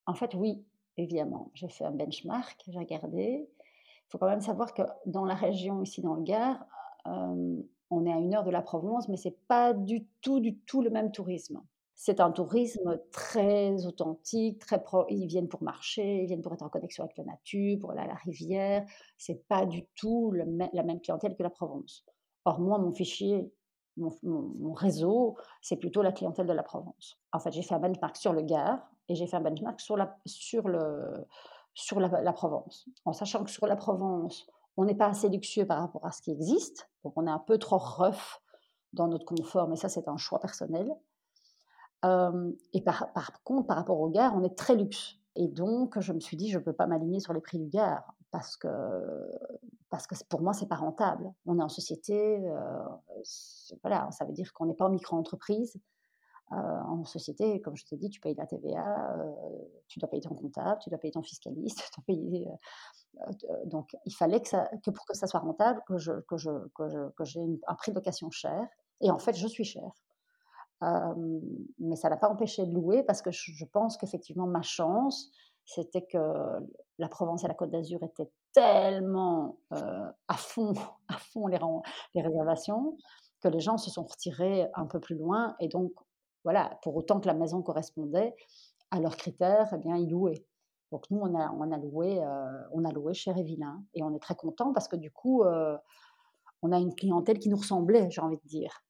En 0.05 0.13
fait, 0.13 0.33
oui, 0.35 0.63
évidemment. 0.97 1.51
J'ai 1.53 1.69
fait 1.69 1.85
un 1.85 1.91
benchmark, 1.91 2.63
j'ai 2.67 2.79
regardé. 2.79 3.49
Il 3.59 4.09
faut 4.09 4.17
quand 4.17 4.29
même 4.29 4.41
savoir 4.41 4.73
que 4.73 4.83
dans 5.05 5.25
la 5.25 5.35
région, 5.35 5.81
ici 5.81 6.01
dans 6.01 6.15
le 6.15 6.23
Gard, 6.23 6.65
on 7.05 8.05
est 8.05 8.11
à 8.11 8.17
une 8.17 8.35
heure 8.35 8.43
de 8.43 8.51
la 8.51 8.61
Provence, 8.61 9.07
mais 9.07 9.17
c'est 9.17 9.37
pas 9.47 9.73
du 9.73 10.05
tout, 10.21 10.39
du 10.39 10.57
tout 10.59 10.81
le 10.81 10.89
même 10.89 11.11
tourisme 11.11 11.61
c'est 12.03 12.19
un 12.19 12.31
tourisme 12.31 12.99
très 13.11 13.85
authentique, 13.85 14.57
très 14.57 14.81
pro. 14.81 15.05
Ils 15.09 15.27
viennent 15.27 15.47
pour 15.47 15.61
marcher, 15.61 16.23
ils 16.23 16.25
viennent 16.25 16.41
pour 16.41 16.51
être 16.51 16.63
en 16.63 16.69
connexion 16.69 17.03
avec 17.03 17.15
la 17.15 17.25
nature, 17.25 17.77
pour 17.79 17.91
aller 17.91 18.01
à 18.01 18.07
la 18.07 18.15
rivière. 18.15 18.83
C'est 19.19 19.47
pas 19.47 19.67
du 19.67 19.85
tout 19.93 20.31
la 20.31 20.81
même 20.81 20.99
clientèle 20.99 21.35
que 21.35 21.43
la 21.43 21.51
Provence. 21.51 22.03
Or, 22.45 22.59
moi, 22.59 22.79
mon 22.79 22.91
fichier, 22.91 23.53
mon, 23.97 24.73
réseau, 24.73 25.37
c'est 25.61 25.75
plutôt 25.75 26.01
la 26.01 26.11
clientèle 26.11 26.47
de 26.47 26.53
la 26.53 26.63
Provence. 26.63 27.19
En 27.33 27.39
fait, 27.39 27.51
j'ai 27.51 27.61
fait 27.61 27.75
un 27.75 27.79
benchmark 27.79 28.17
sur 28.17 28.33
le 28.33 28.41
Gard 28.41 28.79
et 29.07 29.13
j'ai 29.13 29.27
fait 29.27 29.37
un 29.37 29.41
benchmark 29.41 29.79
sur 29.79 29.95
la, 29.95 30.17
sur 30.25 30.69
le, 30.69 31.27
sur 31.75 31.99
la, 31.99 32.33
Provence. 32.33 32.89
En 33.05 33.13
sachant 33.13 33.43
que 33.43 33.51
sur 33.51 33.67
la 33.67 33.75
Provence, 33.75 34.47
on 34.75 34.85
n'est 34.85 34.95
pas 34.95 35.09
assez 35.09 35.29
luxueux 35.29 35.67
par 35.67 35.79
rapport 35.79 36.03
à 36.03 36.11
ce 36.11 36.23
qui 36.23 36.31
existe. 36.31 36.89
Donc, 37.03 37.13
on 37.15 37.27
est 37.27 37.31
un 37.31 37.43
peu 37.45 37.59
trop 37.59 37.77
rough 37.77 38.41
dans 38.91 39.07
notre 39.07 39.25
confort, 39.25 39.67
mais 39.67 39.75
ça, 39.75 39.87
c'est 39.87 40.07
un 40.07 40.17
choix 40.17 40.39
personnel 40.39 40.91
et 42.03 42.81
par, 42.81 43.11
contre, 43.43 43.67
par 43.67 43.77
rapport 43.77 43.99
au 43.99 44.09
Gard, 44.09 44.35
on 44.35 44.43
est 44.43 44.57
très 44.57 44.75
luxe. 44.75 45.17
Et 45.35 45.47
donc, 45.47 45.99
je 45.99 46.13
me 46.13 46.19
suis 46.19 46.35
dit, 46.35 46.49
je 46.49 46.57
ne 46.57 46.63
peux 46.63 46.73
pas 46.73 46.87
m'aligner 46.87 47.19
sur 47.19 47.33
les 47.33 47.41
prix 47.41 47.59
du 47.59 47.67
Gard 47.67 48.03
parce 48.31 48.57
que, 48.57 48.67
parce 49.89 50.07
que 50.07 50.15
pour 50.29 50.41
moi, 50.41 50.53
c'est 50.53 50.67
pas 50.67 50.75
rentable. 50.75 51.31
On 51.45 51.59
est 51.59 51.63
en 51.63 51.69
société, 51.69 52.43
voilà, 53.81 54.09
ça 54.11 54.25
veut 54.25 54.33
dire 54.33 54.51
qu'on 54.53 54.65
n'est 54.65 54.73
pas 54.73 54.85
en 54.85 54.89
micro-entreprise. 54.89 55.79
en 56.49 57.05
société, 57.05 57.61
comme 57.61 57.75
je 57.75 57.85
t'ai 57.85 57.97
dit, 57.97 58.09
tu 58.09 58.19
payes 58.19 58.35
la 58.35 58.47
TVA, 58.47 59.15
tu 59.87 59.99
dois 59.99 60.09
payer 60.09 60.23
ton 60.23 60.35
comptable, 60.35 60.79
tu 60.81 60.89
dois 60.89 60.99
payer 60.99 61.13
ton 61.13 61.21
fiscaliste, 61.21 61.81
donc, 63.65 63.95
il 64.05 64.15
fallait 64.15 64.41
que, 64.41 64.91
pour 64.91 65.05
que 65.05 65.15
ça 65.15 65.27
soit 65.27 65.39
rentable, 65.39 65.81
que 65.87 65.97
j'ai 65.97 67.41
un 67.67 67.75
prix 67.75 67.91
de 67.91 67.95
location 67.95 68.29
cher. 68.31 68.67
Et 69.01 69.11
en 69.11 69.19
fait, 69.19 69.35
je 69.35 69.47
suis 69.47 69.63
chère 69.63 69.91
mais 71.79 71.95
ça 71.95 72.09
n'a 72.09 72.17
pas 72.17 72.29
empêché 72.29 72.65
de 72.65 72.73
louer 72.73 73.03
parce 73.03 73.21
que 73.21 73.31
je, 73.31 73.65
pense 73.65 73.97
qu'effectivement, 73.97 74.47
ma 74.47 74.61
chance, 74.61 75.31
c'était 75.65 76.01
que 76.01 76.17
la 76.97 77.07
Provence 77.07 77.43
et 77.43 77.47
la 77.47 77.53
Côte 77.53 77.71
d'Azur 77.71 78.01
étaient 78.03 78.29
tellement 78.53 79.57
à 79.69 80.35
fond, 80.35 80.73
à 81.07 81.17
fond 81.17 81.47
les, 81.47 81.59
réservations 82.15 82.97
que 83.41 83.47
les 83.47 83.59
gens 83.59 83.77
se 83.77 83.89
sont 83.89 84.03
retirés 84.03 84.67
un 84.75 84.85
peu 84.85 84.99
plus 84.99 85.15
loin. 85.15 85.55
Et 85.59 85.67
donc, 85.67 85.91
voilà, 86.43 86.77
pour 86.83 86.95
autant 86.95 87.19
que 87.19 87.27
la 87.27 87.33
maison 87.33 87.61
correspondait 87.61 88.35
à 88.89 88.99
leurs 88.99 89.17
critères, 89.17 89.69
eh 89.73 89.77
bien, 89.77 89.97
ils 89.97 90.09
louaient. 90.09 90.45
Donc 90.91 91.09
nous, 91.09 91.19
on 91.21 91.39
a, 91.39 91.51
on 91.51 91.71
a 91.71 91.77
loué, 91.77 92.19
on 92.73 92.83
a 92.83 92.91
loué 92.91 93.13
chez 93.13 93.31
Révillain 93.31 93.83
et 93.93 94.03
on 94.03 94.13
est 94.13 94.19
très 94.19 94.35
content 94.35 94.73
parce 94.73 94.87
que 94.87 94.97
du 94.97 95.11
coup, 95.11 95.43
on 95.43 96.71
a 96.71 96.77
une 96.79 96.93
clientèle 96.95 97.39
qui 97.39 97.49
nous 97.49 97.57
ressemblait, 97.57 98.09
j'ai 98.09 98.21
envie 98.21 98.37
de 98.37 98.47
dire. 98.47 98.83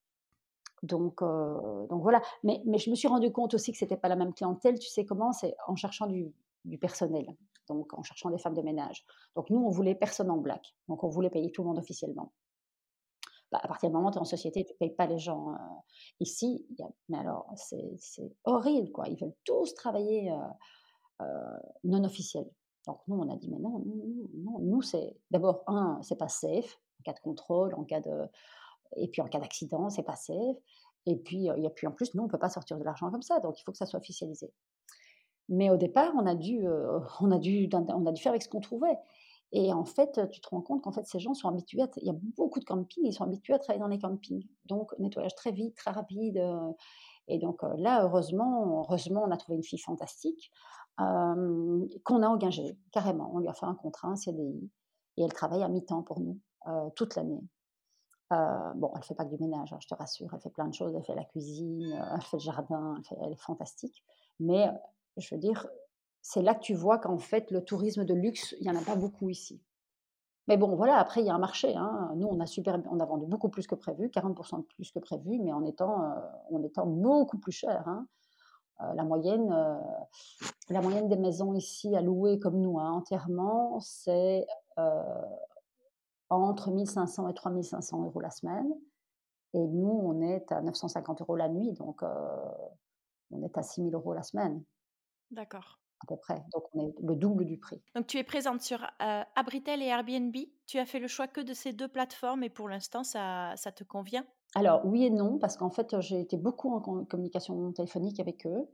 Donc, 0.83 1.21
donc 1.21 2.01
voilà. 2.01 2.21
Mais, 2.43 2.61
mais, 2.65 2.77
je 2.77 2.89
me 2.89 2.95
suis 2.95 3.07
rendu 3.07 3.31
compte 3.31 3.53
aussi 3.53 3.71
que 3.71 3.77
ce 3.77 3.85
n'était 3.85 3.97
pas 3.97 4.07
la 4.07 4.15
même 4.15 4.33
clientèle. 4.33 4.79
Tu 4.79 4.89
sais 4.89 5.05
comment 5.05 5.31
C'est 5.31 5.55
en 5.67 5.75
cherchant 5.75 6.07
du, 6.07 6.33
personnel, 6.79 7.25
donc 7.67 7.93
en 7.93 8.03
cherchant 8.03 8.29
des 8.29 8.37
femmes 8.37 8.55
de 8.55 8.61
ménage. 8.61 9.05
Donc 9.35 9.49
nous, 9.49 9.59
on 9.59 9.69
voulait 9.69 9.95
personne 9.95 10.31
en 10.31 10.37
black. 10.37 10.75
Donc 10.87 11.03
on 11.03 11.09
voulait 11.09 11.29
payer 11.29 11.51
tout 11.51 11.61
le 11.61 11.69
monde 11.69 11.79
officiellement. 11.79 12.31
Bah, 13.51 13.59
à 13.61 13.67
partir 13.67 13.89
du 13.89 13.95
moment 13.95 14.09
où 14.09 14.11
tu 14.11 14.17
es 14.17 14.21
en 14.21 14.25
société, 14.25 14.63
tu 14.63 14.73
ne 14.73 14.77
payes 14.77 14.95
pas 14.95 15.07
les 15.07 15.19
gens. 15.19 15.53
ici, 16.19 16.65
y 16.77 16.83
a, 16.83 16.89
mais 17.09 17.17
alors, 17.17 17.51
c'est 17.55 18.31
horrible, 18.45 18.91
quoi. 18.91 19.07
Ils 19.07 19.19
veulent 19.19 19.35
tous 19.43 19.73
travailler 19.75 20.33
non 21.83 22.03
officiel. 22.03 22.49
Donc 22.87 22.99
nous, 23.07 23.15
on 23.15 23.29
a 23.29 23.35
dit, 23.35 23.49
mais 23.49 23.59
non, 23.59 23.79
non, 23.79 24.29
non 24.33 24.59
nous, 24.59 24.81
c'est 24.81 25.15
d'abord, 25.29 25.63
un, 25.67 25.99
c'est 26.01 26.17
pas 26.17 26.27
safe, 26.27 26.79
en 26.99 27.03
cas 27.03 27.13
de 27.13 27.19
contrôle, 27.19 27.75
en 27.75 27.83
cas 27.83 28.01
de 28.01 28.27
et 28.95 29.07
puis 29.07 29.21
en 29.21 29.25
cas 29.25 29.39
d'accident, 29.39 29.89
c'est 29.89 30.03
pas 30.03 30.15
safe. 30.15 30.57
Et 31.05 31.15
puis, 31.17 31.47
et 31.47 31.69
puis 31.75 31.87
en 31.87 31.91
plus, 31.91 32.13
nous, 32.13 32.23
on 32.23 32.25
ne 32.27 32.31
peut 32.31 32.37
pas 32.37 32.49
sortir 32.49 32.77
de 32.77 32.83
l'argent 32.83 33.09
comme 33.09 33.23
ça, 33.23 33.39
donc 33.39 33.59
il 33.59 33.63
faut 33.63 33.71
que 33.71 33.77
ça 33.77 33.85
soit 33.85 33.99
officialisé. 33.99 34.53
Mais 35.49 35.69
au 35.69 35.77
départ, 35.77 36.13
on 36.15 36.25
a 36.25 36.35
dû, 36.35 36.65
on 37.21 37.31
a 37.31 37.39
dû, 37.39 37.69
on 37.73 38.05
a 38.05 38.11
dû 38.11 38.21
faire 38.21 38.31
avec 38.31 38.43
ce 38.43 38.49
qu'on 38.49 38.61
trouvait. 38.61 38.97
Et 39.53 39.73
en 39.73 39.83
fait, 39.83 40.21
tu 40.31 40.39
te 40.39 40.47
rends 40.49 40.61
compte 40.61 40.81
qu'en 40.81 40.93
fait, 40.93 41.05
ces 41.05 41.19
gens 41.19 41.33
sont 41.33 41.49
habitués, 41.49 41.81
il 41.97 42.07
y 42.07 42.09
a 42.09 42.15
beaucoup 42.37 42.59
de 42.59 42.65
campings, 42.65 43.05
ils 43.05 43.13
sont 43.13 43.25
habitués 43.25 43.53
à 43.53 43.59
travailler 43.59 43.81
dans 43.81 43.89
les 43.89 43.99
campings. 43.99 44.47
Donc, 44.65 44.97
nettoyage 44.97 45.35
très 45.35 45.51
vite, 45.51 45.75
très 45.75 45.91
rapide. 45.91 46.41
et 47.27 47.37
donc 47.37 47.61
là, 47.77 48.05
heureusement, 48.05 48.79
heureusement, 48.79 49.23
on 49.25 49.31
a 49.31 49.37
trouvé 49.37 49.57
une 49.57 49.63
fille 49.63 49.79
fantastique 49.79 50.51
qu'on 50.97 52.21
a 52.23 52.27
engagée, 52.27 52.77
carrément. 52.91 53.31
On 53.33 53.39
lui 53.39 53.47
a 53.47 53.53
fait 53.53 53.65
un 53.65 53.75
contrat, 53.75 54.09
un 54.09 54.15
CDI, 54.15 54.69
et 55.17 55.23
elle 55.23 55.33
travaille 55.33 55.63
à 55.63 55.67
mi-temps 55.67 56.03
pour 56.03 56.21
nous, 56.21 56.39
toute 56.95 57.15
l'année. 57.15 57.41
Bon, 58.75 58.91
elle 58.95 59.03
fait 59.03 59.15
pas 59.15 59.25
que 59.25 59.35
du 59.35 59.41
ménage, 59.41 59.73
hein, 59.73 59.77
je 59.79 59.87
te 59.87 59.95
rassure, 59.95 60.29
elle 60.33 60.39
fait 60.39 60.49
plein 60.49 60.67
de 60.67 60.73
choses, 60.73 60.93
elle 60.95 61.03
fait 61.03 61.15
la 61.15 61.25
cuisine, 61.25 62.01
elle 62.13 62.21
fait 62.21 62.37
le 62.37 62.41
jardin, 62.41 62.95
elle, 63.21 63.31
est 63.31 63.41
fantastique. 63.41 64.03
Mais 64.39 64.69
je 65.17 65.35
veux 65.35 65.39
dire, 65.39 65.67
c'est 66.21 66.41
là 66.41 66.55
que 66.55 66.61
tu 66.61 66.73
vois 66.73 66.97
qu'en 66.97 67.17
fait, 67.17 67.51
le 67.51 67.63
tourisme 67.63 68.05
de 68.05 68.13
luxe, 68.13 68.55
il 68.59 68.67
y 68.67 68.69
en 68.69 68.75
a 68.75 68.81
pas 68.81 68.95
beaucoup 68.95 69.29
ici. 69.29 69.61
Mais 70.47 70.57
bon, 70.57 70.75
voilà, 70.75 70.97
après, 70.97 71.21
il 71.21 71.27
y 71.27 71.29
a 71.29 71.35
un 71.35 71.39
marché. 71.39 71.75
Hein. 71.75 72.11
Nous, 72.15 72.27
on 72.27 72.39
a, 72.39 72.45
super, 72.45 72.81
on 72.89 72.99
a 72.99 73.05
vendu 73.05 73.25
beaucoup 73.25 73.49
plus 73.49 73.67
que 73.67 73.75
prévu, 73.75 74.07
40% 74.07 74.57
de 74.57 74.63
plus 74.63 74.91
que 74.91 74.99
prévu, 74.99 75.39
mais 75.39 75.53
en 75.53 75.63
étant, 75.65 76.13
en 76.51 76.63
étant 76.63 76.85
beaucoup 76.85 77.37
plus 77.37 77.51
cher. 77.51 77.87
Hein. 77.87 78.07
la, 78.95 79.03
moyenne, 79.03 79.53
la 80.69 80.81
moyenne 80.81 81.07
des 81.09 81.17
maisons 81.17 81.53
ici 81.53 81.95
à 81.95 82.01
louer 82.01 82.39
comme 82.39 82.59
nous, 82.59 82.77
entièrement, 82.79 83.79
c'est 83.79 84.47
entre 86.35 86.71
1500 86.71 87.27
et 87.29 87.33
3500 87.33 88.05
euros 88.05 88.21
la 88.21 88.31
semaine. 88.31 88.73
Et 89.53 89.59
nous, 89.59 90.01
on 90.03 90.21
est 90.21 90.51
à 90.51 90.61
950 90.61 91.21
euros 91.21 91.35
la 91.35 91.49
nuit, 91.49 91.73
donc 91.73 92.03
on 93.31 93.43
est 93.43 93.57
à 93.57 93.63
6000 93.63 93.93
euros 93.93 94.13
la 94.13 94.23
semaine. 94.23 94.63
D'accord. 95.29 95.79
À 96.03 96.07
peu 96.07 96.15
près. 96.15 96.43
Donc 96.53 96.63
on 96.73 96.87
est 96.87 96.93
le 97.03 97.15
double 97.15 97.45
du 97.45 97.59
prix. 97.59 97.81
Donc 97.93 98.07
tu 98.07 98.17
es 98.17 98.23
présente 98.23 98.61
sur 98.61 98.79
Abritel 98.99 99.81
et 99.83 99.87
Airbnb. 99.87 100.35
Tu 100.65 100.79
as 100.79 100.85
fait 100.85 100.99
le 100.99 101.07
choix 101.07 101.27
que 101.27 101.41
de 101.41 101.53
ces 101.53 101.73
deux 101.73 101.87
plateformes 101.87 102.43
et 102.43 102.49
pour 102.49 102.69
l'instant, 102.69 103.03
ça, 103.03 103.53
ça 103.55 103.71
te 103.71 103.83
convient? 103.83 104.25
Alors 104.55 104.85
oui 104.85 105.05
et 105.05 105.09
non, 105.09 105.37
parce 105.37 105.57
qu'en 105.57 105.69
fait, 105.69 105.99
j'ai 105.99 106.19
été 106.19 106.37
beaucoup 106.37 106.73
en 106.73 107.05
communication 107.05 107.71
téléphonique 107.73 108.19
avec 108.19 108.45
eux. 108.47 108.67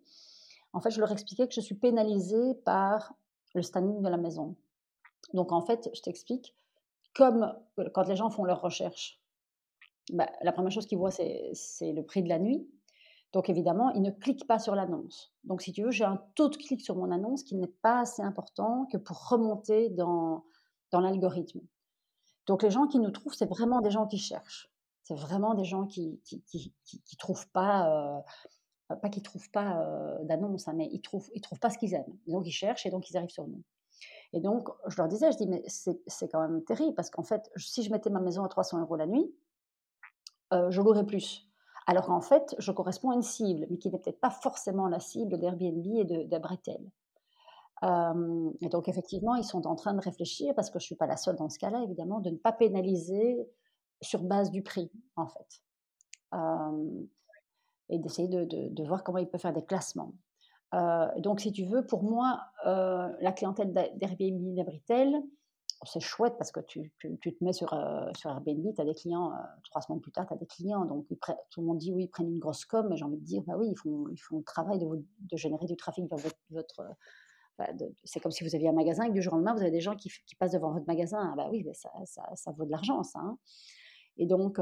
En 0.74 0.80
fait, 0.80 0.92
je 0.92 1.00
leur 1.00 1.12
expliquais 1.12 1.48
que 1.48 1.54
je 1.54 1.62
suis 1.62 1.76
pénalisée 1.76 2.56
par 2.66 3.14
le 3.56 3.62
standing 3.62 4.02
de 4.02 4.10
la 4.10 4.18
maison. 4.18 4.56
Donc 5.34 5.52
en 5.52 5.62
fait, 5.62 5.90
je 5.94 6.02
t'explique, 6.02 6.56
comme 7.18 7.52
quand 7.96 8.08
les 8.08 8.16
gens 8.16 8.30
font 8.30 8.44
leurs 8.44 8.62
recherches, 8.62 9.20
bah, 10.14 10.30
la 10.44 10.52
première 10.52 10.72
chose 10.72 10.86
qu'ils 10.86 11.00
voient, 11.00 11.12
c'est 11.12 11.52
le 11.82 12.02
prix 12.04 12.22
de 12.22 12.30
la 12.30 12.38
nuit. 12.38 12.70
Donc 13.34 13.50
évidemment, 13.50 13.90
ils 13.92 14.04
ne 14.04 14.12
cliquent 14.12 14.48
pas 14.48 14.60
sur 14.60 14.76
l'annonce. 14.76 15.34
Donc 15.44 15.62
si 15.62 15.74
tu 15.74 15.82
veux, 15.84 15.92
j'ai 15.92 16.06
un 16.06 16.22
taux 16.36 16.48
de 16.48 16.56
clic 16.56 16.80
sur 16.80 16.96
mon 16.96 17.12
annonce 17.12 17.44
qui 17.44 17.56
n'est 17.56 17.74
pas 17.82 18.02
assez 18.02 18.22
important 18.22 18.86
que 18.92 18.98
pour 18.98 19.30
remonter 19.30 19.90
dans, 19.90 20.46
l'algorithme. 20.94 21.60
Donc 22.46 22.64
les 22.64 22.70
gens 22.70 22.88
qui 22.88 23.00
nous 23.00 23.12
trouvent, 23.12 23.34
c'est 23.34 23.50
vraiment 23.50 23.82
des 23.82 23.92
gens 23.92 24.08
qui 24.08 24.20
cherchent. 24.20 24.70
C'est 25.04 25.16
vraiment 25.16 25.56
des 25.56 25.66
gens 25.66 25.88
qui 25.88 26.22
qui, 26.24 27.18
trouvent 27.18 27.50
pas, 27.50 28.22
euh, 28.90 29.10
trouvent 29.24 29.50
pas 29.52 29.82
euh, 29.82 30.24
d'annonce, 30.24 30.68
hein, 30.68 30.74
mais 30.74 30.88
ils 30.92 31.02
trouvent, 31.02 31.30
ils 31.34 31.42
trouvent 31.42 31.60
pas 31.60 31.72
ce 31.72 31.80
qu'ils 31.80 31.96
aiment. 31.96 32.18
Donc 32.28 32.46
ils 32.46 32.52
cherchent 32.52 32.86
et 32.86 32.92
donc 32.92 33.10
ils 33.10 33.18
arrivent 33.18 33.30
sur 33.30 33.48
nous. 33.48 33.64
Et 34.34 34.42
donc, 34.42 34.70
je 34.88 34.98
leur 34.98 35.08
disais, 35.08 35.32
je 35.32 35.38
dis, 35.38 35.48
mais 35.48 35.64
c'est 35.68 36.28
quand 36.30 36.42
même 36.42 36.64
terrible 36.64 36.94
parce 36.96 37.10
qu'en 37.10 37.24
fait, 37.24 37.50
si 37.56 37.84
je 37.84 37.92
mettais 37.92 38.10
ma 38.10 38.20
maison 38.20 38.44
à 38.44 38.50
300 38.50 38.82
euros 38.82 38.96
la 38.96 39.08
nuit, 39.08 39.34
euh, 40.54 40.70
je 40.70 40.82
louerais 40.82 41.06
plus. 41.06 41.48
Alors 41.86 42.08
qu'en 42.08 42.22
fait, 42.22 42.54
je 42.60 42.72
corresponds 42.72 43.12
à 43.12 43.16
une 43.16 43.22
cible, 43.22 43.66
mais 43.70 43.78
qui 43.78 43.90
n'est 43.90 43.98
peut-être 43.98 44.20
pas 44.20 44.30
forcément 44.30 44.88
la 44.88 45.00
cible 45.00 45.38
d'Airbnb 45.38 45.86
et 45.86 46.04
de, 46.04 46.38
Bretel. 46.38 46.92
Euh, 47.84 48.52
et 48.60 48.68
donc, 48.68 48.90
effectivement, 48.90 49.36
ils 49.36 49.46
sont 49.46 49.66
en 49.66 49.76
train 49.76 49.94
de 49.94 50.02
réfléchir, 50.02 50.54
parce 50.56 50.70
que 50.70 50.80
je 50.80 50.84
ne 50.84 50.88
suis 50.88 50.96
pas 50.96 51.08
la 51.08 51.16
seule 51.16 51.38
dans 51.38 51.50
ce 51.50 51.60
cas-là, 51.60 51.82
évidemment, 51.84 52.20
de 52.20 52.30
ne 52.30 52.38
pas 52.38 52.52
pénaliser 52.52 53.50
sur 54.02 54.22
base 54.24 54.52
du 54.52 54.64
prix, 54.64 54.92
en 55.16 55.28
fait. 55.28 55.62
Euh, 56.34 57.02
et 57.90 58.00
d'essayer 58.00 58.28
de, 58.28 58.44
de, 58.44 58.84
voir 58.84 59.04
comment 59.04 59.20
ils 59.20 59.30
peuvent 59.30 59.40
faire 59.40 59.54
des 59.54 59.64
classements. 59.64 60.12
Euh, 60.74 61.08
donc, 61.20 61.40
si 61.40 61.52
tu 61.52 61.66
veux, 61.66 61.86
pour 61.86 62.04
moi, 62.04 62.42
euh, 62.66 63.10
la 63.22 63.32
clientèle 63.32 63.74
d'Airbnb 63.74 64.56
d'Abritel, 64.56 65.22
c'est 65.84 66.00
chouette 66.00 66.34
parce 66.38 66.52
que 66.52 66.60
tu, 66.60 66.92
tu, 67.00 67.18
te 67.20 67.44
mets 67.44 67.54
sur, 67.54 67.72
euh, 67.74 68.10
sur 68.18 68.32
Airbnb, 68.32 68.74
tu 68.74 68.82
as 68.82 68.86
des 68.86 68.96
clients, 68.96 69.32
trois 69.64 69.82
semaines 69.82 70.02
plus 70.02 70.12
tard, 70.12 70.26
tu 70.28 70.34
as 70.34 70.38
des 70.38 70.48
clients. 70.48 70.86
Donc, 70.86 71.08
tout 71.52 71.62
le 71.62 71.68
monde 71.68 71.78
dit 71.78 71.92
oui, 71.92 72.06
ils 72.06 72.10
prennent 72.10 72.30
une 72.30 72.40
grosse 72.40 72.66
com, 72.66 72.88
mais 72.90 72.98
j'ai 72.98 73.06
envie 73.06 73.18
de 73.18 73.24
dire, 73.24 73.44
bah 73.46 73.54
oui, 73.58 73.70
ils 73.70 73.78
font, 73.78 74.08
ils 74.12 74.18
font 74.18 74.38
le 74.40 74.44
travail 74.44 74.80
de, 74.80 74.88
de 74.88 75.38
générer 75.38 75.66
du 75.66 75.78
trafic 75.78 76.10
vers 76.10 76.20
votre. 76.50 76.82
c'est 78.04 78.20
comme 78.20 78.32
si 78.32 78.44
vous 78.44 78.56
aviez 78.56 78.70
un 78.70 78.74
magasin 78.74 79.04
et 79.04 79.10
que 79.10 79.14
du 79.14 79.22
jour 79.22 79.34
au 79.34 79.36
lendemain, 79.38 79.54
vous 79.54 79.62
avez 79.62 79.72
des 79.72 79.82
gens 79.82 79.96
qui, 79.96 80.10
qui 80.26 80.36
passent 80.36 80.54
devant 80.54 80.72
votre 80.72 80.88
magasin. 80.88 81.30
Ah 81.32 81.36
bah 81.38 81.48
oui, 81.52 81.66
ça, 81.74 81.92
ça, 82.06 82.24
ça, 82.34 82.52
vaut 82.54 82.66
de 82.66 82.72
l'argent, 82.72 83.04
ça. 83.04 83.20
Hein. 83.20 83.38
Et 84.18 84.26
donc, 84.26 84.60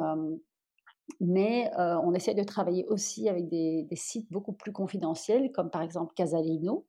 mais 1.19 1.71
on 1.77 2.13
essaie 2.13 2.33
de 2.33 2.43
travailler 2.43 2.85
aussi 2.87 3.29
avec 3.29 3.47
des, 3.47 3.87
sites 3.93 4.31
beaucoup 4.31 4.53
plus 4.53 4.71
confidentiels, 4.71 5.51
comme 5.51 5.69
par 5.69 5.81
exemple 5.81 6.13
Casalino, 6.15 6.85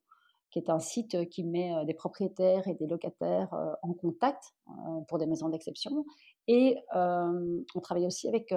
qui 0.50 0.58
est 0.58 0.70
un 0.70 0.78
site 0.78 1.28
qui 1.28 1.44
met 1.44 1.84
des 1.84 1.94
propriétaires 1.94 2.66
et 2.66 2.74
des 2.74 2.86
locataires 2.86 3.54
en 3.82 3.92
contact 3.92 4.54
pour 5.08 5.18
des 5.18 5.26
maisons 5.26 5.48
d'exception. 5.48 6.04
Et 6.48 6.78
on 6.94 7.80
travaille 7.82 8.06
aussi 8.06 8.28
avec 8.28 8.54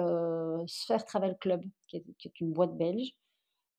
Sphere 0.66 1.04
Travel 1.04 1.36
Club, 1.38 1.62
qui 1.88 1.98
est, 1.98 2.40
une 2.40 2.52
boîte 2.52 2.76
belge. 2.76 3.14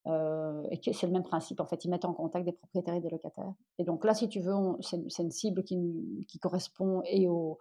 et 0.05 0.93
c'est 0.93 1.07
le 1.07 1.13
même 1.13 1.23
principe, 1.23 1.59
en 1.59 1.65
fait, 1.65 1.83
ils 1.83 1.89
mettent 1.89 2.05
en 2.05 2.13
contact 2.13 2.45
des 2.45 2.53
propriétaires 2.53 2.95
et 2.95 3.01
des 3.01 3.09
locataires. 3.09 3.53
Et 3.79 3.83
donc 3.83 4.05
là, 4.05 4.13
si 4.13 4.29
tu 4.29 4.39
veux, 4.39 4.53
c'est 4.81 5.23
une 5.23 5.31
cible 5.31 5.63
qui, 5.63 6.39
correspond 6.39 7.01
et 7.05 7.27
au 7.27 7.57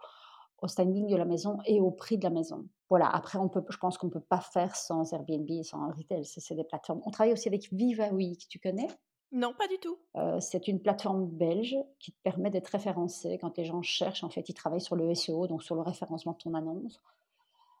standing 0.67 1.07
de 1.07 1.15
la 1.15 1.25
maison 1.25 1.57
et 1.65 1.79
au 1.81 1.89
prix 1.89 2.19
de 2.19 2.23
la 2.23 2.29
maison. 2.29 2.67
Voilà, 2.91 3.07
après, 3.07 3.39
on 3.39 3.47
peut, 3.47 3.63
je 3.69 3.77
pense 3.77 3.97
qu'on 3.97 4.07
ne 4.07 4.11
peut 4.11 4.19
pas 4.19 4.41
faire 4.41 4.75
sans 4.75 5.13
Airbnb 5.13 5.49
sans 5.63 5.93
retail. 5.93 6.25
C'est 6.25 6.55
des 6.55 6.65
plateformes. 6.65 7.01
On 7.05 7.09
travaille 7.09 7.31
aussi 7.31 7.47
avec 7.47 7.71
Viva 7.71 8.09
Week, 8.09 8.45
tu 8.49 8.59
connais? 8.59 8.89
Non, 9.31 9.53
pas 9.57 9.69
du 9.69 9.77
tout. 9.77 9.97
Euh, 10.17 10.41
c'est 10.41 10.67
une 10.67 10.81
plateforme 10.81 11.25
belge 11.25 11.77
qui 11.99 12.11
te 12.11 12.17
permet 12.21 12.49
d'être 12.49 12.67
référencé 12.67 13.37
quand 13.37 13.57
les 13.57 13.63
gens 13.63 13.81
cherchent. 13.81 14.25
En 14.25 14.29
fait, 14.29 14.49
ils 14.49 14.53
travaillent 14.53 14.81
sur 14.81 14.97
le 14.97 15.15
SEO, 15.15 15.47
donc 15.47 15.63
sur 15.63 15.75
le 15.75 15.81
référencement 15.83 16.33
de 16.33 16.37
ton 16.39 16.53
annonce. 16.53 16.99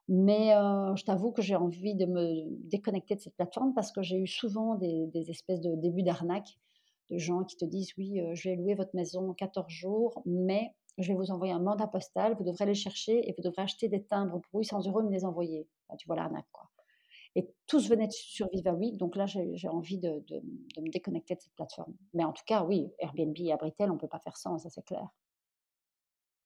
Mais 0.07 0.55
euh, 0.55 0.95
je 0.95 1.03
t'avoue 1.03 1.33
que 1.33 1.41
j'ai 1.41 1.57
envie 1.57 1.95
de 1.95 2.05
me 2.05 2.45
déconnecter 2.69 3.15
de 3.15 3.19
cette 3.19 3.35
plateforme 3.35 3.73
parce 3.73 3.91
que 3.91 4.01
j'ai 4.01 4.17
eu 4.17 4.27
souvent 4.27 4.75
des, 4.75 5.29
espèces 5.29 5.59
de 5.59 5.75
débuts 5.75 6.03
d'arnaque 6.03 6.57
de 7.09 7.17
gens 7.17 7.43
qui 7.43 7.57
te 7.57 7.65
disent 7.65 7.91
oui, 7.97 8.21
euh, 8.21 8.33
je 8.33 8.47
vais 8.47 8.55
louer 8.55 8.75
votre 8.75 8.95
maison 8.95 9.29
en 9.29 9.33
14 9.33 9.67
jours, 9.67 10.21
mais 10.25 10.73
je 10.97 11.07
vais 11.07 11.17
vous 11.17 11.31
envoyer 11.31 11.53
un 11.53 11.59
mandat 11.59 11.87
postal, 11.87 12.35
vous 12.35 12.43
devrez 12.43 12.65
les 12.65 12.75
chercher 12.75 13.27
et 13.27 13.33
vous 13.37 13.43
devrez 13.43 13.63
acheter 13.63 13.87
des 13.87 14.03
timbres 14.03 14.39
pour 14.41 14.59
800 14.59 14.87
euros 14.87 15.01
et 15.01 15.03
me 15.03 15.11
les 15.11 15.25
envoyer. 15.25 15.67
tu 15.97 16.07
vois 16.07 16.15
l'arnaque, 16.15 16.47
quoi. 16.51 16.69
Et 17.35 17.49
tous 17.65 17.89
venaient 17.89 18.09
sur 18.09 18.49
Viva 18.51 18.73
Week, 18.73 18.97
donc 18.97 19.15
là, 19.15 19.25
j'ai 19.25 19.67
envie 19.69 19.97
de, 19.97 20.21
me 20.77 20.89
déconnecter 20.89 21.35
de 21.35 21.39
cette 21.39 21.53
plateforme. 21.53 21.93
Mais 22.13 22.25
en 22.25 22.33
tout 22.33 22.43
cas, 22.45 22.65
oui, 22.65 22.91
Airbnb 22.99 23.35
et 23.37 23.53
Abritel, 23.53 23.89
on 23.89 23.93
ne 23.93 23.99
peut 23.99 24.09
pas 24.09 24.19
faire 24.19 24.35
sans, 24.35 24.57
ça 24.57 24.69
c'est 24.69 24.83
clair. 24.83 25.07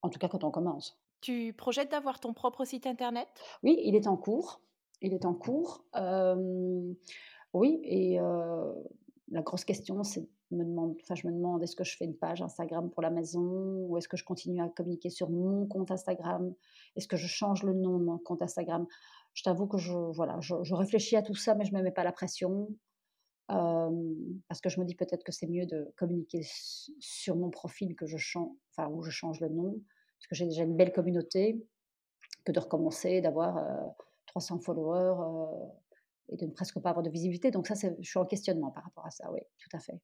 En 0.04 0.10
tout 0.10 0.20
cas, 0.20 0.28
quand 0.28 0.44
on 0.44 0.52
commence. 0.52 1.00
Tu 1.22 1.54
projettes 1.54 1.90
d'avoir 1.90 2.20
ton 2.20 2.34
propre 2.34 2.66
site 2.66 2.86
internet? 2.86 3.28
Oui, 3.64 3.80
il 3.84 3.96
est 3.96 4.06
en 4.06 4.16
cours. 4.16 4.62
Il 5.02 5.14
est 5.14 5.26
en 5.26 5.34
cours. 5.34 5.84
Euh, 5.96 6.94
oui, 7.54 7.80
et 7.84 8.20
euh, 8.20 8.72
la 9.32 9.42
grosse 9.42 9.66
question, 9.66 10.04
c'est 10.04 10.30
me 10.56 10.66
demande, 10.66 10.96
enfin, 11.02 11.16
je 11.16 11.28
me 11.28 11.34
demande 11.34 11.64
est-ce 11.64 11.76
que 11.76 11.84
je 11.84 11.96
fais 11.98 12.06
une 12.06 12.16
page 12.16 12.42
Instagram 12.42 12.90
pour 12.90 13.02
la 13.02 13.10
maison 13.10 13.42
ou 13.88 13.98
est-ce 13.98 14.08
que 14.08 14.18
je 14.18 14.24
continue 14.24 14.62
à 14.62 14.70
communiquer 14.70 15.10
sur 15.10 15.30
mon 15.30 15.66
compte 15.68 15.92
Instagram? 15.92 16.54
Est-ce 16.96 17.08
que 17.08 17.18
je 17.18 17.28
change 17.28 17.64
le 17.64 17.74
nom 17.74 17.98
de 17.98 18.04
mon 18.04 18.18
compte 18.18 18.42
Instagram? 18.42 18.88
Je 19.34 19.44
t'avoue 19.44 19.68
que 19.68 19.78
je, 19.78 19.94
voilà, 19.94 20.40
je, 20.42 20.74
réfléchis 20.74 21.16
à 21.16 21.22
tout 21.22 21.36
ça, 21.36 21.56
mais 21.56 21.66
je 21.66 21.74
ne 21.74 21.80
me 21.80 21.84
mets 21.84 21.92
pas 21.92 22.04
la 22.04 22.12
pression 22.12 22.70
parce 23.48 24.60
que 24.62 24.70
je 24.70 24.80
me 24.80 24.86
dis 24.86 24.96
peut-être 24.96 25.24
que 25.24 25.32
c'est 25.32 25.46
mieux 25.46 25.68
de 25.68 25.94
communiquer 25.98 26.42
sur 27.00 27.36
mon 27.36 27.52
profil 27.52 27.96
que 27.96 28.08
je 28.08 28.18
change, 28.18 28.52
enfin, 28.72 28.90
où 28.90 29.04
je 29.04 29.12
change 29.12 29.40
le 29.40 29.50
nom, 29.50 29.80
parce 30.18 30.28
que 30.28 30.36
j'ai 30.36 30.46
déjà 30.46 30.64
une 30.64 30.76
belle 30.76 30.92
communauté, 30.92 31.64
que 32.44 32.52
de 32.52 32.60
recommencer, 32.60 33.22
d'avoir 33.22 33.64
300 34.28 34.60
followers 34.60 35.16
et 36.30 36.38
de 36.38 36.46
ne 36.46 36.52
presque 36.52 36.80
pas 36.80 36.90
avoir 36.90 37.04
de 37.04 37.10
visibilité. 37.10 37.52
Donc 37.52 37.68
ça, 37.68 37.76
je 37.76 38.10
suis 38.10 38.20
en 38.20 38.26
questionnement 38.26 38.72
par 38.72 38.84
rapport 38.84 39.06
à 39.06 39.12
ça, 39.12 39.32
oui, 39.32 39.40
tout 39.60 39.70
à 39.76 39.80
fait. 39.80 40.00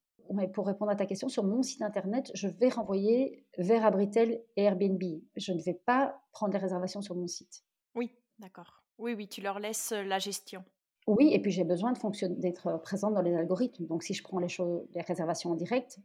Pour 0.54 0.68
répondre 0.68 0.92
à 0.92 0.96
ta 0.96 1.06
question, 1.06 1.30
sur 1.30 1.44
mon 1.44 1.64
site 1.64 1.82
internet, 1.82 2.32
je 2.34 2.48
vais 2.48 2.70
renvoyer 2.70 3.46
vers 3.58 3.86
Abritel 3.86 4.42
et 4.56 4.64
Airbnb. 4.64 5.02
Je 5.36 5.54
ne 5.54 5.62
vais 5.62 5.74
pas 5.74 6.22
prendre 6.32 6.54
les 6.54 6.60
réservations 6.60 7.02
sur 7.02 7.16
mon 7.16 7.28
site. 7.28 7.64
Oui, 7.96 8.12
d'accord. 8.40 8.84
Oui, 8.98 9.14
oui, 9.14 9.28
tu 9.28 9.42
leur 9.42 9.60
laisses 9.60 9.92
la 9.92 10.20
gestion. 10.20 10.64
Oui, 11.08 11.32
et 11.34 11.40
puis 11.40 11.52
j'ai 11.52 11.64
besoin 11.64 11.94
d'être 12.38 12.78
présente 12.82 13.14
dans 13.14 13.22
les 13.22 13.36
algorithmes. 13.36 13.86
Donc 13.88 14.04
si 14.04 14.14
je 14.14 14.24
prends 14.24 14.40
les, 14.40 14.50
choses, 14.50 14.86
les 14.94 15.02
réservations 15.02 15.52
en 15.52 15.56
direct, 15.56 16.00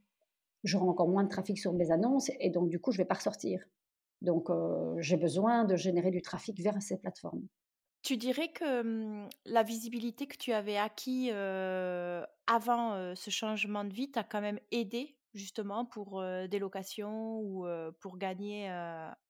j'aurai 0.65 0.87
encore 0.87 1.09
moins 1.09 1.25
de 1.25 1.29
trafic 1.29 1.59
sur 1.59 1.73
mes 1.73 1.91
annonces 1.91 2.31
et 2.41 2.51
donc 2.51 2.69
du 2.69 2.81
coup, 2.81 2.93
je 2.93 2.99
ne 2.99 3.03
vais 3.03 3.09
pas 3.09 3.15
ressortir. 3.15 3.65
Donc 4.23 4.49
j'ai 4.99 5.17
besoin 5.17 5.65
de 5.65 5.77
générer 5.77 6.11
du 6.11 6.23
trafic 6.23 6.59
vers 6.61 6.81
ces 6.81 6.97
plateformes. 6.97 7.47
Tu 8.07 8.17
dirais 8.17 8.53
que 8.53 9.27
la 9.47 9.65
visibilité 9.65 10.29
que 10.29 10.37
tu 10.37 10.53
avais 10.53 10.77
acquis 10.77 11.29
avant 11.33 13.17
ce 13.17 13.31
changement 13.31 13.83
de 13.83 13.93
vie 13.93 14.13
t'a 14.13 14.23
quand 14.23 14.41
même 14.41 14.61
aidé 14.71 15.17
justement 15.35 15.85
pour 15.85 16.23
des 16.23 16.61
locations 16.61 17.41
ou 17.41 17.67
pour 17.99 18.17
gagner 18.17 18.71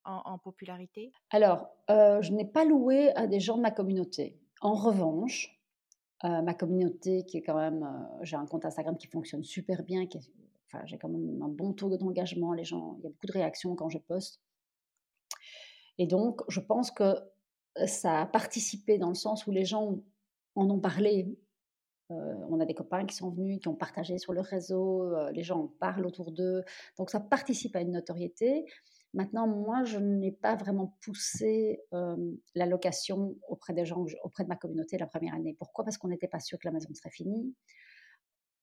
en, 0.05 0.37
popularité? 0.37 1.11
Alors, 1.31 1.71
je 1.89 2.31
n'ai 2.35 2.45
pas 2.45 2.67
loué 2.67 3.13
à 3.17 3.27
des 3.27 3.41
gens 3.41 3.57
de 3.57 3.63
ma 3.63 3.71
communauté. 3.71 4.39
En 4.61 4.75
revanche, 4.75 5.59
ma 6.23 6.53
communauté 6.53 7.25
qui 7.25 7.39
est 7.39 7.43
quand 7.43 7.57
même, 7.57 7.89
j'ai 8.21 8.37
un 8.37 8.45
compte 8.45 8.67
Instagram 8.67 8.99
qui 8.99 9.07
fonctionne 9.07 9.43
super 9.43 9.85
bien, 9.85 10.05
j'ai 10.85 10.99
quand 10.99 11.09
même 11.09 11.43
un 11.43 11.49
bon 11.49 11.73
taux 11.73 11.97
d'engagement. 11.97 12.53
Les 12.53 12.65
gens, 12.65 12.97
il 12.99 13.05
y 13.05 13.07
a 13.07 13.09
beaucoup 13.11 13.27
de 13.27 13.33
réactions 13.33 13.75
quand 13.75 13.89
je 13.89 13.97
poste. 13.97 14.43
Et 15.97 16.07
donc, 16.07 16.43
je 16.51 16.61
pense 16.61 16.91
que 16.91 17.15
ça 17.87 18.23
a 18.23 18.27
participé 18.27 18.99
dans 18.99 19.11
le 19.11 19.15
sens 19.15 19.47
où 19.47 19.51
les 19.51 19.65
gens 19.65 20.01
en 20.55 20.71
ont 20.71 20.81
parlé. 20.81 21.37
on 22.09 22.61
a 22.61 22.65
des 22.65 22.75
copains 22.75 23.05
qui 23.05 23.17
sont 23.17 23.31
venus, 23.31 23.61
qui 23.61 23.69
ont 23.69 23.75
partagé 23.75 24.19
sur 24.19 24.33
le 24.33 24.41
réseau, 24.41 25.13
les 25.31 25.43
gens 25.43 25.65
en 25.65 25.67
parlent 25.67 26.07
autour 26.07 26.33
d'eux. 26.33 26.63
Donc 26.99 27.11
ça 27.11 27.21
participe 27.21 27.75
à 27.77 27.81
une 27.81 27.93
notoriété. 27.93 28.65
Maintenant, 29.15 29.47
moi, 29.47 29.85
je 29.85 29.99
n'ai 29.99 30.33
pas 30.33 30.57
vraiment 30.57 30.97
poussé 31.01 31.81
la 32.55 32.67
location 32.67 33.37
auprès 33.49 33.73
des 33.73 33.85
gens, 33.85 34.05
auprès 34.23 34.45
de 34.45 34.49
ma 34.49 34.57
communauté 34.57 34.99
la 34.99 35.07
première 35.07 35.35
année. 35.35 35.57
Pourquoi? 35.59 35.85
Parce 35.85 35.99
qu'on 35.99 36.09
n'était 36.09 36.29
pas 36.29 36.41
sûr 36.41 36.59
que 36.59 36.67
la 36.67 36.73
maison 36.73 36.89
serait 36.95 37.11
finie. 37.11 37.55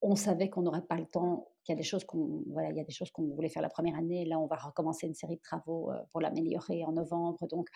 On 0.05 0.15
savait 0.15 0.49
qu'on 0.49 0.61
n'aurait 0.61 0.85
pas 0.85 0.97
le 0.97 1.05
temps, 1.05 1.47
qu'il 1.63 1.73
y 1.73 1.77
a 1.77 1.77
des 1.77 1.87
choses 1.87 2.03
qu'on 2.03 2.43
voilà, 2.47 2.69
il 2.71 2.77
y 2.77 2.81
a 2.81 2.83
des 2.83 2.91
choses 2.91 3.09
qu'on 3.11 3.23
voulait 3.33 3.49
faire 3.49 3.61
la 3.61 3.69
première 3.69 3.95
année. 3.95 4.25
Là, 4.25 4.37
on 4.37 4.47
va 4.47 4.57
recommencer 4.57 5.07
une 5.07 5.13
série 5.13 5.37
de 5.37 5.41
travaux 5.41 5.91
pour 6.11 6.19
l'améliorer 6.19 6.83
en 6.83 6.91
novembre. 6.91 7.47
Donc, 7.47 7.69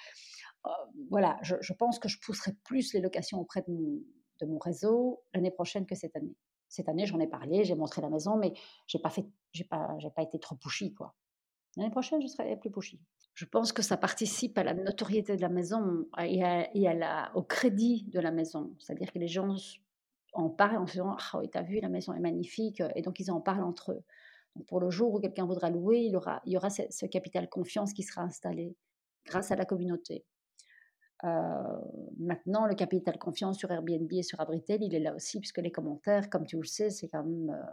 voilà, 1.09 1.39
je, 1.41 1.73
pense 1.73 1.99
que 1.99 2.09
je 2.09 2.19
pousserai 2.19 2.51
plus 2.63 2.93
les 2.93 2.99
locations 2.99 3.39
auprès 3.39 3.63
de 3.67 4.45
mon, 4.45 4.59
réseau 4.59 5.23
l'année 5.33 5.51
prochaine 5.51 5.85
que 5.85 5.95
cette 5.95 6.15
année. 6.15 6.35
Cette 6.67 6.89
année, 6.89 7.05
j'en 7.05 7.19
ai 7.19 7.27
parlé, 7.27 7.63
j'ai 7.63 7.75
montré 7.75 8.01
la 8.01 8.09
maison, 8.09 8.35
mais 8.35 8.53
j'ai 8.87 8.99
pas 8.99 9.09
fait, 9.09 9.25
j'ai 9.53 9.63
pas, 9.63 9.95
j'ai 9.99 10.09
pas 10.09 10.21
été 10.21 10.37
trop 10.37 10.55
pushy, 10.55 10.93
quoi. 10.93 11.15
L'année 11.77 11.91
prochaine, 11.91 12.21
je 12.21 12.27
serai 12.27 12.57
plus 12.57 12.71
pushy. 12.71 12.99
Je 13.35 13.45
pense 13.45 13.71
que 13.71 13.83
ça 13.83 13.97
participe 13.97 14.57
à 14.57 14.63
la 14.63 14.73
notoriété 14.73 15.35
de 15.35 15.41
la 15.41 15.49
maison 15.49 16.07
et, 16.19 16.43
à, 16.43 16.93
la, 16.95 17.31
au 17.35 17.43
crédit 17.43 18.03
de 18.05 18.19
la 18.19 18.31
maison. 18.31 18.73
C'est-à-dire 18.79 19.11
que 19.11 19.19
les 19.19 19.27
gens 19.27 19.55
en 20.33 20.49
parlent 20.49 20.77
en 20.77 20.85
faisant 20.85 21.15
Ah 21.17 21.39
oui, 21.39 21.49
t'as 21.49 21.63
vu, 21.63 21.79
la 21.79 21.89
maison 21.89 22.13
est 22.13 22.19
magnifique. 22.19 22.81
Et 22.95 23.01
donc, 23.01 23.19
ils 23.19 23.31
en 23.31 23.41
parlent 23.41 23.63
entre 23.63 23.93
eux. 23.93 24.03
Donc, 24.55 24.65
pour 24.67 24.79
le 24.79 24.89
jour 24.89 25.13
où 25.13 25.19
quelqu'un 25.19 25.45
voudra 25.45 25.69
louer, 25.69 25.99
il, 25.99 26.15
aura, 26.15 26.41
y 26.45 26.57
aura 26.57 26.69
ce, 26.69 27.05
capital 27.05 27.49
confiance 27.49 27.93
qui 27.93 28.03
sera 28.03 28.21
installé 28.21 28.75
grâce 29.25 29.51
à 29.51 29.55
la 29.55 29.65
communauté. 29.65 30.25
Euh, 31.23 31.27
maintenant, 32.19 32.65
le 32.65 32.75
capital 32.75 33.17
confiance 33.17 33.57
sur 33.57 33.71
Airbnb 33.71 34.11
et 34.11 34.23
sur 34.23 34.39
Abritel, 34.39 34.83
il 34.83 34.93
est 34.93 34.99
là 34.99 35.15
aussi, 35.15 35.39
puisque 35.39 35.57
les 35.57 35.71
commentaires, 35.71 36.29
comme 36.29 36.45
tu 36.45 36.57
le 36.57 36.65
sais, 36.65 36.89
c'est 36.89 37.07
quand 37.07 37.23
même, 37.23 37.49
euh, 37.49 37.71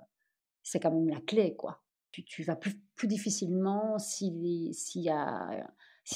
c'est 0.62 0.80
quand 0.80 0.90
même 0.90 1.08
la 1.08 1.20
clé, 1.20 1.54
quoi 1.54 1.84
tu, 2.22 2.42
vas 2.44 2.56
plus, 2.56 2.74
plus 2.94 3.08
difficilement 3.08 3.98
s'il 3.98 4.44
y, 4.44 5.10
a, 5.10 5.66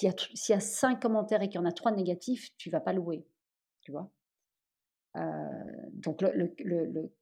y, 0.02 0.06
y 0.06 0.52
a 0.52 0.60
cinq 0.60 1.02
commentaires 1.02 1.42
et 1.42 1.48
qu'il 1.48 1.60
y 1.60 1.62
en 1.62 1.66
a 1.66 1.72
trois 1.72 1.92
négatifs, 1.92 2.56
tu 2.56 2.70
vas 2.70 2.80
pas 2.80 2.92
louer. 2.92 3.26
Tu 3.80 3.90
vois 3.90 4.10
donc 5.14 6.22
le, 6.22 6.32
le, 6.34 6.54
le, 6.58 7.12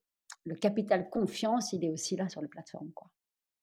le, 0.45 0.55
capital 0.55 1.09
confiance, 1.09 1.73
il 1.73 1.85
est 1.85 1.91
aussi 1.91 2.17
là 2.17 2.29
sur 2.29 2.43
les 2.43 2.49
plateformes. 2.49 2.91
Quoi 2.93 3.11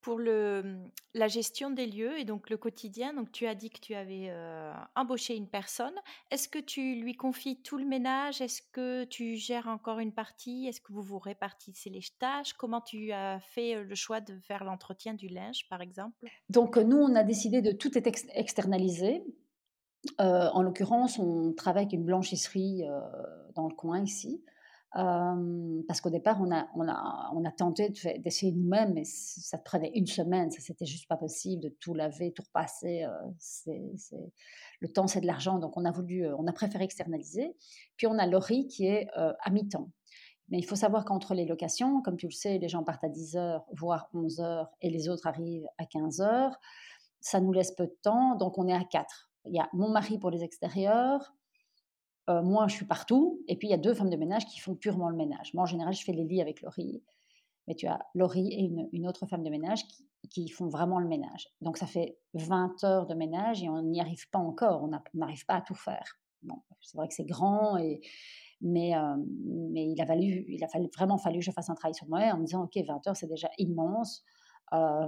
pour 0.03 0.19
la 0.19 1.28
gestion 1.30 1.71
des 1.71 1.88
lieux 1.88 2.19
et 2.19 2.26
donc 2.26 2.49
le 2.49 2.57
quotidien, 2.57 3.13
donc 3.13 3.32
tu 3.32 3.47
as 3.47 3.55
dit 3.55 3.69
que 3.69 3.80
tu 3.80 3.95
avais 3.95 4.32
embauché 4.95 5.36
une 5.36 5.47
personne. 5.47 5.93
Est-ce 6.30 6.49
que 6.49 6.59
tu 6.59 6.95
lui 6.95 7.15
confies 7.15 7.61
tout 7.61 7.78
le 7.78 7.86
ménage? 7.86 8.41
Est-ce 8.41 8.61
que 8.74 9.05
tu 9.05 9.38
gères 9.38 9.67
encore 9.67 9.99
une 9.99 10.11
partie? 10.11 10.67
Est-ce 10.67 10.82
que 10.82 10.91
vous 10.91 11.01
vous 11.01 11.19
répartissez 11.19 11.89
les 11.89 12.01
tâches? 12.19 12.53
Comment 12.53 12.82
tu 12.82 13.13
as 13.13 13.39
fait 13.39 13.82
le 13.82 13.95
choix 13.95 14.19
de 14.19 14.38
faire 14.41 14.65
l'entretien 14.65 15.13
du 15.13 15.30
linge, 15.30 15.65
par 15.69 15.82
exemple? 15.82 16.28
Donc 16.49 16.76
nous, 16.76 16.97
on 16.97 17.15
a 17.15 17.24
décidé 17.24 17.61
de 17.61 17.71
tout 17.71 17.97
externaliser. 17.97 19.24
en 20.19 20.61
l'occurrence, 20.61 21.17
on 21.17 21.53
travaille 21.53 21.84
avec 21.84 21.93
une 21.93 22.03
blanchisserie 22.03 22.84
dans 23.56 23.68
le 23.68 23.76
coin 23.76 24.01
ici 24.01 24.43
parce 24.93 26.01
qu'au 26.01 26.12
départ, 26.12 26.39
on 26.39 26.51
a, 26.51 26.68
on 26.76 26.88
a, 26.88 27.32
on 27.34 27.43
a 27.45 27.51
tenté 27.51 27.89
d'essayer 28.20 28.51
nous-mêmes, 28.51 28.93
mais 28.93 29.04
ça 29.06 29.58
prenait 29.58 29.91
une 29.95 30.06
semaine, 30.06 30.51
ça 30.51 30.60
c'était 30.62 30.86
juste 30.86 31.08
pas 31.08 31.18
possible 31.18 31.64
de 31.64 31.70
tout 31.80 31.95
laver, 31.95 32.32
tout 32.32 32.43
repasser. 32.43 33.06
c'est, 33.39 33.91
Le 34.82 34.88
temps, 34.88 35.08
c'est 35.08 35.22
de 35.22 35.26
l'argent, 35.26 35.58
donc 35.58 35.78
on 35.78 35.86
a 35.86 35.91
voulu, 35.91 36.28
on 36.38 36.45
a 36.45 36.54
préféré 36.54 36.84
externaliser. 36.84 37.56
Puis 37.97 38.06
on 38.06 38.20
a 38.20 38.28
Laurie 38.28 38.68
qui 38.68 38.86
est 38.86 39.08
à 39.16 39.49
mi-temps. 39.49 39.89
Mais 40.49 40.60
il 40.60 40.64
faut 40.64 40.76
savoir 40.76 41.06
qu'entre 41.06 41.34
les 41.34 41.45
locations, 41.45 42.01
comme 42.01 42.18
tu 42.18 42.28
le 42.28 42.32
sais, 42.32 42.60
les 42.60 42.68
gens 42.68 42.84
partent 42.84 43.04
à 43.04 43.10
10 43.10 43.38
heures, 43.38 43.66
voire 43.76 44.10
11 44.14 44.41
heures, 44.41 44.70
et 44.82 44.89
les 44.89 45.10
autres 45.10 45.26
arrivent 45.26 45.68
à 45.80 45.86
15 45.86 46.22
heures. 46.22 46.60
Ça 47.22 47.39
nous 47.39 47.54
laisse 47.54 47.72
peu 47.72 47.88
de 47.88 47.97
temps, 48.04 48.36
donc 48.36 48.58
on 48.60 48.68
est 48.68 48.74
à 48.74 48.84
4. 48.84 49.32
Il 49.45 49.56
y 49.56 49.60
a 49.60 49.68
mon 49.74 49.89
mari 49.89 50.20
pour 50.20 50.30
les 50.30 50.43
extérieurs, 50.43 51.34
euh, 52.30 52.41
moi, 52.41 52.67
je 52.67 52.76
suis 52.76 52.86
partout. 52.86 53.41
Et 53.47 53.57
puis, 53.57 53.67
il 53.67 53.71
y 53.71 53.74
a 53.74 53.78
deux 53.78 53.93
femmes 53.93 54.09
de 54.09 54.15
ménage 54.15 54.45
qui 54.45 54.59
font 54.59 54.76
purement 54.76 55.09
le 55.09 55.15
ménage. 55.15 55.53
Moi, 55.53 55.63
en 55.63 55.67
général, 55.67 55.93
je 55.93 56.03
fais 56.03 56.13
les 56.13 56.24
lits 56.24 56.41
avec 56.41 56.61
Laurie. 56.61 57.03
Mais 57.67 57.76
tu 57.76 57.88
as 57.88 57.99
Laurie 58.13 58.47
et 58.47 58.71
une, 58.91 59.07
autre 59.07 59.26
femme 59.26 59.43
de 59.43 59.49
ménage 59.49 59.86
qui, 60.30 60.49
font 60.49 60.67
vraiment 60.67 60.99
le 60.99 61.07
ménage. 61.07 61.47
Donc, 61.61 61.78
ça 61.78 61.86
fait 61.86 62.17
20 62.34 62.84
heures 62.84 63.07
de 63.07 63.13
ménage 63.13 63.63
et 63.63 63.69
on 63.69 63.82
n'y 63.84 64.01
arrive 64.01 64.30
pas 64.30 64.39
encore. 64.39 64.84
On 64.84 64.91
n'arrive 65.13 65.45
pas 65.45 65.55
à 65.55 65.61
tout 65.61 65.76
faire. 65.76 66.17
Bon, 66.43 66.61
c'est 66.82 66.97
vrai 66.97 67.07
que 67.07 67.13
c'est 67.13 67.26
grand, 67.26 67.78
euh, 67.78 67.95
mais 68.61 68.91
il, 68.91 70.01
a 70.01 70.05
valu, 70.05 70.45
il 70.49 70.61
a 70.63 70.67
vraiment 70.93 71.17
fallu 71.17 71.39
que 71.39 71.45
je 71.45 71.51
fasse 71.51 71.69
un 71.69 71.76
travail 71.76 71.95
sur 71.95 72.07
moi 72.09 72.19
en 72.34 72.38
me 72.38 72.45
disant, 72.45 72.63
OK, 72.63 72.76
20 72.76 73.07
heures, 73.07 73.15
c'est 73.15 73.28
déjà 73.28 73.49
immense. 73.57 74.24
Euh, 74.74 75.07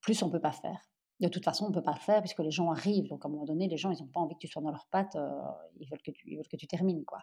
plus 0.00 0.20
on 0.22 0.26
ne 0.26 0.32
peut 0.32 0.40
pas 0.40 0.52
faire 0.52 0.91
de 1.22 1.28
toute 1.28 1.44
façon, 1.44 1.66
on 1.66 1.68
ne 1.68 1.74
peut 1.74 1.82
pas 1.82 1.92
le 1.92 2.00
faire 2.00 2.20
puisque 2.20 2.40
les 2.40 2.50
gens 2.50 2.70
arrivent. 2.70 3.08
Donc, 3.08 3.24
à 3.24 3.28
un 3.28 3.30
moment 3.30 3.44
donné, 3.44 3.68
les 3.68 3.76
gens, 3.76 3.90
ils 3.90 4.02
n'ont 4.02 4.08
pas 4.08 4.20
envie 4.20 4.34
que 4.34 4.40
tu 4.40 4.48
sois 4.48 4.60
dans 4.60 4.70
leurs 4.70 4.86
pattes. 4.86 5.16
Euh, 5.16 5.30
ils, 5.78 5.88
veulent 5.88 6.02
que 6.02 6.10
tu, 6.10 6.36
veulent 6.36 6.48
que 6.48 6.56
tu 6.56 6.66
termines. 6.66 7.04
quoi. 7.04 7.20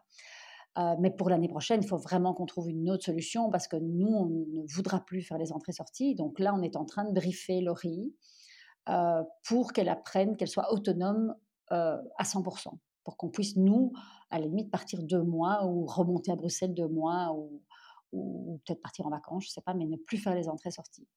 Euh, 0.77 0.95
mais 0.99 1.11
pour 1.11 1.29
l'année 1.29 1.49
prochaine, 1.49 1.81
il 1.83 1.87
faut 1.87 1.97
vraiment 1.97 2.33
qu'on 2.33 2.45
trouve 2.45 2.69
une 2.69 2.89
autre 2.89 3.03
solution 3.03 3.49
parce 3.49 3.67
que 3.67 3.75
nous, 3.75 4.07
on 4.07 4.25
ne 4.25 4.73
voudra 4.73 5.01
plus 5.01 5.21
faire 5.21 5.37
les 5.37 5.51
entrées-sorties. 5.51 6.15
Donc 6.15 6.39
là, 6.39 6.53
on 6.55 6.61
est 6.61 6.75
en 6.75 6.85
train 6.85 7.03
de 7.03 7.11
briefer 7.11 7.61
Laurie 7.61 8.13
euh, 8.87 9.23
pour 9.45 9.73
qu'elle 9.73 9.89
apprenne, 9.89 10.37
qu'elle 10.37 10.47
soit 10.47 10.71
autonome 10.71 11.35
à 11.71 12.23
100%. 12.23 12.69
Pour 13.03 13.15
qu'on 13.15 13.29
puisse, 13.29 13.55
nous, 13.55 13.91
à 14.31 14.39
la 14.39 14.45
limite, 14.45 14.71
partir 14.71 15.03
deux 15.03 15.21
mois 15.21 15.67
ou 15.67 15.85
remonter 15.85 16.31
à 16.31 16.35
Bruxelles 16.35 16.73
deux 16.73 16.87
mois 16.87 17.31
ou, 17.35 17.61
ou 18.11 18.59
peut-être 18.65 18.81
partir 18.81 19.05
en 19.05 19.09
vacances, 19.09 19.43
je 19.43 19.49
ne 19.49 19.53
sais 19.53 19.61
pas, 19.61 19.73
mais 19.73 19.85
ne 19.85 19.97
plus 19.97 20.17
faire 20.17 20.33
les 20.33 20.49
entrées-sorties. 20.49 21.07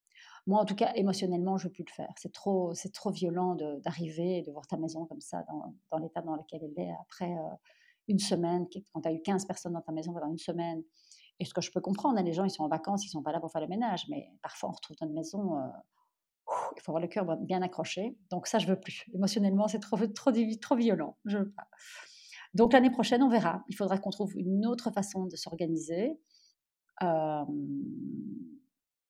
Moi, 0.47 0.61
en 0.61 0.64
tout 0.64 0.74
cas, 0.74 0.93
émotionnellement, 0.95 1.57
je 1.57 1.64
ne 1.64 1.68
veux 1.68 1.72
plus 1.72 1.84
le 1.86 1.93
faire. 1.93 2.12
C'est 2.16 2.32
trop, 2.32 2.74
c'est 2.74 2.93
trop 2.93 3.11
violent 3.11 3.55
d'arriver 3.55 4.38
et 4.38 4.43
de 4.43 4.51
voir 4.51 4.66
ta 4.66 4.76
maison 4.76 5.07
comme 5.07 5.20
ça, 5.20 5.45
dans, 5.90 5.99
l'état 5.99 6.20
dans 6.22 6.34
lequel 6.34 6.61
elle 6.64 6.84
est, 6.84 6.93
après 7.01 7.30
euh, 7.30 7.55
une 8.09 8.18
semaine, 8.18 8.66
quand 8.93 9.01
tu 9.03 9.09
as 9.09 9.12
eu 9.12 9.22
15 9.22 9.47
personnes 9.47 9.74
dans 9.74 9.80
ta 9.82 9.93
maison 9.93 10.12
pendant 10.12 10.30
une 10.30 10.38
semaine. 10.38 10.82
Et 11.38 11.45
ce 11.45 11.55
que 11.55 11.61
je 11.61 11.70
peux 11.70 11.80
comprendre, 11.80 12.18
hein, 12.18 12.22
les 12.22 12.32
gens, 12.32 12.45
ils 12.45 12.51
sont 12.51 12.64
en 12.64 12.68
vacances, 12.68 13.05
ils 13.05 13.09
ne 13.09 13.12
sont 13.12 13.22
pas 13.22 13.32
là 13.32 13.40
pour 13.40 13.53
faire 13.53 13.61
le 13.61 13.68
ménage, 13.68 14.07
mais 14.09 14.30
parfois, 14.43 14.70
on 14.70 14.72
retrouve 14.72 14.97
dans 15.01 15.07
une 15.07 15.14
maison, 15.14 15.57
euh, 15.57 15.68
il 16.76 16.82
faut 16.82 16.90
avoir 16.90 17.01
le 17.01 17.09
cœur 17.09 17.24
bien 17.36 17.62
accroché. 17.62 18.16
Donc 18.30 18.47
ça, 18.47 18.59
je 18.59 18.66
veux 18.66 18.78
plus. 18.78 19.05
Émotionnellement, 19.14 19.68
c'est 19.68 19.80
trop, 19.80 19.97
trop, 19.97 20.76
violent. 20.76 21.16
Je 21.24 21.38
veux 21.38 21.51
pas. 21.51 21.68
Donc 22.55 22.72
l'année 22.72 22.90
prochaine, 22.90 23.22
on 23.22 23.28
verra. 23.28 23.64
Il 23.68 23.76
faudra 23.76 23.99
qu'on 23.99 24.11
trouve 24.11 24.32
une 24.36 24.66
autre 24.66 24.90
façon 24.90 25.26
de 25.26 25.36
s'organiser. 25.36 26.18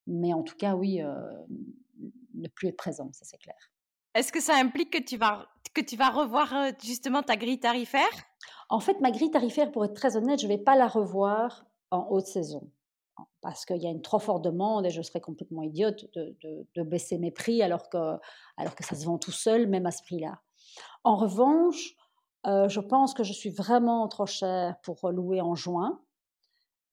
Mais 0.07 0.33
en 0.33 0.43
tout 0.43 0.57
cas, 0.57 0.75
oui, 0.75 1.03
euh, 1.03 1.15
ne 2.35 2.49
plus 2.49 2.69
être 2.69 2.77
présent, 2.77 3.11
ça 3.13 3.25
c'est 3.25 3.39
clair. 3.39 3.57
Est-ce 4.15 4.33
que 4.33 4.41
ça 4.41 4.55
implique 4.57 4.91
que 4.91 5.03
tu 5.03 5.17
vas, 5.17 5.47
que 5.75 5.81
tu 5.81 5.97
vas 5.97 6.11
revoir 6.11 6.55
euh, 6.55 6.71
justement 6.83 7.23
ta 7.23 7.37
grille 7.37 7.61
tarifaire? 7.61 8.11
En 8.69 8.81
fait, 8.81 9.01
ma 9.01 9.11
grille 9.11 9.31
tarifaire, 9.31 9.71
pour 9.71 9.85
être 9.85 9.95
très 9.95 10.17
honnête, 10.17 10.41
je 10.41 10.47
ne 10.47 10.53
vais 10.53 10.59
pas 10.59 10.77
la 10.77 10.87
revoir 10.87 11.65
en 11.91 12.07
haute 12.11 12.27
saison. 12.27 12.71
Parce 13.41 13.65
qu'il 13.65 13.79
y 13.79 13.87
a 13.87 13.91
une 13.91 14.03
trop 14.03 14.19
forte 14.19 14.43
demande 14.43 14.87
et 14.87 14.91
je 14.91 15.03
serais 15.03 15.21
complètement 15.21 15.63
idiote 15.63 16.07
de, 16.15 16.37
de, 16.75 16.83
baisser 16.83 17.19
mes 17.19 17.31
prix 17.31 17.63
alors 17.63 17.89
que, 17.89 18.19
alors 18.57 18.75
que 18.75 18.85
ça 18.85 18.95
se 18.95 19.05
vend 19.05 19.19
tout 19.19 19.33
seul, 19.33 19.67
même 19.67 19.87
à 19.87 19.91
ce 19.91 20.03
prix-là. 20.03 20.41
En 21.05 21.17
revanche, 21.17 21.95
euh, 22.47 22.69
je 22.69 22.81
pense 22.81 23.15
que 23.15 23.25
je 23.25 23.33
suis 23.33 23.51
vraiment 23.51 24.07
trop 24.09 24.27
chère 24.27 24.77
pour 24.83 25.11
louer 25.11 25.41
en 25.41 25.55
juin. 25.55 26.01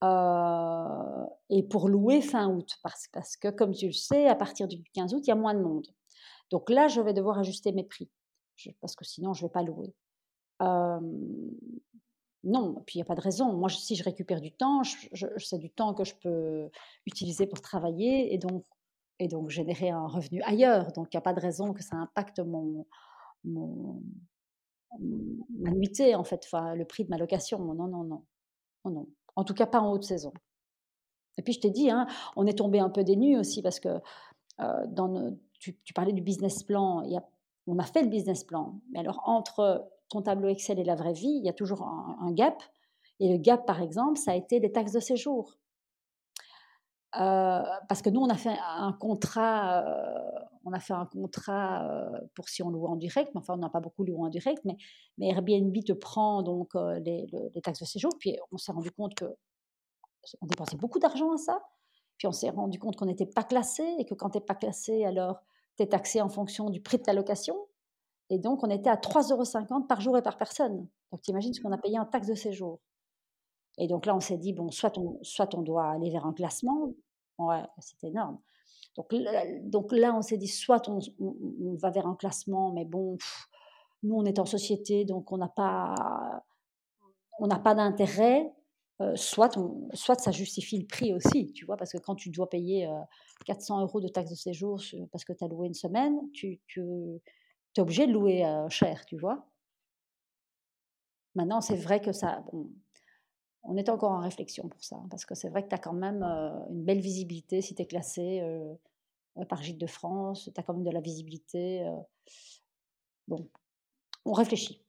Et 0.02 1.64
pour 1.64 1.90
louer 1.90 2.22
fin 2.22 2.48
août, 2.50 2.78
parce, 2.84 3.36
que 3.38 3.50
comme 3.50 3.74
tu 3.74 3.88
le 3.88 3.94
sais, 3.94 4.28
à 4.28 4.36
partir 4.36 4.68
du 4.68 4.82
15 4.94 5.14
août, 5.14 5.24
il 5.26 5.30
y 5.30 5.32
a 5.32 5.36
moins 5.36 5.54
de 5.54 5.62
monde. 5.62 5.88
Donc 6.52 6.70
là, 6.70 6.88
je 6.88 7.02
vais 7.02 7.14
devoir 7.14 7.40
ajuster 7.40 7.72
mes 7.72 7.84
prix, 7.84 8.10
parce 8.82 8.96
que 8.96 9.06
sinon, 9.06 9.34
je 9.34 9.44
ne 9.44 9.48
vais 9.48 9.52
pas 9.52 9.64
louer. 9.64 9.94
Non, 12.44 12.82
puis 12.86 12.96
il 12.96 12.98
n'y 13.00 13.02
a 13.02 13.06
pas 13.06 13.16
de 13.16 13.22
raison. 13.22 13.52
Moi, 13.54 13.70
si 13.70 13.96
je 13.96 14.04
récupère 14.04 14.40
du 14.40 14.52
temps, 14.54 14.82
c'est 14.84 15.58
du 15.58 15.70
temps 15.70 15.94
que 15.94 16.06
je 16.06 16.16
peux 16.16 16.70
utiliser 17.06 17.46
pour 17.48 17.62
travailler 17.62 18.34
et 18.34 18.38
donc, 18.38 19.50
générer 19.50 19.90
un 19.90 20.08
revenu 20.08 20.42
ailleurs. 20.44 20.94
Donc, 20.94 21.08
il 21.14 21.18
n'y 21.18 21.20
a 21.20 21.22
pas 21.22 21.34
de 21.34 21.42
raison 21.42 21.74
que 21.74 21.84
ça 21.84 21.98
impacte 21.98 22.40
mon, 22.40 22.86
mon, 23.44 24.02
ma 25.60 25.72
nuitée, 25.72 26.16
en 26.16 26.24
fait, 26.24 26.48
le 26.54 26.86
prix 26.86 27.04
de 27.04 27.10
ma 27.10 27.18
location. 27.18 27.60
Non, 27.60 27.74
non, 27.74 27.88
non. 27.88 28.26
non, 28.86 28.92
non. 28.92 29.08
En 29.40 29.46
tout 29.46 29.54
cas, 29.54 29.66
pas 29.66 29.80
en 29.80 29.94
haute 29.94 30.04
saison. 30.04 30.34
Et 31.38 31.42
puis, 31.42 31.54
je 31.54 31.62
t'ai 31.62 31.70
dit, 31.70 31.90
hein, 31.90 32.08
on 32.36 32.46
est 32.46 32.58
tombé 32.58 32.80
un 32.80 32.90
peu 32.90 33.06
des 33.06 33.38
aussi 33.38 33.62
parce 33.62 33.80
que 33.80 33.88
euh, 34.60 34.86
dans 34.88 35.32
tu, 35.60 35.94
parlais 35.96 36.12
du 36.12 36.22
business 36.22 36.62
plan. 36.62 37.04
On 37.66 37.80
a 37.80 37.86
fait 37.86 38.02
le 38.02 38.10
business 38.10 38.44
plan. 38.44 38.82
Mais 38.92 39.00
alors, 39.00 39.22
entre 39.24 39.90
ton 40.10 40.22
tableau 40.22 40.50
Excel 40.50 40.78
et 40.78 40.84
la 40.84 40.96
vraie 40.96 41.14
vie, 41.14 41.38
il 41.40 41.46
y 41.46 41.48
a 41.48 41.54
toujours 41.54 41.84
un, 41.84 42.32
gap. 42.34 42.62
Et 43.22 43.32
le 43.32 43.38
gap, 43.38 43.66
par 43.66 43.82
exemple, 43.82 44.20
ça 44.20 44.32
a 44.32 44.36
été 44.36 44.60
les 44.60 44.74
taxes 44.74 44.92
de 44.92 45.00
séjour. 45.00 45.58
Euh, 47.16 47.64
parce 47.88 48.02
que 48.02 48.10
nous, 48.10 48.22
on 48.22 48.30
a 48.30 48.38
fait 48.38 48.56
un 48.78 48.94
contrat, 48.94 49.84
euh, 49.84 50.40
on 50.64 50.74
a 50.74 50.80
fait 50.80 50.94
un 50.94 51.06
contrat 51.06 51.90
pour 52.36 52.50
si 52.50 52.62
on 52.62 52.70
loue 52.70 52.86
en 52.86 52.96
direct, 52.96 53.32
mais 53.34 53.40
enfin, 53.40 53.56
on 53.56 53.58
n'a 53.58 53.70
pas 53.70 53.80
beaucoup 53.80 54.04
loué 54.04 54.20
en 54.20 54.30
direct, 54.30 54.62
mais, 54.66 54.78
mais 55.18 55.30
Airbnb 55.30 55.76
te 55.84 55.94
prend 55.94 56.44
donc 56.44 56.76
les, 56.76 57.28
les, 57.32 57.62
taxes 57.62 57.80
de 57.80 57.86
séjour. 57.86 58.12
Puis 58.20 58.38
on 58.52 58.58
s'est 58.58 58.72
rendu 58.72 58.92
compte 58.92 59.16
que 59.16 59.26
on 60.42 60.48
dépensait 60.48 60.78
beaucoup 60.78 61.00
d'argent 61.00 61.32
à 61.34 61.38
ça. 61.38 61.60
Puis 62.18 62.28
on 62.28 62.32
s'est 62.32 62.50
rendu 62.50 62.78
compte 62.80 62.96
qu'on 62.96 63.06
n'était 63.06 63.26
pas 63.26 63.44
classé 63.44 63.84
et 63.98 64.06
que 64.06 64.14
quand 64.14 64.30
tu 64.32 64.38
n'es 64.38 64.44
pas 64.44 64.56
classé, 64.56 65.06
alors 65.06 65.42
tu 65.78 65.84
es 65.84 65.88
taxé 65.88 66.22
en 66.22 66.30
fonction 66.30 66.70
du 66.70 66.82
prix 66.82 66.98
de 66.98 67.04
ta 67.04 67.14
location. 67.14 67.56
Et 68.30 68.38
donc, 68.38 68.64
on 68.64 68.70
était 68.70 68.90
à 68.90 68.96
3,50 68.96 69.72
euros 69.72 69.84
par 69.88 70.02
jour 70.02 70.18
et 70.18 70.22
par 70.22 70.38
personne. 70.38 70.88
Donc, 71.12 71.22
tu 71.22 71.32
imagines 71.32 71.54
ce 71.54 71.62
qu'on 71.62 71.72
a 71.72 71.78
payé 71.78 71.98
en 71.98 72.06
taxe 72.06 72.28
de 72.28 72.36
séjour. 72.36 72.80
Et 73.78 73.88
donc 73.88 74.06
là, 74.06 74.16
on 74.16 74.20
s'est 74.20 74.38
dit, 74.38 74.54
bon, 74.54 74.72
soit 74.72 74.98
on, 74.98 75.20
soit 75.22 75.54
on 75.56 75.62
doit 75.62 75.92
aller 75.92 76.10
vers 76.10 76.26
un 76.26 76.34
classement. 76.34 76.94
Ouais, 77.38 77.64
c'est 77.80 78.08
énorme. 78.08 78.40
Donc, 78.96 79.14
donc 79.64 79.92
là, 79.92 80.14
on 80.16 80.22
s'est 80.22 80.38
dit, 80.38 80.48
soit 80.48 80.90
on, 80.90 81.00
va 81.76 81.90
vers 81.90 82.08
un 82.08 82.16
classement, 82.16 82.74
mais 82.74 82.86
bon, 82.86 83.18
nous, 84.04 84.16
on 84.16 84.26
est 84.26 84.40
en 84.40 84.46
société, 84.46 85.06
donc 85.06 85.32
on 85.32 85.38
n'a 85.38 85.48
pas, 85.48 86.44
pas 87.64 87.76
d'intérêt. 87.76 88.52
Euh, 89.02 89.16
soit, 89.16 89.58
soit 89.94 90.20
ça 90.20 90.32
justifie 90.32 90.78
le 90.78 90.86
prix 90.86 91.14
aussi, 91.14 91.54
tu 91.54 91.64
vois, 91.66 91.78
parce 91.78 91.94
que 91.94 91.98
quand 92.00 92.16
tu 92.16 92.30
dois 92.32 92.50
payer 92.50 92.90
400 93.46 93.78
euh, 93.78 93.82
euros 93.84 94.02
de 94.02 94.10
taxe 94.10 94.30
de 94.30 94.36
séjour 94.36 94.82
parce 95.14 95.24
que 95.24 95.32
tu 95.32 95.46
as 95.46 95.48
loué 95.48 95.68
une 95.68 95.74
semaine, 95.74 96.20
tu, 96.34 96.60
tu 96.68 96.82
es 97.78 97.80
obligé 97.80 98.08
de 98.08 98.12
louer 98.12 98.46
euh, 98.46 98.68
cher, 98.68 99.06
tu 99.06 99.18
vois. 99.18 99.48
Maintenant, 101.36 101.62
c'est 101.62 101.78
vrai 101.78 102.02
que 102.02 102.12
ça. 102.12 102.44
On 103.64 103.78
est 103.78 103.90
encore 103.90 104.12
en 104.12 104.20
réflexion 104.20 104.68
pour 104.68 104.84
ça, 104.84 105.02
parce 105.10 105.26
que 105.26 105.36
c'est 105.36 105.50
vrai 105.50 105.64
que 105.64 105.70
tu 105.70 105.76
as 105.76 105.80
quand 105.80 105.94
même 105.94 106.24
une 106.24 106.84
belle 106.84 107.02
visibilité 107.02 107.62
si 107.62 107.76
tu 107.76 107.82
es 107.82 107.86
classé 107.86 108.42
par 109.48 109.62
Gîte 109.62 109.78
de 109.78 109.88
France, 109.88 110.50
tu 110.54 110.60
as 110.60 110.64
quand 110.64 110.74
même 110.74 110.84
de 110.84 110.92
la 110.92 111.02
visibilité. 111.02 111.86
bon, 113.28 113.48
on 114.26 114.34
réfléchit. 114.34 114.82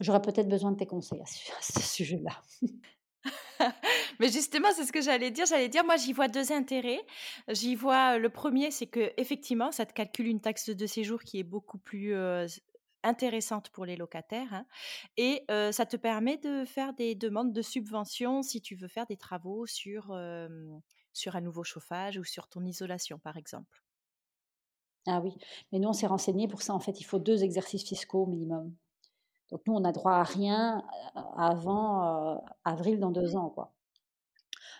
J'aurais 0.00 0.22
peut-être 0.22 0.48
besoin 0.48 0.72
de 0.72 0.76
tes 0.76 0.86
conseils 0.86 1.20
à 1.20 1.26
ce 1.60 1.80
sujet-là. 1.80 2.32
Mais 4.20 4.28
justement, 4.28 4.68
c'est 4.74 4.84
ce 4.84 4.92
que 4.92 5.00
j'allais 5.00 5.30
dire. 5.30 5.46
J'allais 5.46 5.68
dire, 5.68 5.84
moi, 5.84 5.96
j'y 5.96 6.12
vois 6.12 6.28
deux 6.28 6.52
intérêts. 6.52 7.04
J'y 7.48 7.74
vois 7.74 8.18
le 8.18 8.28
premier, 8.30 8.70
c'est 8.70 8.86
que 8.86 9.12
effectivement, 9.16 9.70
ça 9.70 9.86
te 9.86 9.92
calcule 9.92 10.26
une 10.26 10.40
taxe 10.40 10.70
de 10.70 10.86
séjour 10.86 11.22
qui 11.22 11.38
est 11.38 11.44
beaucoup 11.44 11.78
plus 11.78 12.14
intéressante 13.02 13.70
pour 13.70 13.84
les 13.84 13.96
locataires, 13.96 14.52
hein, 14.52 14.66
et 15.16 15.44
ça 15.72 15.86
te 15.86 15.96
permet 15.96 16.38
de 16.38 16.64
faire 16.64 16.92
des 16.94 17.14
demandes 17.14 17.52
de 17.52 17.62
subvention 17.62 18.42
si 18.42 18.60
tu 18.60 18.76
veux 18.76 18.88
faire 18.88 19.06
des 19.06 19.16
travaux 19.16 19.66
sur 19.66 20.16
sur 21.12 21.36
un 21.36 21.40
nouveau 21.40 21.64
chauffage 21.64 22.18
ou 22.18 22.24
sur 22.24 22.48
ton 22.48 22.64
isolation, 22.64 23.18
par 23.18 23.36
exemple. 23.36 23.82
Ah 25.06 25.20
oui, 25.20 25.34
mais 25.72 25.78
nous, 25.78 25.88
on 25.88 25.92
s'est 25.92 26.06
renseigné 26.06 26.46
pour 26.46 26.62
ça. 26.62 26.74
En 26.74 26.80
fait, 26.80 27.00
il 27.00 27.04
faut 27.04 27.18
deux 27.18 27.42
exercices 27.42 27.84
fiscaux 27.84 28.26
minimum. 28.26 28.74
Donc 29.50 29.62
nous, 29.66 29.74
on 29.74 29.80
n'a 29.80 29.92
droit 29.92 30.14
à 30.14 30.22
rien 30.22 30.82
avant 31.36 32.42
avril 32.64 33.00
dans 33.00 33.10
deux 33.10 33.36
ans. 33.36 33.50
Quoi. 33.50 33.74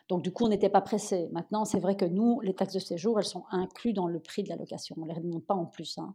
Donc 0.09 0.23
du 0.23 0.33
coup, 0.33 0.45
on 0.45 0.49
n'était 0.49 0.70
pas 0.70 0.81
pressé. 0.81 1.29
Maintenant, 1.33 1.64
c'est 1.64 1.81
vrai 1.81 1.97
que 1.97 2.05
nous, 2.05 2.41
les 2.41 2.55
taxes 2.55 2.75
de 2.75 2.79
séjour, 2.79 3.18
elles 3.18 3.27
sont 3.27 3.45
incluses 3.51 3.95
dans 3.95 4.07
le 4.07 4.20
prix 4.20 4.43
de 4.43 4.49
la 4.49 4.57
location. 4.57 4.97
On 4.99 5.05
ne 5.05 5.12
les 5.12 5.20
demande 5.20 5.45
pas 5.45 5.55
en 5.55 5.66
plus. 5.66 5.99
Hein. 5.99 6.14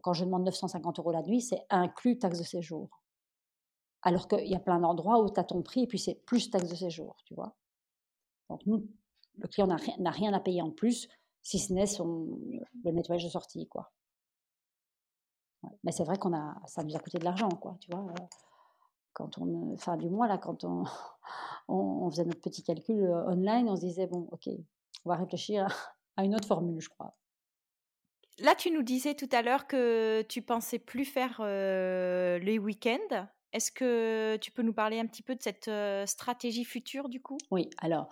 Quand 0.00 0.12
je 0.12 0.24
demande 0.24 0.44
950 0.44 0.98
euros 0.98 1.12
la 1.12 1.22
nuit, 1.22 1.40
c'est 1.40 1.64
inclus 1.70 2.18
taxes 2.18 2.38
de 2.38 2.44
séjour. 2.44 3.02
Alors 4.02 4.28
qu'il 4.28 4.46
y 4.46 4.54
a 4.54 4.60
plein 4.60 4.78
d'endroits 4.78 5.20
où 5.22 5.30
tu 5.30 5.40
as 5.40 5.44
ton 5.44 5.62
prix 5.62 5.82
et 5.82 5.86
puis 5.86 5.98
c'est 5.98 6.14
plus 6.26 6.50
taxes 6.50 6.68
de 6.68 6.74
séjour, 6.74 7.16
tu 7.24 7.34
vois. 7.34 7.56
Donc 8.48 8.64
nous, 8.66 8.86
le 9.36 9.48
client 9.48 9.66
n'a 9.66 10.10
rien, 10.10 10.32
à 10.32 10.40
payer 10.40 10.62
en 10.62 10.70
plus, 10.70 11.08
si 11.42 11.58
ce 11.58 11.72
n'est 11.72 11.84
le 12.84 12.92
nettoyage 12.92 13.24
de 13.24 13.30
sortie, 13.30 13.66
quoi. 13.66 13.90
Mais 15.82 15.92
c'est 15.92 16.04
vrai 16.04 16.16
qu'on 16.16 16.34
a, 16.34 16.54
ça 16.66 16.84
nous 16.84 16.94
a 16.94 17.00
coûté 17.00 17.18
de 17.18 17.24
l'argent, 17.24 17.48
quoi, 17.48 17.76
tu 17.80 17.90
vois. 17.90 18.06
Quand 19.12 19.38
on, 19.38 19.76
fin 19.76 19.96
du 19.96 20.08
mois, 20.08 20.28
là, 20.28 20.38
quand 20.38 20.64
on, 20.64 20.84
on, 21.68 22.08
faisait 22.10 22.24
notre 22.24 22.40
petit 22.40 22.62
calcul 22.62 23.08
online, 23.26 23.68
on 23.68 23.76
se 23.76 23.80
disait, 23.80 24.06
bon, 24.06 24.28
ok, 24.30 24.48
on 25.04 25.10
va 25.10 25.16
réfléchir 25.16 25.66
à 26.16 26.24
une 26.24 26.34
autre 26.34 26.46
formule, 26.46 26.80
je 26.80 26.88
crois. 26.88 27.16
Là, 28.40 28.54
tu 28.54 28.70
nous 28.70 28.82
disais 28.82 29.14
tout 29.14 29.28
à 29.32 29.42
l'heure 29.42 29.66
que 29.66 30.22
tu 30.22 30.42
pensais 30.42 30.78
plus 30.78 31.04
faire 31.04 31.40
les 31.42 32.58
week-ends. 32.58 33.26
Est-ce 33.52 33.72
que 33.72 34.36
tu 34.36 34.50
peux 34.50 34.62
nous 34.62 34.72
parler 34.72 35.00
un 35.00 35.06
petit 35.06 35.22
peu 35.22 35.34
de 35.34 35.42
cette 35.42 35.70
stratégie 36.08 36.64
future, 36.64 37.08
du 37.08 37.20
coup? 37.20 37.38
Oui, 37.50 37.68
alors, 37.78 38.08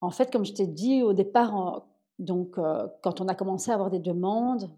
en 0.00 0.10
fait, 0.10 0.30
comme 0.30 0.44
je 0.44 0.52
t'ai 0.52 0.66
dit 0.66 1.02
au 1.02 1.12
départ, 1.12 1.86
donc, 2.18 2.56
quand 3.02 3.20
on 3.20 3.28
a 3.28 3.34
commencé 3.34 3.70
à 3.70 3.74
avoir 3.74 3.90
des 3.90 3.98
demandes, 3.98 4.70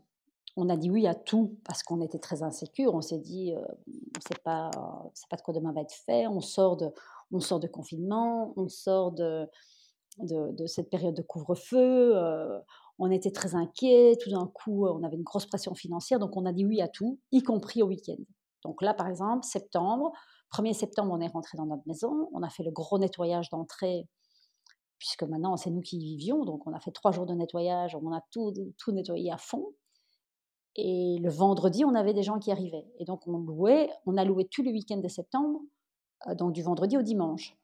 on 0.56 0.68
a 0.68 0.76
dit 0.76 0.90
oui 0.90 1.06
à 1.06 1.14
tout 1.14 1.56
parce 1.64 1.82
qu'on 1.82 2.00
était 2.00 2.18
très 2.18 2.42
insécure. 2.42 2.94
On 2.94 3.00
s'est 3.00 3.18
dit, 3.18 3.54
on 3.56 3.60
ne 3.60 4.22
sait 4.28 4.40
pas, 4.42 4.70
pas 5.28 5.36
de 5.36 5.42
quoi 5.42 5.54
demain 5.54 5.72
va 5.72 5.82
être 5.82 5.94
fait. 5.94 6.26
On 6.26 6.40
sort 6.40 6.76
de, 6.76 6.90
on 7.32 7.40
sort 7.40 7.60
de 7.60 7.66
confinement, 7.66 8.52
on 8.56 8.68
sort 8.68 9.12
de, 9.12 9.48
de, 10.18 10.66
cette 10.66 10.90
période 10.90 11.14
de 11.14 11.22
couvre-feu. 11.22 12.14
On 13.00 13.10
était 13.10 13.32
très 13.32 13.54
inquiets. 13.54 14.16
Tout 14.22 14.30
d'un 14.30 14.46
coup, 14.46 14.86
on 14.86 15.02
avait 15.02 15.16
une 15.16 15.24
grosse 15.24 15.46
pression 15.46 15.74
financière. 15.74 16.18
Donc, 16.18 16.36
on 16.36 16.46
a 16.46 16.52
dit 16.52 16.64
oui 16.64 16.80
à 16.80 16.88
tout, 16.88 17.18
y 17.32 17.42
compris 17.42 17.82
au 17.82 17.86
week-end. 17.86 18.22
Donc 18.62 18.82
là, 18.82 18.94
par 18.94 19.08
exemple, 19.08 19.44
septembre, 19.44 20.12
1er 20.54 20.74
septembre, 20.74 21.12
on 21.12 21.20
est 21.20 21.28
rentré 21.28 21.56
dans 21.56 21.66
notre 21.66 21.82
maison. 21.86 22.28
On 22.32 22.42
a 22.42 22.50
fait 22.50 22.62
le 22.62 22.70
gros 22.70 22.98
nettoyage 22.98 23.50
d'entrée 23.50 24.06
puisque 25.00 25.22
maintenant 25.22 25.56
c'est 25.56 25.70
nous 25.70 25.80
qui 25.80 25.96
y 25.96 26.04
vivions, 26.16 26.44
donc 26.44 26.66
on 26.66 26.74
a 26.74 26.78
fait 26.78 26.92
trois 26.92 27.10
jours 27.10 27.24
de 27.24 27.32
nettoyage, 27.32 27.96
on 27.96 28.12
a 28.12 28.20
tout, 28.30 28.52
tout 28.78 28.92
nettoyé 28.92 29.32
à 29.32 29.38
fond. 29.38 29.64
Et 30.76 31.18
le 31.20 31.30
vendredi, 31.30 31.84
on 31.84 31.94
avait 31.94 32.12
des 32.14 32.22
gens 32.22 32.38
qui 32.38 32.52
arrivaient. 32.52 32.86
Et 33.00 33.04
donc, 33.04 33.26
on 33.26 33.38
louait, 33.38 33.90
on 34.06 34.16
a 34.16 34.24
loué 34.24 34.46
tous 34.48 34.62
les 34.62 34.70
week-ends 34.70 35.00
de 35.00 35.08
septembre, 35.08 35.60
euh, 36.28 36.34
donc 36.36 36.52
du 36.52 36.62
vendredi 36.62 36.96
au 36.96 37.02
dimanche. 37.02 37.56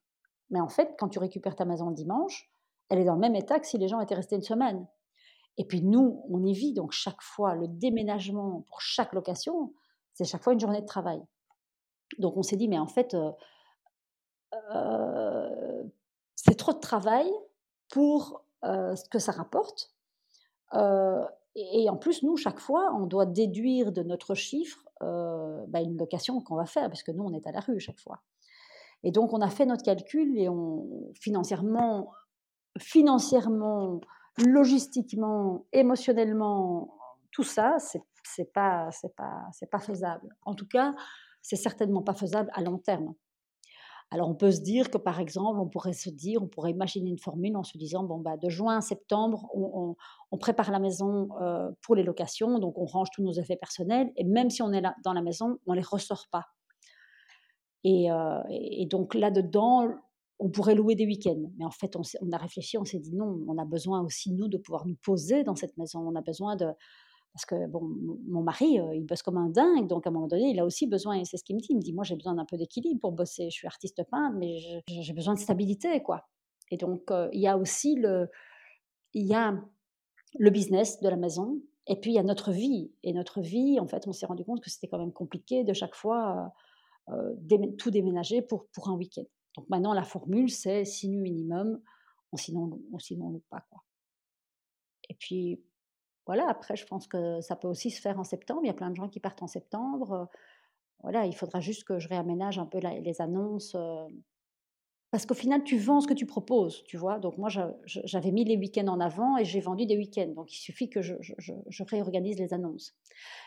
Mais 0.51 0.61
en 0.61 0.69
fait, 0.69 0.97
quand 0.99 1.09
tu 1.09 1.21
récupères 1.21 1.55
ta 1.55 1.65
maison 1.65 1.89
le 1.89 1.95
dimanche, 1.95 2.51
elle 2.89 2.99
est 2.99 3.05
dans 3.05 3.15
le 3.15 3.21
même 3.21 3.37
état 3.37 3.61
que 3.61 3.67
si 3.67 3.79
les 3.79 3.87
gens 3.87 4.01
étaient 4.01 4.15
restés 4.15 4.35
une 4.35 4.43
semaine. 4.43 4.87
Et 5.59 5.65
puis 5.65 5.83
nous, 5.83 6.25
on 6.29 6.45
y 6.45 6.53
vit, 6.53 6.73
donc 6.73 6.93
chaque 6.93 7.23
fois, 7.23 7.55
le 7.55 7.69
déménagement 7.69 8.63
pour 8.69 8.81
chaque 8.81 9.13
location, 9.13 9.73
c'est 10.15 10.25
chaque 10.25 10.43
fois 10.43 10.53
une 10.53 10.61
journée 10.61 10.81
de 10.81 10.87
travail. 10.87 11.23
Donc 12.19 12.37
on 12.37 12.43
s'est 12.43 12.57
dit, 12.57 12.69
mais 12.69 12.79
en 12.79 12.87
fait, 12.87 13.15
euh, 13.15 13.33
euh, 14.75 15.83
c'est 16.35 16.57
trop 16.57 16.73
de 16.73 16.79
travail 16.79 17.31
pour 17.89 18.43
ce 18.63 19.09
que 19.09 19.21
ça 19.21 19.31
rapporte. 19.31 19.95
Et, 21.57 21.89
en 21.89 21.97
plus, 21.97 22.23
nous, 22.23 22.37
chaque 22.37 22.61
fois, 22.61 22.93
on 22.95 23.07
doit 23.07 23.25
déduire 23.25 23.91
de 23.91 24.03
notre 24.03 24.35
chiffre 24.35 24.87
euh, 25.03 25.65
bah, 25.69 25.81
une 25.81 25.97
location 25.97 26.41
qu'on 26.43 26.55
va 26.55 26.67
faire, 26.67 26.89
parce 26.89 27.03
que 27.03 27.13
nous, 27.13 27.25
on 27.25 27.33
est 27.33 27.47
à 27.47 27.53
la 27.53 27.61
rue 27.61 27.81
chaque 27.81 27.99
fois. 27.99 28.21
Et 29.03 29.11
donc, 29.11 29.33
on 29.33 29.41
a 29.41 29.49
fait 29.49 29.65
notre 29.65 29.83
calcul 29.83 30.39
et 30.39 30.51
on, 30.51 31.11
financièrement, 31.15 32.13
financièrement, 32.79 34.03
logistiquement, 34.39 35.67
émotionnellement, 35.73 36.97
tout 37.31 37.43
ça, 37.43 37.77
c'est 37.79 38.03
c'est 38.25 38.53
pas 38.53 38.91
c'est 38.91 39.15
pas 39.15 39.45
c'est 39.53 39.71
pas 39.71 39.79
faisable. 39.79 40.35
En 40.45 40.55
tout 40.55 40.67
cas, 40.67 40.95
c'est 41.43 41.57
certainement 41.57 42.03
pas 42.03 42.15
faisable 42.15 42.51
à 42.55 42.63
long 42.63 42.79
terme. 42.79 43.15
Alors 44.11 44.29
on 44.29 44.35
peut 44.35 44.53
se 44.53 44.61
dire 44.61 44.91
que 44.91 44.99
par 44.99 45.19
exemple, 45.21 45.59
on 45.59 45.69
pourrait 45.69 45.93
se 45.93 46.11
dire, 46.11 46.43
on 46.43 46.47
pourrait 46.47 46.71
imaginer 46.71 47.11
une 47.11 47.19
formule 47.19 47.57
en 47.57 47.65
se 47.65 47.77
disant, 47.77 48.05
bon, 48.05 48.19
bah, 48.19 48.37
de 48.37 48.49
juin 48.49 48.79
à 48.79 48.81
septembre, 48.81 49.49
on, 49.53 49.97
prépare 50.39 50.71
la 50.71 50.79
maison 50.79 51.29
euh, 51.41 51.71
pour 51.83 51.97
les 51.97 52.03
locations, 52.03 52.59
donc 52.59 52.79
on 52.79 52.85
range 52.85 53.09
tous 53.13 53.23
nos 53.23 53.33
effets 53.33 53.57
personnels, 53.57 54.13
et 54.17 54.23
même 54.23 54.51
si 54.51 54.63
on 54.63 54.71
est 54.73 54.83
là, 54.83 54.95
dans 55.03 55.13
la 55.13 55.23
maison, 55.23 55.59
on 55.67 55.73
les 55.73 55.83
ressort 55.83 56.27
pas. 56.31 56.45
Euh, 57.87 58.43
et, 58.51 58.87
donc 58.87 59.15
là-dedans, 59.15 59.89
on 60.39 60.51
pourrait 60.51 60.75
louer 60.75 60.95
des 60.95 61.07
week-ends. 61.07 61.51
Mais 61.59 61.65
en 61.65 61.71
fait, 61.71 61.97
on, 61.97 62.33
a 62.33 62.37
réfléchi, 62.37 62.79
on 62.79 62.85
s'est 62.85 62.99
dit 62.99 63.15
non, 63.15 63.41
on 63.49 63.59
a 63.59 63.65
besoin 63.65 64.03
aussi, 64.03 64.33
nous, 64.33 64.49
de 64.49 64.59
pouvoir 64.59 64.87
nous 64.87 64.97
poser 64.97 65.45
dans 65.45 65.55
cette 65.55 65.77
maison. 65.79 66.01
On 66.01 66.15
a 66.15 66.21
besoin 66.21 66.57
de, 66.57 66.67
parce 67.33 67.47
que 67.47 67.67
bon, 67.67 67.83
mon 68.29 68.43
mari, 68.43 68.81
euh, 68.81 68.95
il 68.95 69.05
bosse 69.05 69.23
comme 69.23 69.37
un 69.37 69.49
dingue, 69.49 69.87
donc 69.87 70.07
à 70.07 70.11
un 70.11 70.13
moment 70.13 70.27
donné, 70.27 70.51
il 70.51 70.61
a 70.61 70.65
aussi 70.65 70.87
besoin, 70.87 71.19
et 71.19 71.25
c'est 71.25 71.37
ce 71.37 71.45
qu'il 71.45 71.57
me 71.57 71.61
dit, 71.61 71.69
il 71.71 71.77
me 71.77 71.83
dit, 71.83 71.93
moi 71.93 72.05
j'ai 72.05 72.17
besoin 72.17 72.35
d'un 72.35 72.45
peu 72.45 72.57
d'équilibre 72.57 73.01
pour 73.01 73.13
bosser, 73.13 73.51
je 73.51 73.55
suis 73.55 73.67
artiste 73.67 74.03
peintre, 74.11 74.37
mais 74.39 74.57
j'ai 74.89 75.13
besoin 75.13 75.35
de 75.35 75.39
stabilité, 75.39 76.03
quoi. 76.03 76.27
Et 76.71 76.77
donc, 76.77 77.11
euh, 77.11 77.29
il 77.33 77.41
y 77.41 77.47
a 77.47 77.57
aussi 77.57 77.95
le, 77.95 78.29
il 79.15 79.27
y 79.27 79.35
a 79.35 79.55
le 80.39 80.51
business 80.51 81.01
de 81.01 81.09
la 81.09 81.17
maison, 81.17 81.61
et 81.87 81.97
puis 81.97 82.13
il 82.13 82.15
y 82.15 82.19
a 82.19 82.23
notre 82.23 82.53
vie. 82.53 82.91
Et 83.03 83.13
notre 83.13 83.41
vie, 83.41 83.79
en 83.81 83.87
fait, 83.87 84.07
on 84.07 84.13
s'est 84.13 84.27
rendu 84.27 84.45
compte 84.45 84.61
que 84.63 84.71
c'était 84.71 84.89
quand 84.89 84.99
même 84.99 85.13
compliqué 85.13 85.63
de 85.63 85.73
chaque 85.73 85.95
fois 85.95 86.53
euh, 87.11 87.35
tout 87.79 87.91
déménager 87.91 88.43
pour, 88.43 88.67
pour 88.69 88.89
un 88.89 88.97
week-end. 88.97 89.25
Donc 89.57 89.69
maintenant, 89.69 89.95
la 89.95 90.05
formule, 90.05 90.51
c'est 90.51 90.85
six 90.85 91.09
nuits 91.09 91.23
minimum, 91.23 91.81
sinon, 92.35 92.79
sinon 92.99 93.41
pas, 93.51 93.65
quoi. 93.71 93.83
Et 95.09 95.15
puis, 95.15 95.61
voilà, 96.27 96.49
après, 96.49 96.77
je 96.77 96.85
pense 96.87 97.07
que 97.07 97.41
ça 97.41 97.57
peut 97.57 97.69
aussi 97.69 97.91
se 97.91 98.01
faire 98.01 98.19
en 98.19 98.25
septembre. 98.25 98.61
Il 98.65 98.67
y 98.67 98.71
a 98.71 98.75
plein 98.75 98.91
de 98.91 98.97
gens 98.97 99.09
qui 99.09 99.21
partent 99.21 99.43
en 99.43 99.47
septembre. 99.47 100.29
Voilà, 101.03 101.27
il 101.27 101.35
faudra 101.35 101.61
juste 101.61 101.85
que 101.85 101.99
je 101.99 102.09
réaménage 102.09 102.59
un 102.59 102.67
peu 102.67 102.79
les 102.79 103.21
annonces. 103.21 103.77
parce 105.13 105.25
qu'au 105.25 105.35
final, 105.35 105.63
tu 105.63 105.79
vends 105.79 106.01
ce 106.01 106.09
que 106.09 106.15
tu 106.15 106.27
proposes, 106.27 106.83
tu 106.85 106.97
vois. 106.97 107.21
Donc 107.21 107.39
moi, 107.39 107.49
j'avais 107.85 108.33
mis 108.33 108.45
les 108.45 108.57
week-ends 108.57 108.89
en 108.89 108.99
avant 108.99 109.39
et 109.39 109.45
j'ai 109.45 109.61
vendu 109.61 109.87
des 109.87 109.97
week-ends. 109.97 110.33
Donc 110.35 110.53
il 110.53 110.59
suffit 110.59 110.91
que 110.91 111.01
je, 111.01 111.15
réorganise 111.85 112.39
les 112.39 112.53
annonces. 112.53 112.97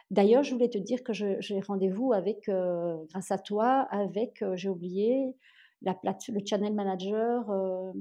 D'ailleurs, 0.10 0.44
je 0.44 0.54
voulais 0.54 0.70
te 0.70 0.78
dire 0.78 1.04
que 1.04 1.12
j'ai 1.14 1.60
rendez-vous 1.60 2.14
avec, 2.14 2.48
euh, 2.48 2.98
grâce 3.10 3.32
à 3.32 3.38
toi, 3.38 3.88
avec, 3.92 4.42
euh, 4.42 4.56
j'ai 4.56 4.70
oublié, 4.70 5.36
la 5.82 5.94
plate, 5.94 6.28
le 6.28 6.42
channel 6.46 6.74
manager 6.74 7.50
euh, 7.50 7.94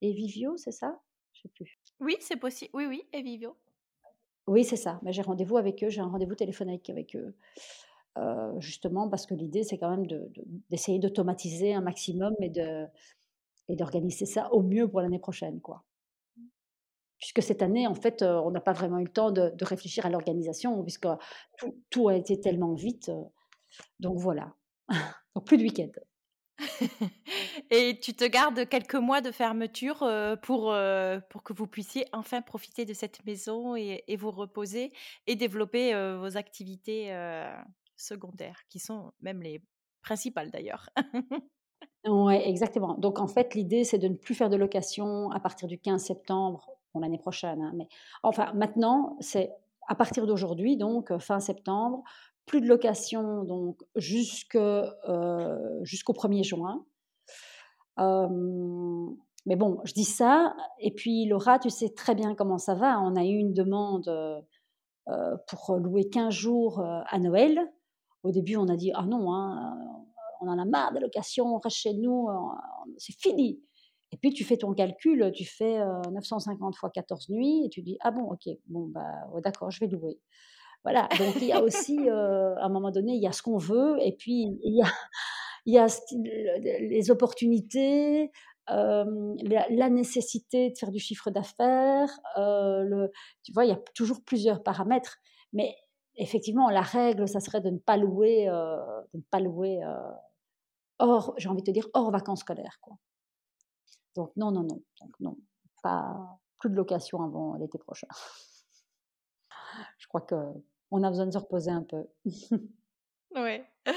Evivio, 0.00 0.56
c'est 0.56 0.72
ça? 0.72 1.00
Je 1.32 1.42
sais 1.42 1.48
plus. 1.48 1.78
Oui, 2.00 2.16
c'est 2.20 2.36
possible. 2.36 2.70
Oui, 2.74 2.86
oui, 2.86 3.04
Evivio. 3.12 3.56
Oui, 4.46 4.64
c'est 4.64 4.76
ça. 4.76 4.98
Mais 5.02 5.12
j'ai 5.12 5.22
rendez-vous 5.22 5.56
avec 5.56 5.82
eux. 5.84 5.88
J'ai 5.88 6.00
un 6.00 6.08
rendez-vous 6.08 6.34
téléphonique 6.34 6.90
avec 6.90 7.16
eux. 7.16 7.34
Euh, 8.18 8.60
justement 8.60 9.08
parce 9.08 9.24
que 9.24 9.34
l'idée, 9.34 9.62
c'est 9.62 9.78
quand 9.78 9.88
même 9.88 10.06
d'essayer 10.68 10.98
d'automatiser 10.98 11.72
un 11.72 11.80
maximum 11.80 12.34
et 12.40 12.50
de 12.50 12.86
et 13.68 13.76
d'organiser 13.76 14.26
ça 14.26 14.52
au 14.52 14.62
mieux 14.62 14.88
pour 14.88 15.00
l'année 15.00 15.20
prochaine, 15.20 15.60
quoi. 15.60 15.84
Puisque 17.18 17.42
cette 17.42 17.62
année, 17.62 17.86
en 17.86 17.94
fait, 17.94 18.20
euh, 18.22 18.40
on 18.40 18.50
n'a 18.50 18.60
pas 18.60 18.72
vraiment 18.72 18.98
eu 18.98 19.04
le 19.04 19.12
temps 19.12 19.30
de 19.30 19.64
réfléchir 19.64 20.04
à 20.04 20.10
l'organisation 20.10 20.82
puisque 20.82 21.06
tout 21.88 22.08
a 22.08 22.16
été 22.16 22.40
tellement 22.40 22.74
vite, 22.74 23.08
euh, 23.08 23.22
donc 24.00 24.18
voilà. 24.18 24.54
Donc 25.34 25.46
plus 25.46 25.56
de 25.56 25.62
week-end. 25.62 25.88
Et 27.70 27.98
tu 28.00 28.14
te 28.14 28.24
gardes 28.24 28.68
quelques 28.68 28.94
mois 28.94 29.20
de 29.20 29.30
fermeture, 29.30 29.98
pour, 30.42 30.74
pour 31.30 31.42
que 31.42 31.52
vous 31.52 31.66
puissiez 31.66 32.06
enfin 32.12 32.42
profiter 32.42 32.84
de 32.84 32.92
cette 32.94 33.24
maison 33.24 33.74
et 33.76 34.16
vous 34.16 34.30
reposer 34.30 34.92
et 35.26 35.36
développer, 35.36 35.94
vos 36.16 36.36
activités, 36.36 37.12
secondaires, 37.96 38.60
qui 38.68 38.78
sont 38.78 39.12
même 39.20 39.42
les 39.42 39.62
principales 40.02 40.50
d'ailleurs. 40.50 40.90
Oui, 42.04 42.34
exactement. 42.34 42.94
Donc 42.94 43.20
en 43.20 43.28
fait, 43.28 43.54
l'idée, 43.54 43.84
c'est 43.84 43.98
de 43.98 44.08
ne 44.08 44.16
plus 44.16 44.34
faire 44.34 44.50
de 44.50 44.56
location 44.56 45.30
à 45.30 45.38
partir 45.38 45.68
du 45.68 45.78
15 45.78 46.02
septembre, 46.04 46.68
pour 46.90 47.00
l'année 47.00 47.18
prochaine, 47.18 47.62
hein, 47.62 47.72
mais 47.76 47.88
enfin 48.22 48.52
maintenant, 48.54 49.16
c'est 49.20 49.52
à 49.88 49.94
partir 49.94 50.26
d'aujourd'hui, 50.26 50.76
donc 50.76 51.16
fin 51.18 51.40
septembre, 51.40 52.02
plus 52.46 52.60
de 52.60 52.66
location 52.66 53.44
donc 53.44 53.82
euh, 54.54 55.80
jusqu'au 55.82 56.12
1er 56.12 56.44
juin. 56.44 56.84
mais 57.98 59.56
bon, 59.56 59.80
je 59.84 59.92
dis 59.92 60.04
ça, 60.04 60.54
et 60.78 60.92
puis 60.92 61.26
Laura, 61.26 61.58
tu 61.58 61.70
sais 61.70 61.90
très 61.90 62.14
bien 62.14 62.34
comment 62.34 62.58
ça 62.58 62.74
va. 62.74 63.00
On 63.00 63.16
a 63.16 63.24
eu 63.24 63.36
une 63.36 63.54
demande 63.54 64.08
euh, 64.08 65.36
pour 65.48 65.76
louer 65.76 66.08
15 66.08 66.32
jours 66.32 66.80
à 66.80 67.18
Noël. 67.18 67.60
Au 68.22 68.30
début, 68.30 68.56
on 68.56 68.68
a 68.68 68.76
dit 68.76 68.92
Ah 68.94 69.04
non, 69.04 69.32
hein, 69.32 69.76
on 70.40 70.48
en 70.48 70.58
a 70.58 70.64
marre 70.64 70.92
des 70.92 71.00
locations, 71.00 71.56
on 71.56 71.58
reste 71.58 71.76
chez 71.76 71.94
nous, 71.94 72.28
c'est 72.98 73.18
fini. 73.18 73.60
Et 74.12 74.18
puis 74.18 74.34
tu 74.34 74.44
fais 74.44 74.58
ton 74.58 74.74
calcul, 74.74 75.32
tu 75.34 75.44
fais 75.44 75.80
950 76.12 76.76
fois 76.76 76.90
14 76.90 77.30
nuits, 77.30 77.64
et 77.64 77.68
tu 77.68 77.82
dis 77.82 77.96
Ah 78.00 78.10
bon, 78.10 78.24
ok, 78.24 78.48
bon, 78.66 78.88
bah, 78.88 79.26
d'accord, 79.42 79.70
je 79.70 79.80
vais 79.80 79.86
louer. 79.88 80.20
Voilà, 80.84 81.08
donc 81.18 81.36
il 81.36 81.44
y 81.44 81.52
a 81.52 81.62
aussi, 81.62 82.08
à 82.08 82.64
un 82.64 82.68
moment 82.68 82.90
donné, 82.90 83.12
il 83.12 83.22
y 83.22 83.26
a 83.26 83.32
ce 83.32 83.42
qu'on 83.42 83.58
veut, 83.58 83.96
et 84.00 84.16
puis 84.16 84.58
il 84.62 84.84
y 85.66 85.78
a, 85.78 85.86
les 86.54 87.10
opportunités, 87.10 88.32
la, 88.68 89.90
nécessité 89.90 90.70
de 90.70 90.78
faire 90.78 90.90
du 90.90 90.98
chiffre 90.98 91.30
d'affaires. 91.30 92.10
tu 93.44 93.52
vois, 93.52 93.64
il 93.64 93.68
y 93.68 93.72
a 93.72 93.80
toujours 93.94 94.22
plusieurs 94.24 94.62
paramètres, 94.62 95.18
mais 95.52 95.76
effectivement, 96.16 96.68
la 96.68 96.82
règle, 96.82 97.28
ça 97.28 97.38
serait 97.38 97.60
de 97.60 97.70
ne 97.70 97.78
pas 97.78 97.96
louer, 97.96 98.46
de 98.46 99.18
ne 99.18 99.22
pas 99.30 99.38
louer 99.38 99.80
hors, 100.98 101.34
j'ai 101.36 101.48
envie 101.48 101.62
de 101.62 101.66
te 101.66 101.70
dire, 101.70 101.88
hors 101.94 102.10
vacances 102.10 102.40
scolaires. 102.40 102.78
Donc 104.14 104.32
non, 104.36 104.50
non, 104.50 104.62
non, 104.62 104.82
non, 105.20 105.36
pas 105.82 106.38
plus 106.58 106.70
de 106.70 106.76
location 106.76 107.22
avant 107.22 107.54
l'été 107.54 107.78
prochain. 107.78 108.06
Je 109.98 110.06
crois 110.06 110.20
que 110.20 110.36
on 110.92 111.02
a 111.02 111.08
besoin 111.10 111.26
de 111.26 111.32
se 111.32 111.38
reposer 111.38 111.70
un 111.70 111.82
peu. 111.82 112.04
oui. 113.34 113.62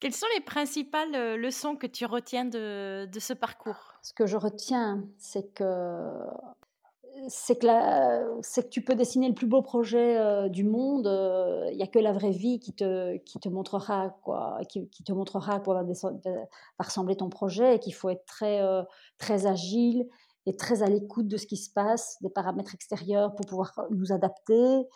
Quelles 0.00 0.14
sont 0.14 0.26
les 0.36 0.42
principales 0.42 1.36
leçons 1.36 1.74
que 1.74 1.86
tu 1.86 2.06
retiens 2.06 2.44
de, 2.44 3.06
de 3.06 3.20
ce 3.20 3.32
parcours? 3.32 3.94
Ce 4.02 4.12
que 4.12 4.26
je 4.26 4.36
retiens, 4.36 5.04
c'est 5.18 5.52
que 5.54 5.64
c'est 7.26 7.58
que, 7.58 7.66
c'est 8.42 8.64
que 8.64 8.68
tu 8.68 8.82
peux 8.82 8.94
dessiner 8.94 9.26
le 9.26 9.34
plus 9.34 9.48
beau 9.48 9.60
projet 9.60 10.48
du 10.50 10.62
monde. 10.62 11.06
Il 11.72 11.76
n'y 11.76 11.82
a 11.82 11.88
que 11.88 11.98
la 11.98 12.12
vraie 12.12 12.30
vie 12.30 12.60
qui 12.60 12.72
te, 12.72 13.16
qui 13.16 13.40
te 13.40 13.48
montrera 13.48 14.16
quoi, 14.22 14.60
qui, 14.68 14.88
qui 14.88 15.02
te 15.02 15.12
montrera 15.12 15.54
à 15.54 15.60
quoi 15.60 15.82
va, 15.82 15.92
ressembler 16.78 17.16
ton 17.16 17.28
projet 17.28 17.74
et 17.74 17.78
qu'il 17.80 17.94
faut 17.94 18.08
être 18.08 18.24
très, 18.24 18.60
très 19.18 19.46
agile 19.46 20.06
et 20.46 20.54
très 20.56 20.82
à 20.82 20.86
l'écoute 20.86 21.26
de 21.26 21.36
ce 21.36 21.46
qui 21.46 21.56
se 21.56 21.70
passe, 21.70 22.16
des 22.22 22.30
paramètres 22.30 22.74
extérieurs 22.74 23.34
pour 23.34 23.46
pouvoir 23.46 23.72
nous 23.90 24.12
adapter 24.12 24.86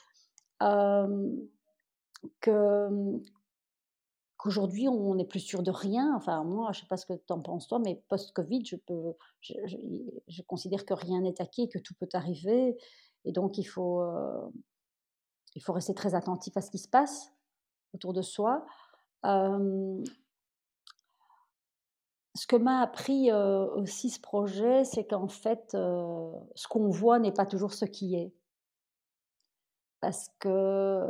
qu'aujourd'hui 2.40 4.88
on 4.88 5.14
n'est 5.14 5.24
plus 5.24 5.40
sûr 5.40 5.62
de 5.62 5.70
rien. 5.70 6.14
Enfin, 6.16 6.44
moi, 6.44 6.72
je 6.72 6.80
sais 6.80 6.86
pas 6.86 6.96
ce 6.96 7.06
que 7.06 7.14
tu 7.14 7.32
en 7.32 7.40
penses 7.40 7.68
toi, 7.68 7.78
mais 7.78 8.02
post-Covid, 8.08 8.64
je 8.64 10.42
considère 10.42 10.84
que 10.84 10.94
rien 10.94 11.20
n'est 11.20 11.40
acquis, 11.40 11.68
que 11.68 11.78
tout 11.78 11.94
peut 11.94 12.08
arriver, 12.12 12.76
et 13.24 13.32
donc 13.32 13.58
il 13.58 13.64
faut, 13.64 14.02
il 15.54 15.62
faut 15.62 15.72
rester 15.72 15.94
très 15.94 16.14
attentif 16.14 16.56
à 16.56 16.60
ce 16.60 16.70
qui 16.70 16.78
se 16.78 16.88
passe 16.88 17.32
autour 17.94 18.12
de 18.12 18.22
soi. 18.22 18.66
ce 22.34 22.46
que 22.46 22.56
m'a 22.56 22.80
appris 22.80 23.32
aussi 23.32 24.10
ce 24.10 24.20
projet, 24.20 24.84
c'est 24.84 25.06
qu'en 25.06 25.28
fait, 25.28 25.70
ce 25.72 26.68
qu'on 26.68 26.88
voit 26.88 27.18
n'est 27.18 27.32
pas 27.32 27.46
toujours 27.46 27.72
ce 27.72 27.84
qui 27.84 28.16
est 28.16 28.32
parce 30.02 30.28
que, 30.40 31.00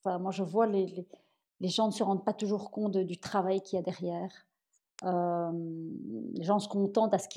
enfin, 0.00 0.18
moi 0.18 0.32
je 0.32 0.42
vois 0.42 0.66
les, 0.66 1.06
gens 1.60 1.86
ne 1.86 1.92
se 1.92 2.02
rendent 2.02 2.24
pas 2.24 2.32
toujours 2.32 2.70
compte 2.70 2.96
du 2.96 3.18
travail 3.18 3.60
qu'il 3.60 3.76
y 3.76 3.78
a 3.78 3.82
derrière. 3.82 4.46
les 5.02 6.42
gens 6.42 6.58
se 6.58 6.68
contentent 6.68 7.12
à 7.12 7.18
ce 7.18 7.28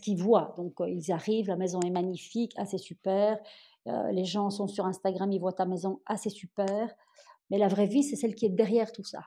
qu'ils 0.00 0.16
voient. 0.16 0.54
Donc 0.56 0.72
ils 0.88 1.12
arrivent, 1.12 1.48
la 1.48 1.56
maison 1.56 1.78
est 1.82 1.90
magnifique, 1.90 2.54
ah 2.56 2.64
c'est 2.64 2.78
super. 2.78 3.38
les 3.86 4.24
gens 4.24 4.48
sont 4.48 4.66
sur 4.66 4.86
Instagram, 4.86 5.30
ils 5.30 5.40
voient 5.40 5.52
ta 5.52 5.66
maison, 5.66 6.00
ah 6.06 6.16
c'est 6.16 6.30
super. 6.30 6.90
Mais 7.50 7.58
la 7.58 7.68
vraie 7.68 7.86
vie, 7.86 8.02
c'est 8.02 8.16
celle 8.16 8.34
qui 8.34 8.46
est 8.46 8.50
derrière 8.50 8.92
tout 8.92 9.04
ça. 9.04 9.20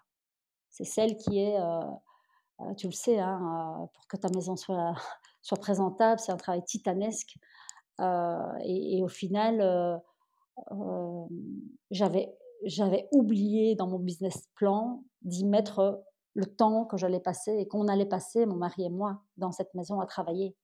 C'est 0.71 0.83
celle 0.83 1.15
qui 1.15 1.37
est, 1.39 1.59
tu 2.75 2.87
le 2.87 2.93
sais, 2.93 3.19
hein, 3.19 3.87
pour 3.93 4.07
que 4.07 4.17
ta 4.17 4.29
maison 4.29 4.55
soit 5.43 5.57
présentable, 5.59 6.19
c'est 6.19 6.31
un 6.31 6.37
travail 6.37 6.63
titanesque. 6.65 7.37
Et, 7.99 9.01
au 9.01 9.07
final, 9.07 10.01
j'avais, 11.91 12.35
j'avais 12.63 13.07
oublié 13.11 13.75
dans 13.75 13.87
mon 13.87 13.99
business 13.99 14.47
plan 14.55 15.03
d'y 15.21 15.45
mettre 15.45 16.03
le 16.33 16.45
temps 16.45 16.85
que 16.85 16.97
j'allais 16.97 17.19
passer 17.19 17.51
et 17.57 17.67
qu'on 17.67 17.87
allait 17.87 18.05
passer, 18.05 18.45
mon 18.45 18.55
mari 18.55 18.83
et 18.83 18.89
moi, 18.89 19.23
dans 19.37 19.51
cette 19.51 19.73
maison 19.73 19.99
à 19.99 20.05
travailler. 20.05 20.55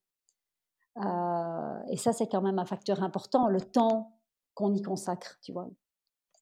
et 0.96 1.96
ça, 1.96 2.12
c'est 2.12 2.28
quand 2.28 2.42
même 2.42 2.58
un 2.58 2.64
facteur 2.64 3.02
important, 3.02 3.48
le 3.48 3.60
temps 3.60 4.18
qu'on 4.54 4.72
y 4.72 4.82
consacre, 4.82 5.38
tu 5.42 5.52
vois. 5.52 5.68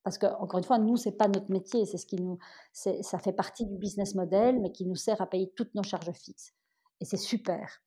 Parce 0.05 0.19
que, 0.19 0.27
encore 0.27 0.59
une 0.59 0.65
fois, 0.65 0.79
nous, 0.79 0.97
c'est 0.97 1.13
pas 1.13 1.29
notre 1.29 1.51
métier, 1.51 1.87
c'est 1.87 1.97
ce 1.97 2.07
qui 2.07 2.17
nous, 2.17 2.39
ça 2.73 3.19
fait 3.19 3.33
partie 3.33 3.67
du 3.67 3.77
business 3.77 4.15
model, 4.15 4.61
mais 4.61 4.73
qui 4.73 4.85
nous 4.85 4.97
sert 4.97 5.21
à 5.21 5.27
payer 5.27 5.53
toutes 5.57 5.75
nos 5.75 5.83
charges 5.83 6.11
fixes. 6.13 6.53
Et 7.01 7.05
c'est 7.05 7.17
super. 7.17 7.83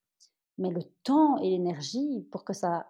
Mais 0.58 0.70
le 0.70 0.84
temps 1.03 1.38
et 1.38 1.49
l'énergie 1.49 2.28
pour 2.32 2.45
que 2.45 2.53
ça, 2.53 2.88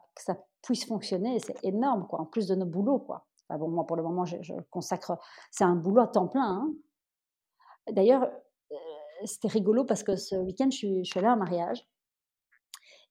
puisse 0.62 0.86
fonctionner, 0.86 1.40
c'est 1.40 1.58
énorme, 1.64 2.08
quoi, 2.08 2.22
en 2.22 2.26
plus 2.26 2.48
de 2.48 2.56
nos 2.56 2.66
boulots. 2.66 3.00
Quoi. 3.00 3.26
bon, 3.50 3.70
moi, 3.70 3.86
pour 3.86 3.98
le 3.98 4.04
moment, 4.04 4.26
je, 4.26 4.54
consacre. 4.72 5.18
C'est 5.52 5.64
un 5.64 5.76
boulot 5.76 6.02
à 6.02 6.08
temps 6.08 6.28
plein. 6.28 6.42
Hein. 6.44 6.74
D'ailleurs, 7.92 8.30
c'était 9.24 9.48
rigolo 9.48 9.86
parce 9.86 10.04
que 10.04 10.16
ce 10.16 10.36
week-end, 10.36 10.70
je 10.72 10.78
suis, 10.78 11.04
allée 11.16 11.28
à 11.28 11.34
un 11.34 11.36
mariage. 11.36 11.88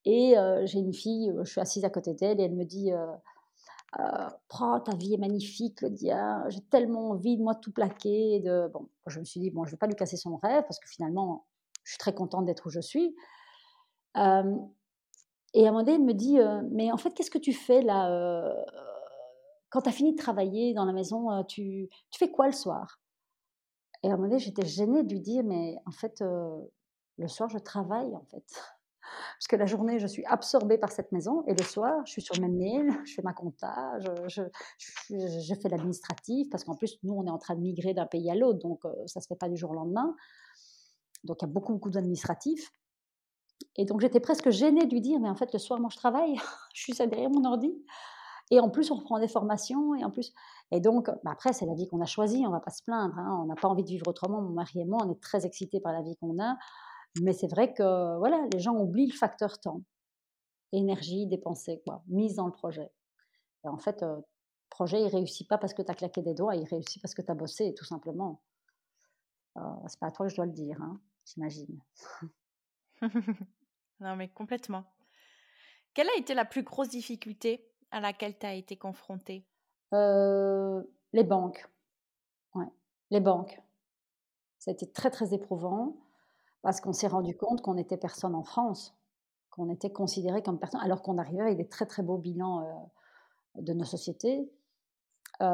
Et 0.05 0.34
j'ai 0.64 0.78
une 0.78 0.92
fille, 0.92 1.32
je 1.42 1.50
suis 1.50 1.61
assise 1.61 1.84
à 1.84 1.90
côté 1.90 2.14
d'elle, 2.14 2.40
et 2.40 2.44
elle 2.44 2.55
me 2.55 2.64
dit 2.64 2.92
euh, 2.92 3.07
Ta 4.48 4.96
vie 4.96 5.14
est 5.14 5.18
magnifique, 5.18 5.78
Claudia, 5.78 6.44
j'ai 6.48 6.61
tellement 6.62 7.11
envie 7.11 7.36
de 7.36 7.42
moi 7.42 7.55
tout 7.55 7.72
plaquer. 7.72 8.42
Bon, 8.72 8.88
je 9.07 9.20
me 9.20 9.24
suis 9.24 9.40
dit 9.40 9.50
Bon, 9.50 9.64
je 9.64 9.68
ne 9.68 9.72
vais 9.72 9.78
pas 9.78 9.86
lui 9.86 9.96
casser 9.96 10.16
son 10.16 10.36
rêve 10.36 10.64
parce 10.64 10.78
que 10.78 10.88
finalement, 10.88 11.46
je 11.84 11.92
suis 11.92 11.98
très 11.98 12.14
contente 12.14 12.46
d'être 12.46 12.66
où 12.66 12.70
je 12.70 12.80
suis. 12.80 13.14
Et 14.16 14.20
un 14.20 15.70
moment 15.70 15.84
donné, 15.84 15.94
elle 15.94 16.04
me 16.04 16.14
dit 16.14 16.38
Mais 16.70 16.92
en 16.92 16.96
fait, 16.96 17.12
qu'est-ce 17.14 17.30
que 17.30 17.38
tu 17.38 17.52
fais 17.52 17.82
là 17.82 18.52
Quand 19.70 19.82
tu 19.82 19.88
as 19.88 19.92
fini 19.92 20.12
de 20.12 20.18
travailler 20.18 20.74
dans 20.74 20.84
la 20.84 20.92
maison, 20.92 21.44
tu, 21.44 21.88
fais 22.16 22.30
quoi 22.30 22.46
le 22.46 22.52
soir? 22.52 23.00
Et 24.02 24.08
donné, 24.08 24.38
j'étais 24.38 24.66
gênée 24.66 25.02
de 25.02 25.12
lui 25.12 25.20
dire 25.20 25.44
Mais 25.44 25.76
en 25.86 25.92
fait, 25.92 26.22
le 27.18 27.28
soir, 27.28 27.48
je 27.48 27.58
travaille 27.58 28.14
en 28.14 28.24
fait. 28.24 28.44
Parce 29.38 29.46
que 29.48 29.56
la 29.56 29.66
journée, 29.66 29.98
je 29.98 30.06
suis 30.06 30.24
absorbée 30.24 30.78
par 30.78 30.90
cette 30.90 31.12
maison 31.12 31.44
et 31.46 31.54
le 31.54 31.62
soir, 31.62 32.04
je 32.06 32.12
suis 32.12 32.22
sur 32.22 32.40
mes 32.40 32.48
mails, 32.48 32.90
je 33.04 33.14
fais 33.14 33.22
ma 33.22 33.32
compta, 33.32 33.98
je, 34.28 34.42
je, 35.10 35.54
fais 35.54 35.68
l'administratif 35.68 36.48
parce 36.50 36.64
qu'en 36.64 36.74
plus, 36.74 36.98
nous, 37.02 37.14
on 37.14 37.26
est 37.26 37.30
en 37.30 37.38
train 37.38 37.54
de 37.54 37.60
migrer 37.60 37.94
d'un 37.94 38.06
pays 38.06 38.30
à 38.30 38.34
l'autre, 38.34 38.60
donc 38.60 38.82
ça 39.06 39.20
ne 39.20 39.22
se 39.22 39.28
fait 39.28 39.36
pas 39.36 39.48
du 39.48 39.56
jour 39.56 39.70
au 39.70 39.74
lendemain. 39.74 40.16
Donc 41.24 41.38
il 41.40 41.46
y 41.46 41.48
a 41.48 41.52
beaucoup, 41.52 41.72
beaucoup 41.72 41.90
d'administratifs. 41.90 42.70
Et 43.76 43.84
donc 43.84 44.00
j'étais 44.00 44.20
presque 44.20 44.50
gênée 44.50 44.86
de 44.86 44.92
lui 44.92 45.00
dire: 45.00 45.18
«Mais 45.20 45.28
en 45.28 45.34
fait, 45.34 45.52
le 45.52 45.59
soir, 45.59 45.80
moi, 45.80 45.90
je 45.92 45.96
travaille, 45.96 46.36
je 46.74 46.82
suis 46.82 46.92
derrière 46.94 47.30
mon 47.30 47.44
ordi 47.44 47.74
et 48.50 48.61
en 48.61 48.70
plus, 48.70 48.90
on 48.90 48.96
reprend 48.96 49.18
des 49.18 49.28
formations 49.28 49.94
et 49.94 50.05
en 50.05 50.11
plus» 50.11 50.32
et 50.70 50.80
donc 50.80 51.11
bah, 51.24 51.32
après, 51.32 51.52
c'est 51.52 51.66
la 51.66 51.74
vie 51.74 51.88
qu'on 51.88 52.00
a 52.00 52.07
choisie, 52.07 52.44
on 52.46 52.50
va 52.50 52.61
pas 52.61 52.70
se 52.70 52.82
plaindre, 52.82 53.18
hein. 53.18 53.40
On 53.42 53.46
n'a 53.46 53.55
pas 53.57 53.68
envie 53.68 53.84
de 53.84 53.88
vivre 53.88 54.09
autrement, 54.09 54.40
mon 54.42 54.50
mari 54.50 54.80
et 54.80 54.84
moi, 54.84 55.00
on 55.05 55.11
est 55.12 55.20
très 55.20 55.46
excités 55.46 55.80
par 55.80 55.92
la 55.92 56.02
vie 56.02 56.16
qu'on 56.16 56.42
a. 56.42 56.57
Mais 57.22 57.32
c'est 57.32 57.48
vrai 57.48 57.72
que, 57.74 58.18
voilà, 58.18 58.46
les 58.52 58.61
gens 58.61 58.74
oublient 58.76 59.07
le 59.09 59.16
facteur 59.16 59.61
temps. 59.61 59.82
Énergie 60.72 61.26
dépensée, 61.26 61.82
quoi, 61.86 62.02
mise 62.09 62.36
dans 62.36 62.46
le 62.46 62.52
projet 62.52 62.90
et 63.64 63.68
en 63.68 63.78
fait, 63.78 64.02
heu, 64.02 64.16
le 64.16 64.24
projet, 64.70 65.02
il 65.02 65.09
réussit 65.09 65.48
pas 65.48 65.59
parce 65.59 65.74
que 65.74 65.82
tu 65.82 65.90
as 65.90 65.94
claqué 65.94 66.22
des 66.22 66.34
doigts, 66.34 66.57
il 66.57 66.64
réussit 66.66 67.00
parce 67.02 67.14
que 67.14 67.22
tu 67.22 67.30
as 67.30 67.34
bossé, 67.34 67.74
tout 67.74 67.84
simplement. 67.84 68.42
Heu, 69.57 69.62
c'est 69.88 69.98
pas 69.98 70.07
à 70.09 70.11
toi 70.12 70.26
que 70.26 70.30
je 70.30 70.36
dois 70.36 70.46
le 70.46 70.52
dire, 70.52 70.80
hein, 70.80 71.00
j'imagine. 71.24 71.80
Non, 74.01 74.16
mais 74.16 74.28
complètement. 74.28 74.84
Quelle 75.95 76.09
a 76.11 76.16
été 76.18 76.34
la 76.34 76.45
plus 76.45 76.62
grosse 76.62 76.90
difficulté 76.90 77.66
à 77.90 77.99
laquelle 77.99 78.38
tu 78.38 78.47
as 78.47 78.55
été 78.55 78.76
confrontée? 78.76 79.47
Heu, 79.92 80.90
les 81.12 81.24
banques. 81.24 81.66
Ouais, 82.55 82.66
les 83.11 83.20
banques. 83.20 83.62
Ça 84.59 84.70
a 84.70 84.74
été 84.74 84.90
très, 84.90 85.11
très 85.11 85.34
éprouvant 85.34 85.97
parce 86.62 86.80
qu'on 86.80 86.92
s'est 86.92 87.09
rendu 87.09 87.36
compte 87.36 87.62
qu'on 87.62 87.76
était 87.78 87.97
personne 87.99 88.34
en 88.34 88.45
France, 88.45 88.97
qu'on 89.51 89.70
était 89.70 89.92
considérés 89.92 90.42
comme 90.42 90.59
personne 90.59 90.80
alors 90.82 91.03
qu'on 91.03 91.18
arrivait 91.18 91.42
avec 91.42 91.59
des 91.59 91.68
très, 91.68 91.86
très 91.86 92.03
beaux 92.03 92.18
bilans, 92.18 92.62
heu, 93.59 93.62
de 93.62 93.72
nos 93.74 93.84
sociétés. 93.84 94.51
Heu, 95.42 95.47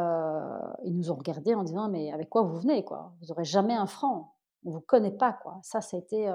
ils 0.85 0.97
nous 0.97 1.11
ont 1.11 1.17
regardés 1.17 1.55
en 1.55 1.65
disant: 1.65 1.89
«Mais 1.91 2.13
avec 2.13 2.29
quoi 2.31 2.43
vous 2.43 2.59
venez, 2.59 2.85
quoi? 2.85 3.15
Vous 3.21 3.33
aurez 3.33 3.45
jamais 3.45 3.75
un 3.75 3.87
franc, 3.87 4.35
on 4.65 4.71
vous 4.73 4.81
connaît 4.81 5.11
pas, 5.13 5.33
quoi». 5.33 5.61
Ça, 5.63 5.81
été, 5.97 6.29
heu, 6.29 6.35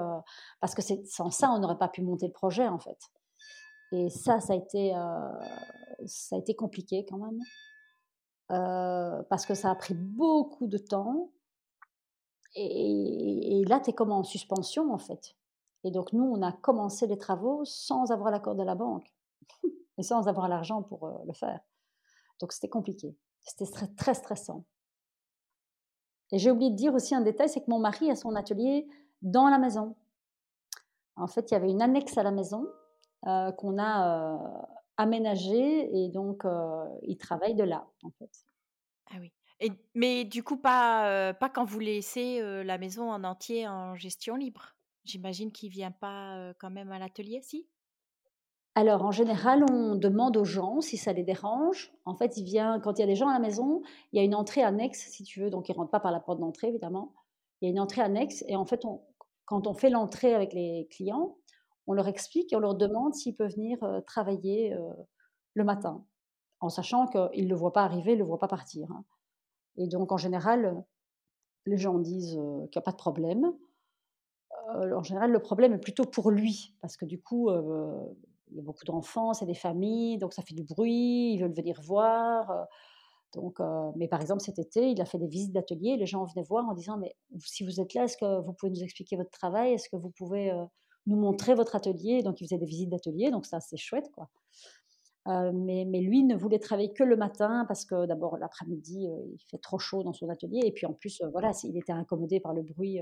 parce 0.60 0.74
que 0.74 0.82
sans 1.06 1.30
ça, 1.30 1.50
on 1.52 1.58
n'aurait 1.60 1.78
pas 1.78 1.88
pu 1.88 2.02
monter 2.02 2.26
le 2.26 2.32
projet, 2.32 2.68
en 2.68 2.78
fait 2.78 2.98
et 3.92 4.10
ça, 4.10 4.40
ça 4.40 4.52
a 4.52 4.56
été, 4.56 4.94
heu, 4.94 4.98
ça 6.06 6.36
a 6.36 6.38
été 6.38 6.54
compliqué 6.54 7.06
quand 7.08 7.18
même, 7.18 7.44
heu, 8.50 9.22
parce 9.30 9.46
que 9.46 9.54
ça 9.54 9.70
a 9.70 9.74
pris 9.74 9.94
beaucoup 9.94 10.66
de 10.66 10.78
temps 10.78 11.30
et 12.58 13.64
là, 13.68 13.80
tu 13.80 13.90
es 13.90 13.92
comme 13.92 14.12
en 14.12 14.24
suspension, 14.24 14.92
en 14.92 14.98
fait 14.98 15.36
et 15.84 15.92
donc 15.92 16.12
nous, 16.12 16.24
on 16.24 16.42
a 16.42 16.50
commencé 16.50 17.06
les 17.06 17.16
travaux 17.16 17.64
sans 17.64 18.10
avoir 18.10 18.32
l'accord 18.32 18.56
de 18.56 18.64
la 18.64 18.74
banque 18.74 19.14
et 19.98 20.02
sans 20.02 20.26
avoir 20.26 20.48
l'argent 20.48 20.82
pour, 20.82 21.06
heu, 21.06 21.14
le 21.26 21.32
faire. 21.32 21.60
Donc 22.40 22.52
c'était 22.52 22.68
compliqué. 22.68 23.16
C'était 23.42 23.70
très 23.96 24.14
stressant. 24.14 24.64
Et 26.32 26.38
j'ai 26.38 26.50
oublié 26.50 26.70
de 26.70 26.76
dire 26.76 26.94
aussi 26.94 27.14
un 27.14 27.20
détail, 27.20 27.48
c'est 27.48 27.60
que 27.60 27.70
mon 27.70 27.78
mari 27.78 28.10
a 28.10 28.16
son 28.16 28.34
atelier 28.34 28.88
dans 29.22 29.48
la 29.48 29.58
maison. 29.58 29.94
En 31.16 31.26
fait, 31.26 31.50
il 31.50 31.54
y 31.54 31.56
avait 31.56 31.70
une 31.70 31.82
annexe 31.82 32.18
à 32.18 32.22
la 32.22 32.30
maison, 32.30 32.66
heu, 33.26 33.52
qu'on 33.58 33.78
a, 33.78 34.36
heu, 34.36 34.38
aménagée 34.98 36.04
et 36.04 36.08
donc 36.10 36.44
heu, 36.44 36.84
il 37.02 37.16
travaille 37.18 37.54
de 37.54 37.64
là. 37.64 37.86
Ah 39.10 39.16
oui 39.20 39.32
mais 39.94 40.24
du 40.24 40.42
coup 40.42 40.58
pas, 40.58 41.32
pas 41.34 41.48
quand 41.48 41.64
vous 41.64 41.78
laissez, 41.80 42.40
la 42.64 42.76
maison 42.78 43.10
en 43.10 43.24
entier 43.24 43.66
en 43.66 43.94
gestion 43.94 44.36
libre? 44.36 44.76
J'imagine 45.04 45.50
qu'il 45.52 45.70
vient 45.70 45.92
pas, 45.92 46.52
quand 46.58 46.70
même 46.70 46.92
à 46.92 46.98
l'atelier, 46.98 47.40
si? 47.42 47.66
Alors 48.76 49.04
en 49.06 49.10
général, 49.10 49.64
on 49.72 49.94
demande 49.96 50.36
aux 50.36 50.44
gens 50.44 50.82
si 50.82 50.98
ça 50.98 51.14
les 51.14 51.22
dérange. 51.24 51.92
En 52.04 52.14
fait, 52.14 52.36
il 52.36 52.44
vient 52.44 52.78
quand 52.78 52.98
il 52.98 53.00
y 53.00 53.04
a 53.04 53.06
des 53.06 53.16
gens 53.16 53.28
à 53.28 53.32
la 53.32 53.38
maison, 53.38 53.80
il 54.12 54.18
y 54.18 54.20
a 54.20 54.22
une 54.22 54.34
entrée 54.34 54.62
annexe 54.62 55.08
si 55.10 55.24
tu 55.24 55.40
veux, 55.40 55.48
donc 55.48 55.68
ils 55.70 55.72
rentrent 55.72 55.90
pas 55.90 55.98
par 56.00 56.12
la 56.12 56.20
porte 56.20 56.40
d'entrée 56.40 56.68
évidemment. 56.68 57.14
Il 57.60 57.66
y 57.66 57.68
a 57.68 57.72
une 57.72 57.80
entrée 57.80 58.02
annexe 58.02 58.44
et 58.48 58.54
en 58.54 58.66
fait 58.66 58.82
quand 59.46 59.66
on 59.66 59.72
fait 59.74 59.88
l'entrée 59.88 60.34
avec 60.34 60.52
les 60.52 60.88
clients, 60.90 61.38
on 61.86 61.94
leur 61.94 62.06
explique 62.06 62.52
et 62.52 62.56
on 62.56 62.60
leur 62.60 62.74
demande 62.74 63.14
s'ils 63.14 63.34
peuvent 63.34 63.54
venir, 63.54 63.82
heu, 63.82 64.02
travailler, 64.06 64.74
heu, 64.74 64.80
le 65.54 65.64
matin. 65.64 66.04
En 66.60 66.68
sachant 66.70 67.06
qu'ils 67.06 67.48
le 67.48 67.54
voient 67.56 67.72
pas 67.72 67.84
arriver, 67.84 68.12
ils 68.12 68.18
le 68.18 68.24
voient 68.24 68.38
pas 68.38 68.48
partir, 68.48 68.90
hein 68.92 69.04
et 69.78 69.88
donc 69.88 70.12
en 70.12 70.18
général, 70.18 70.84
les 71.66 71.78
gens 71.78 71.98
disent, 71.98 72.40
qu'il 72.70 72.76
y 72.76 72.78
a 72.78 72.82
pas 72.82 72.92
de 72.92 72.96
problème. 72.96 73.52
En 74.74 75.02
général, 75.02 75.32
le 75.32 75.38
problème 75.40 75.72
est 75.74 75.78
plutôt 75.78 76.04
pour 76.04 76.30
lui 76.30 76.74
parce 76.80 76.96
que 76.96 77.04
du 77.04 77.20
coup, 77.20 77.50
il 78.50 78.56
y 78.56 78.60
a 78.60 78.62
beaucoup 78.62 78.84
d'enfants, 78.84 79.34
c'est 79.34 79.46
des 79.46 79.54
familles, 79.54 80.18
donc 80.18 80.32
ça 80.34 80.42
fait 80.42 80.54
du 80.54 80.64
bruit, 80.64 81.32
ils 81.34 81.38
veulent 81.40 81.54
venir 81.54 81.80
voir, 81.82 82.50
heu, 82.50 82.64
donc 83.34 83.60
heu, 83.60 83.92
mais 83.96 84.08
par 84.08 84.20
exemple 84.22 84.42
cet 84.42 84.58
été, 84.58 84.90
il 84.92 85.00
a 85.02 85.06
fait 85.06 85.18
des 85.18 85.28
visites 85.28 85.52
d'atelier, 85.52 85.96
les 85.96 86.06
gens 86.06 86.24
venaient 86.24 86.44
voir 86.46 86.68
en 86.68 86.74
disant: 86.74 86.98
«Mais 86.98 87.16
si 87.40 87.64
vous 87.64 87.80
êtes 87.80 87.94
là, 87.94 88.04
est-ce 88.04 88.16
que 88.18 88.40
vous 88.42 88.52
pouvez 88.54 88.70
nous 88.72 88.82
expliquer 88.84 89.16
votre 89.16 89.30
travail? 89.30 89.72
Est-ce 89.74 89.88
que 89.90 89.96
vous 89.96 90.10
pouvez, 90.10 90.52
heu, 90.52 90.66
nous 91.06 91.16
montrer 91.18 91.54
votre 91.54 91.76
atelier?» 91.76 92.22
donc 92.22 92.40
il 92.40 92.46
faisait 92.46 92.58
des 92.58 92.66
visites 92.66 92.90
d'atelier, 92.90 93.30
donc 93.30 93.46
ça, 93.46 93.60
c'est 93.60 93.76
chouette, 93.78 94.10
quoi. 94.12 94.30
Mais 95.26 95.84
mais 95.84 96.00
lui 96.00 96.22
ne 96.22 96.36
voulait 96.36 96.60
travailler 96.60 96.92
que 96.92 97.02
le 97.02 97.16
matin 97.16 97.64
parce 97.66 97.84
que 97.84 98.06
d'abord 98.06 98.36
l'après-midi, 98.38 99.06
il 99.08 99.38
fait 99.50 99.58
trop 99.58 99.78
chaud 99.78 100.04
dans 100.04 100.12
son 100.12 100.28
atelier 100.28 100.60
et 100.64 100.72
puis 100.72 100.86
en 100.86 100.92
plus, 100.94 101.20
voilà, 101.32 101.52
s'il 101.52 101.76
était 101.76 101.92
incommodé 101.92 102.38
par 102.40 102.54
le 102.54 102.62
bruit, 102.62 103.00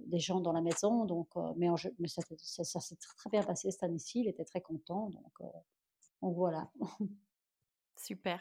des 0.00 0.18
gens 0.20 0.40
dans 0.40 0.52
la 0.52 0.60
maison 0.62 1.04
donc 1.06 1.28
heu, 1.36 1.40
mais 1.56 1.68
en 1.70 1.76
mais 1.98 2.08
ça 2.08 2.20
s'est 2.22 2.36
ça 2.38 2.64
ça 2.64 2.80
s'est 2.80 2.96
très, 2.96 3.30
bien 3.30 3.42
passé 3.42 3.70
cette 3.70 3.82
année-ci, 3.84 4.20
il 4.20 4.28
était 4.28 4.44
très 4.44 4.60
content 4.62 5.08
donc 5.10 5.32
heu, 5.42 5.46
donc 6.22 6.36
voilà. 6.36 6.70
Super. 7.96 8.40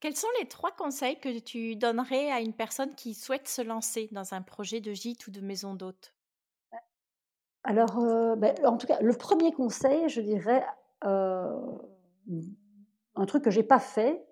Quels 0.00 0.16
sont 0.16 0.28
les 0.40 0.48
3 0.48 0.72
conseils 0.72 1.20
que 1.20 1.38
tu 1.40 1.76
donnerais 1.76 2.30
à 2.32 2.40
une 2.40 2.54
personne 2.54 2.94
qui 2.94 3.12
souhaite 3.14 3.48
se 3.48 3.60
lancer 3.62 4.08
dans 4.12 4.32
un 4.34 4.40
projet 4.42 4.80
de 4.80 4.92
gîte 4.94 5.26
ou 5.26 5.30
de 5.30 5.40
maison 5.42 5.74
d'hôte? 5.74 6.14
Alors, 7.64 7.98
beh, 8.36 8.54
en 8.66 8.76
tout 8.78 8.86
cas, 8.86 8.98
le 9.00 9.12
1er 9.14 9.52
conseil, 9.52 10.08
je 10.08 10.20
dirais, 10.20 10.64
un 11.02 11.78
truc 13.26 13.44
que 13.44 13.50
j'ai 13.50 13.62
pas 13.62 13.78
fait, 13.80 14.26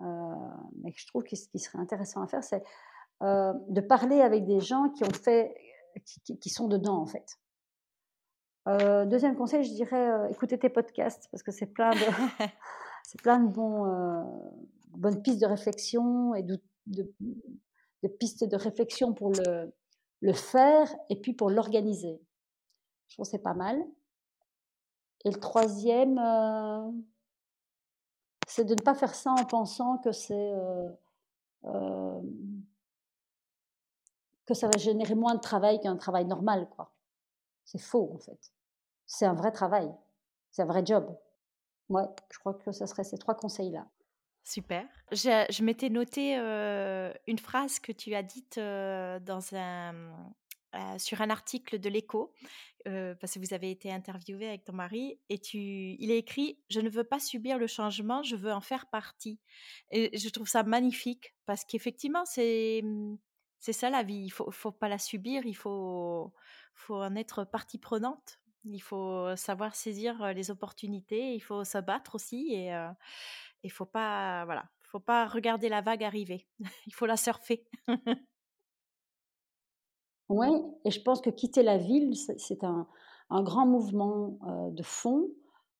mais 0.00 0.92
que 0.92 1.00
je 1.00 1.06
trouve 1.08 1.24
qui 1.24 1.36
serait 1.36 1.78
intéressant 1.78 2.22
à 2.22 2.26
faire, 2.28 2.44
c'est, 2.44 2.62
heu, 3.22 3.52
de 3.68 3.80
parler 3.80 4.20
avec 4.20 4.46
des 4.46 4.60
gens 4.60 4.90
qui 4.90 5.04
ont 5.04 5.12
fait 5.24 5.54
qui 6.04 6.38
qui 6.38 6.50
sont 6.50 6.68
dedans, 6.68 6.98
en 6.98 7.06
fait. 7.06 7.36
Heu, 8.66 9.06
2e 9.06 9.36
conseil, 9.36 9.64
je 9.64 9.72
dirais, 9.72 10.08
heu, 10.10 10.30
écouter 10.30 10.58
tes 10.58 10.68
podcasts 10.68 11.28
parce 11.30 11.42
que 11.42 11.50
c'est 11.52 11.66
plein 11.66 11.90
de 11.90 11.96
c'est 13.04 13.20
plein 13.20 13.38
de 13.40 13.48
bons, 13.52 13.86
heu, 13.86 14.24
bonnes 14.96 15.22
pistes 15.22 15.40
de 15.40 15.46
réflexion 15.46 16.34
et 16.34 16.42
de 16.42 16.60
de 16.86 17.10
de 18.02 18.08
pistes 18.08 18.44
de 18.44 18.56
réflexion 18.56 19.14
pour 19.14 19.30
le 19.32 19.72
le 20.22 20.32
faire 20.34 20.88
et 21.08 21.16
puis 21.20 21.32
pour 21.34 21.50
l'organiser. 21.50 22.20
Je 23.08 23.16
trouve 23.16 23.26
c'est 23.26 23.38
pas 23.42 23.54
mal 23.54 23.82
et 25.24 25.30
le 25.30 25.38
3e, 25.38 26.18
heu 26.18 27.04
c'est 28.48 28.64
de 28.64 28.74
ne 28.74 28.80
pas 28.80 28.94
faire 28.94 29.14
ça 29.14 29.30
en 29.32 29.44
pensant 29.44 29.98
que 29.98 30.12
c'est, 30.12 30.52
que 34.50 34.58
ça 34.60 34.68
va 34.68 34.78
générer 34.78 35.14
moins 35.14 35.34
de 35.36 35.40
travail 35.40 35.80
qu'un 35.80 35.96
travail 35.96 36.26
normal, 36.26 36.68
quoi. 36.70 36.94
C'est 37.64 37.80
faux, 37.80 38.12
en 38.14 38.18
fait. 38.18 38.52
C'est 39.06 39.26
un 39.26 39.34
vrai 39.34 39.52
travail, 39.52 39.92
c'est 40.52 40.62
un 40.62 40.66
vrai 40.66 40.84
job. 40.86 41.16
Ouais, 41.90 42.06
je 42.32 42.38
crois 42.38 42.54
que 42.54 42.72
ça 42.72 42.86
serait 42.86 43.04
ces 43.04 43.18
3 43.18 43.36
conseils-là. 43.36 43.88
Super. 44.44 44.88
Je 45.12 45.62
m'étais 45.62 45.90
noté, 45.90 46.36
heu, 46.38 47.12
une 47.26 47.38
phrase 47.38 47.78
que 47.78 47.92
tu 47.92 48.14
as 48.14 48.22
dite, 48.22 48.58
heu, 48.58 49.20
dans 49.20 49.54
un, 49.54 49.94
heu, 50.74 50.98
sur 50.98 51.20
un 51.20 51.30
article 51.30 51.78
de 51.78 51.88
L'Écho, 51.88 52.32
parce 52.84 53.34
que 53.34 53.38
vous 53.38 53.54
avez 53.54 53.70
été 53.70 53.92
interviewée 53.92 54.48
avec 54.48 54.64
ton 54.64 54.72
mari 54.72 55.20
et 55.28 55.38
tu 55.38 55.58
il 55.58 56.10
est 56.10 56.18
écrit: 56.18 56.62
«Je 56.70 56.80
ne 56.80 56.88
veux 56.90 57.04
pas 57.04 57.20
subir 57.20 57.58
le 57.58 57.66
changement, 57.66 58.22
je 58.22 58.36
veux 58.36 58.52
en 58.52 58.60
faire 58.62 58.88
partie» 58.90 59.40
et 59.90 60.16
je 60.18 60.28
trouve 60.30 60.48
ça 60.48 60.62
magnifique 60.64 61.34
parce 61.46 61.64
qu'effectivement, 61.64 62.24
c'est, 62.24 62.80
mmh, 62.82 63.16
c'est 63.60 63.72
ça 63.72 63.90
la 63.90 64.02
vie. 64.02 64.24
Il 64.24 64.30
faut 64.30 64.50
faut 64.50 64.72
pas 64.72 64.88
la 64.88 64.98
subir, 64.98 65.46
il 65.46 65.54
faut 65.56 66.32
en 66.88 67.16
être 67.16 67.44
partie 67.44 67.78
prenante. 67.78 68.40
Il 68.64 68.80
faut 68.82 69.34
savoir 69.36 69.74
saisir, 69.74 70.34
les 70.34 70.50
opportunités, 70.50 71.34
il 71.34 71.40
faut 71.40 71.64
se 71.64 71.78
battre 71.78 72.16
aussi 72.16 72.52
et 72.54 72.72
il 73.62 73.70
faut 73.72 73.86
pas 73.86 74.44
voilà, 74.44 74.70
faut 74.82 75.00
pas 75.00 75.26
regarder 75.26 75.68
la 75.68 75.80
vague 75.82 76.04
arriver. 76.04 76.48
Il 76.86 76.94
faut 76.94 77.06
la 77.06 77.16
surfer. 77.16 77.66
Ouais 80.28 80.48
et 80.84 80.90
je 80.92 81.02
pense 81.02 81.20
que 81.20 81.30
quitter 81.30 81.62
la 81.62 81.76
ville, 81.76 82.14
c'est 82.14 82.62
un 82.64 82.86
grand 83.42 83.66
mouvement, 83.66 84.38
de 84.70 84.82
fond 84.82 85.28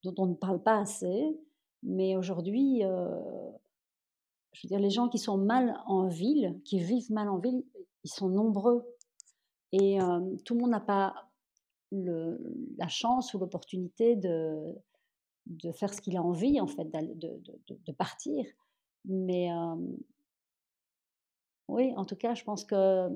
dont 0.03 0.13
on 0.17 0.25
ne 0.27 0.35
parle 0.35 0.61
pas 0.61 0.77
assez, 0.79 1.39
mais 1.83 2.15
aujourd'hui, 2.17 2.81
je 4.53 4.61
veux 4.63 4.67
dire 4.67 4.79
les 4.79 4.89
gens 4.89 5.07
qui 5.09 5.17
sont 5.17 5.37
mal 5.37 5.79
en 5.85 6.07
ville, 6.07 6.59
qui 6.65 6.79
vivent 6.79 7.11
mal 7.11 7.29
en 7.29 7.37
ville, 7.37 7.63
ils 8.03 8.11
sont 8.11 8.29
nombreux 8.29 8.85
et 9.71 9.97
tout 10.45 10.55
le 10.55 10.61
monde 10.61 10.71
n'a 10.71 10.79
pas 10.79 11.13
la 11.91 12.87
chance 12.87 13.33
ou 13.33 13.39
l'opportunité 13.39 14.15
de 14.15 15.71
faire 15.73 15.93
ce 15.93 16.01
qu'il 16.01 16.17
a 16.17 16.21
envie 16.21 16.59
en 16.59 16.67
fait, 16.67 16.85
de 16.91 17.91
partir. 17.93 18.45
Mais 19.05 19.49
oui, 21.67 21.93
en 21.95 22.05
tout 22.05 22.15
cas, 22.15 22.33
je 22.33 22.43
pense 22.43 22.65
que 22.65 23.07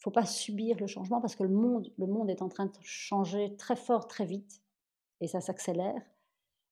faut 0.00 0.10
pas 0.10 0.24
subir 0.24 0.78
le 0.78 0.86
changement 0.86 1.20
parce 1.20 1.34
que 1.34 1.42
le 1.42 1.48
monde, 1.48 1.92
le 1.98 2.06
monde 2.06 2.30
est 2.30 2.40
en 2.40 2.48
train 2.48 2.66
de 2.66 2.72
changer 2.82 3.56
très 3.56 3.74
fort, 3.76 4.06
très 4.06 4.24
vite, 4.24 4.62
et 5.20 5.26
ça 5.26 5.40
s'accélère. 5.40 6.00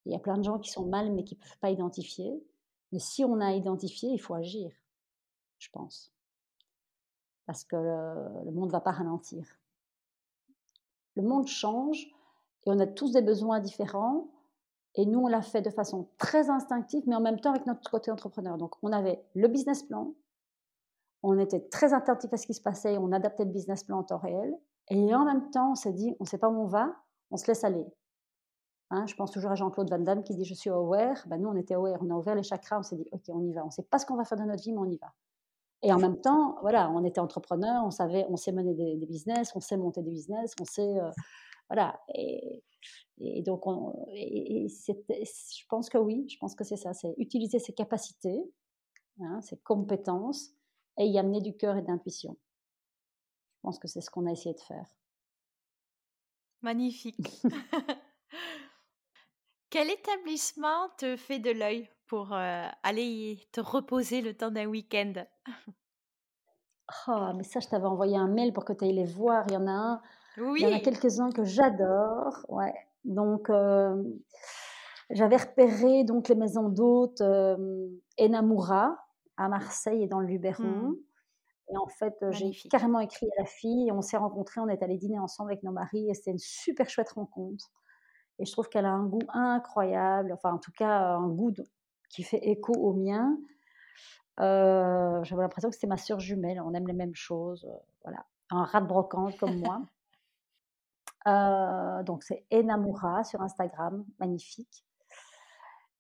Il 0.05 0.13
y 0.13 0.15
a 0.15 0.21
plein 0.21 0.39
de 0.39 0.45
gens 0.45 0.61
qui 0.61 0.71
sont 0.71 0.87
mal 0.87 1.13
mais 1.13 1.25
qui 1.25 1.35
ne 1.35 1.41
peuvent 1.41 1.59
pas 1.59 1.71
identifier. 1.71 2.41
Mais 2.93 2.99
si 2.99 3.25
on 3.25 3.41
a 3.41 3.53
identifié, 3.53 4.11
il 4.11 4.19
faut 4.19 4.35
agir, 4.35 4.71
je 5.59 5.69
pense. 5.71 6.13
Parce 7.47 7.65
que 7.65 7.77
le, 7.77 8.51
monde 8.51 8.69
ne 8.69 8.73
va 8.73 8.81
pas 8.81 8.93
ralentir. 8.93 9.47
Le 11.15 11.23
monde 11.23 11.47
change 11.47 12.07
et 12.65 12.71
on 12.71 12.79
a 12.79 12.87
tous 12.87 13.13
des 13.13 13.23
besoins 13.23 13.61
différents. 13.61 14.29
Et 14.95 15.07
nous, 15.07 15.21
on 15.21 15.29
l'a 15.29 15.43
fait 15.43 15.63
de 15.63 15.71
façon 15.71 16.09
très 16.19 16.49
instinctive, 16.49 17.05
mais 17.07 17.15
en 17.15 17.21
même 17.21 17.39
temps 17.39 17.51
avec 17.51 17.67
notre 17.67 17.91
côté 17.91 18.11
entrepreneur. 18.11 18.57
Donc, 18.57 18.75
on 18.83 18.93
avait 18.93 19.23
le 19.35 19.47
business 19.49 19.83
plan, 19.83 20.15
on 21.23 21.39
était 21.39 21.61
très 21.69 21.93
attentif 21.93 22.33
à 22.33 22.37
ce 22.37 22.47
qui 22.47 22.55
se 22.55 22.63
passait, 22.63 22.97
on 22.99 23.13
adaptait 23.13 23.45
le 23.45 23.51
business 23.51 23.85
plan 23.85 23.99
en 23.99 24.05
temps 24.05 24.19
réel. 24.19 24.57
Et 24.89 25.15
en 25.15 25.25
même 25.25 25.51
temps, 25.51 25.73
on 25.73 25.75
s'est 25.75 25.93
dit, 25.93 26.15
on 26.21 26.25
ne 26.25 26.29
sait 26.29 26.39
pas 26.39 26.49
où 26.49 26.61
on 26.61 26.67
va, 26.67 26.95
on 27.31 27.37
se 27.37 27.47
laisse 27.47 27.65
aller. 27.65 27.85
Hein, 28.91 29.05
je 29.07 29.15
pense 29.17 29.33
toujours 29.33 29.51
à 29.51 29.57
Jean-Claude 29.57 29.91
Van 29.91 29.99
Damme 29.99 30.23
qui 30.23 30.35
dit 30.37 30.45
Je 30.45 30.55
suis 30.55 30.71
aware. 30.71 31.25
Ben, 31.27 31.39
nous, 31.39 31.49
on 31.49 31.57
était 31.57 31.75
aware, 31.75 31.99
on 32.03 32.11
a 32.11 32.15
ouvert 32.15 32.35
les 32.35 32.45
chakras, 32.45 32.79
on 32.79 32.83
s'est 32.83 32.97
dit 32.97 33.09
Ok, 33.11 33.23
on 33.29 33.43
y 33.43 33.53
va. 33.53 33.63
On 33.63 33.67
ne 33.67 33.71
sait 33.71 33.83
pas 33.83 33.99
ce 33.99 34.07
qu'on 34.07 34.17
va 34.17 34.25
faire 34.25 34.39
de 34.39 34.45
notre 34.45 34.63
vie, 34.63 34.73
mais 34.73 34.79
on 34.79 34.91
y 34.91 34.97
va. 34.97 35.13
Et 35.83 35.93
en 35.93 35.99
même 35.99 36.21
temps, 36.21 36.57
voilà, 36.63 36.91
on 36.91 37.05
était 37.05 37.21
entrepreneur, 37.21 37.85
on 37.85 37.91
savait, 37.91 38.27
on 38.29 38.37
sait 38.37 38.53
mener 38.53 38.75
des, 38.75 39.07
business, 39.07 39.53
on 39.55 39.61
sait 39.61 39.77
monter 39.77 40.03
des 40.03 40.11
business, 40.11 40.55
on 40.61 40.65
sait. 40.65 40.99
Euh, 40.99 41.11
voilà. 41.69 42.01
Et, 42.15 42.63
donc, 43.43 43.67
on, 43.67 44.07
je 44.15 45.67
pense 45.69 45.89
que 45.89 45.99
oui, 45.99 46.27
je 46.29 46.39
pense 46.39 46.55
que 46.55 46.65
c'est 46.65 46.77
ça 46.77 46.93
c'est 46.93 47.15
utiliser 47.19 47.59
ses 47.59 47.73
capacités, 47.73 48.43
hein, 49.21 49.41
ses 49.43 49.57
compétences 49.59 50.51
et 50.99 51.07
y 51.07 51.19
amener 51.19 51.41
du 51.41 51.57
cœur 51.57 51.77
et 51.77 51.83
de 51.83 51.89
l'intuition. 51.89 52.37
Je 53.57 53.61
pense 53.63 53.79
que 53.79 53.89
c'est 53.89 54.01
ce 54.01 54.11
qu'on 54.11 54.27
a 54.27 54.33
essayé 54.33 54.55
de 54.55 54.61
faire. 54.61 54.87
Magnifique. 56.63 57.43
Quel 59.71 59.91
établissement 59.91 60.89
te 60.97 61.17
fait 61.17 61.39
de 61.39 61.51
l'œil 61.51 61.89
pour 62.07 62.33
aller 62.33 63.49
te 63.53 63.61
reposer 63.61 64.23
le 64.23 64.35
temps 64.35 64.51
d'un 64.51 64.67
week-end? 64.67 65.13
Oh, 67.09 67.33
mais 67.37 67.43
ça, 67.43 67.59
je 67.61 67.69
t'avais 67.69 67.87
envoyé 67.87 68.17
un 68.17 68.29
mail 68.29 68.53
pour 68.53 68.65
que 68.65 68.73
tu 68.73 68.85
ailles 68.85 68.95
les 68.95 69.05
voir. 69.05 69.45
Il 69.49 69.55
y 69.55 69.57
en 69.57 69.67
a 69.67 69.73
un, 69.73 70.03
il 70.37 70.63
y 70.63 70.67
en 70.67 70.77
a 70.77 70.81
quelques-uns 70.81 71.31
que 71.31 71.45
j'adore. 71.45 72.47
Ouais. 72.49 72.75
Donc, 73.05 73.51
j'avais 75.11 75.37
repéré 75.37 76.05
donc 76.05 76.29
les 76.29 76.37
maisons 76.37 76.69
d'hôtes 76.69 77.23
Enamura 78.19 78.97
à 79.37 79.49
Marseille 79.49 80.05
et 80.05 80.07
dans 80.07 80.21
le 80.21 80.29
Luberon. 80.29 80.63
Mmh. 80.63 80.97
Et 81.69 81.77
en 81.77 81.89
fait, 81.89 82.15
j'ai 82.31 82.53
carrément 82.71 83.01
écrit 83.01 83.27
à 83.37 83.41
la 83.41 83.47
fille. 83.47 83.91
On 83.91 84.01
s'est 84.01 84.17
rencontrés, 84.17 84.61
on 84.61 84.69
est 84.69 84.83
allé 84.83 84.97
dîner 84.97 85.19
ensemble 85.19 85.51
avec 85.51 85.65
nos 85.65 85.73
maris 85.73 86.09
et 86.09 86.15
c'était 86.15 86.31
une 86.31 86.39
super 86.39 86.89
chouette 86.89 87.11
rencontre. 87.11 87.73
Et 88.39 88.45
je 88.45 88.53
trouve 88.53 88.69
qu'elle 88.69 88.87
a 88.87 88.93
un 88.93 89.07
goût 89.07 89.23
incroyable, 89.29 90.33
enfin 90.33 90.53
en 90.53 90.59
tout 90.59 90.73
cas 90.73 91.15
un 91.15 91.29
goût 91.29 91.53
qui 92.11 92.23
fait 92.23 92.41
écho 92.49 92.73
au 92.73 92.93
mien. 92.93 93.37
Euh, 94.41 95.23
J'avais 95.25 95.43
l'impression 95.43 95.71
que 95.71 95.77
c'est 95.77 95.87
ma 95.87 95.97
sœur 95.97 96.21
jumelle, 96.21 96.61
on 96.61 96.75
aime 96.75 96.87
les 96.87 96.93
mêmes 96.93 97.15
choses, 97.15 97.65
euh, 97.65 97.79
voilà. 98.05 98.25
Un 98.51 98.65
rat 98.65 98.81
de 98.81 98.87
brocante 98.87 99.37
comme 99.39 99.59
moi. 99.59 99.83
Euh, 101.27 102.05
donc 102.05 102.23
c'est 102.23 102.47
Enamura 102.53 103.25
sur 103.25 103.43
Instagram, 103.43 104.05
magnifique. 104.21 104.87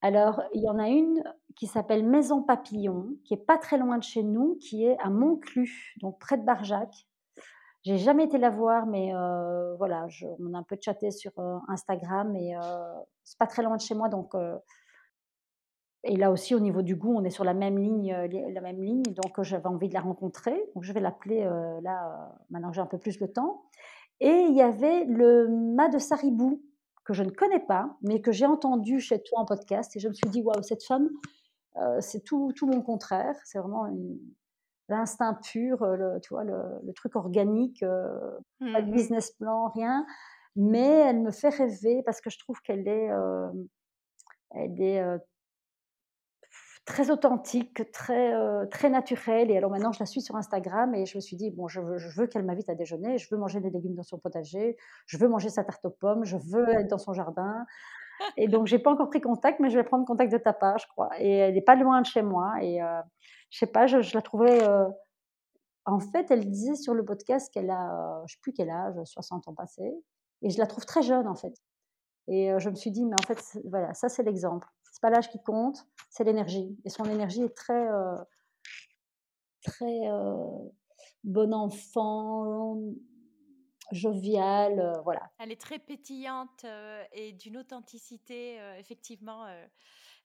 Alors, 0.01 0.41
il 0.55 0.62
y 0.62 0.68
en 0.68 0.78
a 0.78 0.89
une 0.89 1.20
qui 1.57 1.66
s'appelle 1.66 2.07
Maison 2.07 2.45
Papillon, 2.45 3.09
qui 3.24 3.34
est 3.34 3.45
pas 3.45 3.59
très 3.59 3.76
loin 3.76 3.99
de 3.99 4.05
chez 4.05 4.22
nous, 4.22 4.57
qui 4.61 4.84
est 4.84 4.97
à 5.01 5.11
Montclus, 5.11 5.97
donc 6.01 6.20
près 6.20 6.39
de 6.39 6.45
Barjac. 6.45 7.09
J'ai 7.87 7.99
jamais 7.99 8.24
été 8.24 8.37
la 8.37 8.51
voir, 8.51 8.84
mais 8.84 9.14
euh, 9.14 9.76
voilà, 9.76 10.09
on 10.41 10.55
a 10.55 10.59
un 10.59 10.64
peu 10.64 10.76
chatté 10.80 11.12
sur 11.12 11.30
euh, 11.39 11.59
Instagram 11.68 12.34
et 12.34 12.57
euh, 12.57 12.61
c'est 13.22 13.39
pas 13.39 13.47
très 13.47 13.62
loin 13.62 13.76
de 13.76 13.80
chez 13.80 13.95
moi, 13.95 14.09
donc 14.09 14.34
et 16.03 16.16
là 16.16 16.32
aussi 16.32 16.57
au 16.57 16.59
niveau 16.59 16.82
du 16.82 16.97
goût, 16.97 17.14
on 17.16 17.22
est 17.22 17.30
sur 17.30 17.45
la 17.45 17.55
même 17.55 17.78
ligne, 17.78 18.12
la 18.12 18.61
même 18.61 18.82
ligne, 18.82 19.05
donc 19.05 19.41
j'avais 19.43 19.68
envie 19.68 19.89
de 19.89 19.95
la 19.95 20.01
rencontrer, 20.01 20.61
donc 20.74 20.82
je 20.82 20.93
vais 20.93 20.99
l'appeler 20.99 21.45
là 21.82 22.34
maintenant 22.51 22.72
j'ai 22.72 22.80
un 22.80 22.87
peu 22.87 22.99
plus 22.99 23.20
de 23.20 23.26
temps. 23.26 23.62
Et 24.18 24.47
il 24.49 24.57
y 24.57 24.62
avait 24.62 25.05
le 25.05 25.47
mât 25.49 25.89
de 25.89 25.99
Saribou 25.99 26.64
que 27.05 27.14
je 27.14 27.22
ne 27.22 27.30
connais 27.30 27.61
pas, 27.61 27.97
mais 28.03 28.20
que 28.20 28.32
j'ai 28.32 28.47
entendu 28.47 28.99
chez 28.99 29.22
toi 29.22 29.39
en 29.39 29.45
podcast 29.45 29.95
et 29.95 30.01
je 30.01 30.09
me 30.09 30.12
suis 30.12 30.28
dit 30.28 30.43
waouh 30.43 30.61
cette 30.62 30.82
femme, 30.82 31.09
c'est 32.01 32.24
tout, 32.24 32.51
tout 32.57 32.66
mon 32.66 32.82
contraire, 32.82 33.37
c'est 33.45 33.61
vraiment 33.61 33.87
une, 33.87 34.18
l'instinct 34.89 35.34
pur, 35.34 35.82
euh, 35.82 35.97
le, 35.97 36.20
tu 36.20 36.30
vois, 36.30 36.45
le, 36.45 36.93
truc 36.95 37.16
organique, 37.16 37.82
euh, 37.82 38.09
pas 38.72 38.80
de 38.80 38.91
mmh 38.91 38.93
business 38.93 39.30
plan, 39.32 39.68
rien. 39.68 40.07
Mais 40.55 40.87
elle 40.87 41.20
me 41.20 41.30
fait 41.30 41.51
rêver 41.51 42.03
parce 42.05 42.20
que 42.20 42.30
je 42.30 42.39
trouve 42.39 42.61
qu'elle 42.62 42.89
est, 42.89 43.11
euh, 43.11 43.49
elle 44.53 44.80
est 44.80 45.05
très 46.87 47.11
authentique, 47.11 47.91
très, 47.93 48.32
très 48.68 48.89
naturelle. 48.89 49.51
Et 49.51 49.57
alors 49.59 49.70
maintenant, 49.70 49.93
je 49.93 49.99
la 50.01 50.07
suis 50.07 50.22
sur 50.22 50.37
Instagram 50.37 50.95
et 50.95 51.05
je 51.05 51.18
me 51.18 51.20
suis 51.20 51.37
dit, 51.37 51.51
bon, 51.51 51.68
je 51.68 51.80
veux, 51.80 51.99
je 51.99 52.09
veux 52.09 52.26
qu'elle 52.26 52.45
m'invite 52.45 52.70
à 52.70 52.74
déjeuner, 52.74 53.18
je 53.18 53.28
veux 53.30 53.39
manger 53.39 53.61
des 53.61 53.68
légumes 53.68 53.97
dans 53.97 54.03
son 54.03 54.18
potager, 54.18 54.78
je 55.07 55.18
veux 55.18 55.28
manger 55.28 55.51
sa 55.51 55.62
tarte 55.62 55.84
aux 55.84 55.91
pommes, 55.91 56.24
je 56.24 56.39
veux 56.39 56.68
être 56.70 56.89
dans 56.89 56.99
son 56.99 57.12
jardin. 57.12 57.66
Et 58.39 58.49
donc, 58.49 58.66
j'ai 58.66 58.78
pas 58.78 58.91
encore 58.91 59.11
pris 59.11 59.20
contact, 59.20 59.61
mais 59.61 59.68
je 59.68 59.76
vais 59.76 59.84
prendre 59.84 60.07
contact 60.07 60.32
de 60.32 60.39
ta 60.39 60.55
part, 60.55 60.78
je 60.78 60.87
crois. 60.87 61.11
Et 61.18 61.32
elle 61.32 61.55
n'est 61.55 61.61
pas 61.61 61.74
loin 61.74 62.01
de 62.01 62.07
chez 62.07 62.22
moi. 62.22 62.55
Et 62.62 62.80
je 63.51 63.59
sais 63.59 63.67
pas, 63.67 63.87
je, 63.87 64.15
la 64.15 64.23
trouvais. 64.23 64.61
en 65.85 66.01
fait, 66.01 66.31
elle 66.31 66.51
disait 66.51 66.75
sur 66.75 66.95
le 66.95 67.05
podcast 67.05 67.53
qu'elle 67.53 67.71
a, 67.71 68.23
je 68.27 68.35
sais 68.35 68.41
plus 68.41 68.53
quel 68.53 68.71
âge, 68.71 68.95
60 69.05 69.49
ans 69.49 69.55
passés, 69.55 69.95
et 70.43 70.51
je 70.51 70.59
la 70.59 70.67
trouve 70.67 70.85
très 70.85 71.03
jeune 71.03 71.29
en 71.29 71.35
fait. 71.35 71.55
Et 72.29 72.51
je 72.59 72.69
me 72.69 72.75
suis 72.75 72.91
dit, 72.91 73.05
mais 73.05 73.15
en 73.15 73.27
fait, 73.27 73.59
voilà, 73.65 73.95
ça 73.95 74.09
c'est 74.09 74.25
l'exemple. 74.25 74.69
C'est 74.93 75.01
pas 75.01 75.11
l'âge 75.11 75.29
qui 75.29 75.41
compte, 75.43 75.87
c'est 76.11 76.25
l'énergie. 76.25 76.77
Et 76.85 76.91
son 76.91 77.05
énergie 77.05 77.43
est 77.43 77.55
très, 77.55 77.87
très 79.63 80.01
bon 81.23 81.55
enfant, 81.55 82.81
joviale, 83.93 85.01
voilà. 85.05 85.31
Elle 85.39 85.53
est 85.53 85.61
très 85.61 85.79
pétillante 85.79 86.65
et 87.13 87.33
d'une 87.35 87.59
authenticité, 87.59 88.59
effectivement 88.79 89.47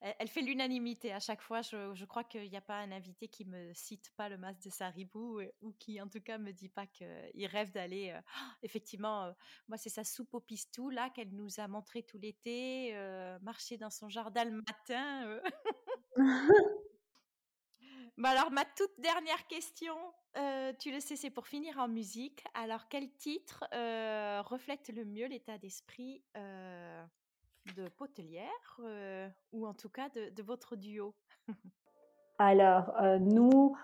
elle, 0.02 0.28
fait 0.28 0.42
l'unanimité 0.42 1.14
à 1.14 1.20
chaque 1.20 1.42
fois. 1.42 1.62
Je, 1.62 2.06
crois 2.06 2.24
qu'il 2.24 2.50
n'y 2.50 2.58
a 2.58 2.62
pas 2.62 2.78
un 2.78 2.92
invité 2.92 3.28
qui 3.28 3.46
me 3.46 3.72
cite 3.74 4.12
pas 4.18 4.30
le 4.30 4.38
masque 4.38 4.64
de 4.64 4.70
Saribou 4.70 5.40
euh, 5.40 5.52
ou 5.62 5.74
qui, 5.74 6.02
en 6.02 6.08
tout 6.08 6.22
cas, 6.22 6.40
me 6.40 6.52
dit 6.52 6.70
pas 6.70 6.88
qu'il 6.88 7.46
rêve 7.46 7.72
d'aller. 7.72 8.10
Euh, 8.10 8.22
effectivement, 8.64 9.26
euh, 9.26 9.32
moi, 9.68 9.78
c'est 9.78 9.90
sa 9.90 10.04
soupe 10.04 10.34
au 10.34 10.40
pistou 10.40 10.90
là 10.90 11.10
qu'elle 11.12 11.34
nous 11.34 11.60
a 11.60 11.68
montré 11.68 12.04
tout 12.04 12.18
l'été, 12.18 12.94
marcher 13.42 13.78
dans 13.78 13.90
son 13.90 14.10
jardin 14.10 14.46
le 14.46 14.62
matin. 14.62 15.40
Bah, 18.18 18.30
alors, 18.32 18.52
ma 18.52 18.66
toute 18.66 18.92
dernière 19.00 19.48
question, 19.48 19.96
tu 20.80 20.92
le 20.92 21.00
sais, 21.00 21.16
c'est 21.16 21.32
pour 21.32 21.48
finir 21.48 21.80
en 21.80 21.88
musique. 21.88 22.44
Alors, 22.54 22.88
quel 22.88 23.10
titre 23.16 23.64
reflète 24.44 24.90
le 24.90 25.06
mieux 25.06 25.26
l'état 25.28 25.58
d'esprit 25.58 26.22
de 27.76 27.88
Potelière 27.98 28.80
euh, 28.84 29.28
ou 29.52 29.66
en 29.68 29.74
tout 29.74 29.90
cas 29.90 30.10
de, 30.10 30.44
votre 30.44 30.76
duo? 30.76 31.14
Alors, 32.40 32.94
euh, 33.02 33.20
nous, 33.20 33.76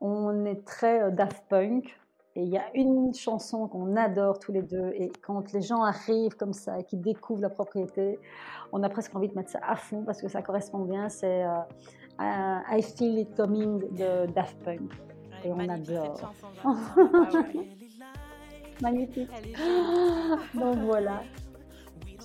on 0.00 0.44
est 0.44 0.64
très 0.64 1.02
euh, 1.02 1.10
Daft 1.10 1.44
Punk. 1.48 1.98
Et 2.38 2.42
il 2.42 2.48
y 2.50 2.58
a 2.58 2.66
une 2.74 3.14
chanson 3.14 3.66
qu'on 3.66 3.96
adore 3.96 4.38
tous 4.38 4.52
les 4.52 4.60
deux. 4.60 4.92
Et 4.94 5.10
quand 5.22 5.54
les 5.54 5.62
gens 5.62 5.82
arrivent 5.82 6.36
comme 6.36 6.52
ça 6.52 6.78
et 6.78 6.84
qu'ils 6.84 7.00
découvrent 7.00 7.40
la 7.40 7.48
propriété, 7.48 8.18
on 8.72 8.82
a 8.82 8.90
presque 8.90 9.16
envie 9.16 9.28
de 9.28 9.34
mettre 9.34 9.48
ça 9.48 9.60
à 9.62 9.74
fond 9.74 10.04
parce 10.04 10.20
que 10.20 10.28
ça 10.28 10.42
correspond 10.42 10.80
bien. 10.80 11.08
C'est 11.08 11.46
I 12.20 12.82
Feel 12.82 13.20
It 13.20 13.34
Coming 13.34 13.90
de 13.94 14.26
Daft 14.32 14.62
Punk. 14.64 14.92
et 15.44 15.50
on 15.50 15.66
adore. 15.66 16.34
Magnifique. 18.82 19.30
Donc 20.54 20.76
voilà. 20.80 21.22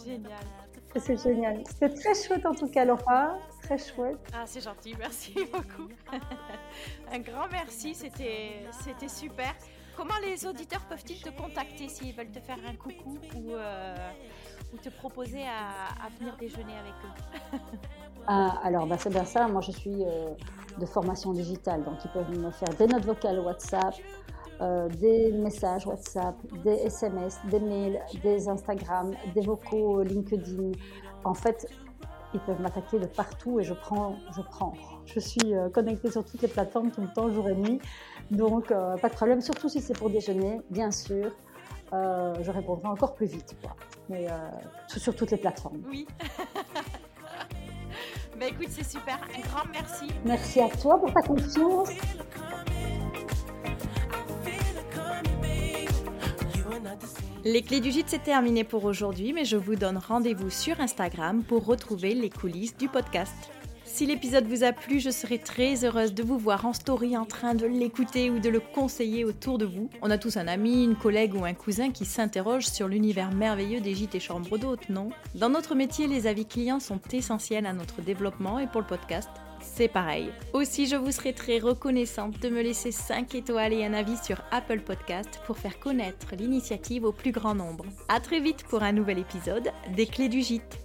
Génial. 0.06 0.61
C'est 0.96 1.22
génial. 1.22 1.64
C'était 1.66 1.90
très 1.90 2.14
chouette 2.14 2.46
en 2.46 2.54
tout 2.54 2.68
cas, 2.68 2.86
Laura. 2.86 3.38
Très 3.64 3.78
chouette. 3.78 4.20
Ah, 4.34 4.44
c'est 4.46 4.62
gentil, 4.62 4.96
merci 5.00 5.34
beaucoup. 5.52 5.90
Un 7.12 7.20
grand 7.20 7.48
merci, 7.52 7.96
c'était 7.96 8.64
super. 9.08 9.54
Comment 9.96 10.18
les 10.24 10.46
auditeurs 10.46 10.82
peuvent-ils 10.90 11.22
te 11.22 11.30
contacter 11.30 11.88
s'ils 11.88 12.16
veulent 12.16 12.32
te 12.32 12.40
faire 12.40 12.58
un 12.68 12.76
coucou 12.76 13.18
ou, 13.36 13.52
euh, 13.52 13.96
ou 14.74 14.78
te 14.78 14.90
proposer 14.90 15.44
à, 15.44 16.10
venir 16.18 16.36
déjeuner 16.38 16.74
avec 16.74 16.94
eux? 17.06 17.58
Ah, 18.28 18.60
Alors, 18.64 18.86
bah, 18.86 18.98
c'est 19.00 19.10
bien 19.10 19.26
ça. 19.26 19.48
Moi, 19.48 19.62
je 19.62 19.72
suis 19.72 20.06
euh, 20.06 20.30
de 20.78 20.86
formation 20.86 21.34
digitale, 21.34 21.84
donc 21.84 21.96
ils 22.06 22.12
peuvent 22.12 22.30
me 22.30 22.52
faire 22.52 22.70
des 22.70 22.86
notes 22.86 23.04
vocales 23.04 23.40
WhatsApp, 23.40 23.96
euh, 24.62 24.88
des 24.90 25.32
messages 25.32 25.88
WhatsApp, 25.88 26.36
des 26.64 26.76
SMS, 26.86 27.40
des 27.50 27.60
mails, 27.60 28.00
des 28.22 28.48
Instagram, 28.48 29.16
des 29.34 29.42
vocaux 29.42 30.04
LinkedIn. 30.04 30.72
En 31.24 31.34
fait, 31.34 31.68
ils 32.34 32.40
peuvent 32.42 32.62
m'attaquer 32.62 33.00
de 33.00 33.08
partout 33.08 33.60
et 33.60 33.64
je 33.64 33.74
prends, 33.74 34.18
je 34.36 34.42
prends. 34.42 34.74
Je 35.06 35.20
suis 35.20 35.56
euh, 35.56 35.70
connectée 35.70 36.12
sur 36.12 36.24
toutes 36.24 36.44
les 36.44 36.48
plateformes 36.48 36.92
tout 36.92 37.02
le 37.02 37.12
temps, 37.12 37.32
jour 37.32 37.50
et 37.50 37.56
nuit. 37.56 37.80
Donc, 38.30 38.70
pas 38.70 39.10
de 39.10 39.14
problème, 39.14 39.42
surtout 39.42 39.68
si 39.68 39.82
c'est 39.82 39.98
pour 39.98 40.10
déjeuner, 40.10 40.62
bien 40.70 40.92
sûr. 40.92 41.32
je 41.92 42.52
répondrai 42.52 42.88
encore 42.88 43.14
plus 43.14 43.26
vite, 43.26 43.58
quoi. 43.62 43.76
Mais 44.10 44.28
sur 44.88 45.14
toutes 45.14 45.32
les 45.32 45.38
plateformes. 45.38 45.82
Oui. 45.90 46.08
bah 48.40 48.46
écoute, 48.48 48.70
c'est 48.70 48.90
super. 48.90 49.20
Un 49.36 49.42
grand 49.42 49.70
merci. 49.74 50.08
Merci 50.24 50.62
à 50.62 50.70
toi 50.70 50.98
pour 50.98 51.14
ta 51.14 51.22
confiance. 51.22 51.90
Les 57.44 57.64
clés 57.64 57.80
du 57.80 57.90
gîte, 57.90 58.10
c'est 58.10 58.22
terminé 58.22 58.64
pour 58.64 58.86
aujourd'hui, 58.86 59.34
mais 59.34 59.46
je 59.46 59.58
vous 59.58 59.76
donne 59.76 59.98
rendez-vous 59.98 60.52
sur 60.52 60.80
Instagram 60.80 61.42
pour 61.42 61.66
retrouver 61.66 62.14
les 62.14 62.30
coulisses 62.30 62.78
du 62.78 62.88
podcast. 62.88 63.34
Si 63.84 64.06
l'épisode 64.06 64.46
vous 64.46 64.64
a 64.64 64.74
plu, 64.74 65.00
je 65.00 65.10
serai 65.10 65.40
très 65.40 65.84
heureuse 65.84 66.14
de 66.14 66.22
vous 66.22 66.38
voir 66.38 66.68
en 66.68 66.74
story 66.74 67.18
en 67.18 67.26
train 67.26 67.56
de 67.56 67.66
l'écouter 67.66 68.30
ou 68.30 68.38
de 68.38 68.50
le 68.50 68.60
conseiller 68.60 69.26
autour 69.26 69.58
de 69.58 69.66
vous. 69.66 69.90
On 70.04 70.12
a 70.12 70.20
tous 70.20 70.38
un 70.38 70.48
ami, 70.48 70.84
une 70.84 70.96
collègue 70.96 71.34
ou 71.34 71.44
un 71.44 71.56
cousin 71.56 71.90
qui 71.90 72.06
s'interroge 72.06 72.68
sur 72.68 72.88
l'univers 72.88 73.32
merveilleux 73.32 73.82
des 73.82 73.96
gîtes 73.96 74.14
et 74.14 74.20
chambres 74.20 74.60
d'hôtes, 74.60 74.90
non? 74.90 75.10
Dans 75.34 75.50
notre 75.50 75.74
métier, 75.74 76.06
les 76.06 76.28
avis 76.28 76.46
clients 76.46 76.80
sont 76.80 77.02
essentiels 77.12 77.66
à 77.66 77.74
notre 77.74 78.04
développement 78.04 78.60
et 78.60 78.68
pour 78.68 78.82
le 78.82 78.88
podcast, 78.88 79.30
c'est 79.62 79.88
pareil. 79.88 80.32
Aussi, 80.54 80.88
je 80.88 80.96
vous 80.96 81.12
serai 81.12 81.34
très 81.34 81.60
reconnaissante 81.60 82.40
de 82.40 82.50
me 82.50 82.62
laisser 82.62 82.92
5 82.92 83.36
étoiles 83.36 83.74
et 83.74 83.86
un 83.86 83.94
avis 83.94 84.18
sur 84.18 84.42
Apple 84.52 84.82
Podcast 84.82 85.40
pour 85.46 85.58
faire 85.58 85.80
connaître 85.80 86.36
l'initiative 86.38 87.06
au 87.06 87.12
plus 87.12 87.32
grand 87.32 87.56
nombre. 87.56 87.86
A 88.10 88.20
très 88.20 88.40
vite 88.40 88.64
pour 88.64 88.84
un 88.84 88.92
nouvel 88.92 89.20
épisode 89.20 89.72
des 89.96 90.06
Clés 90.06 90.30
du 90.30 90.42
Gîte. 90.42 90.78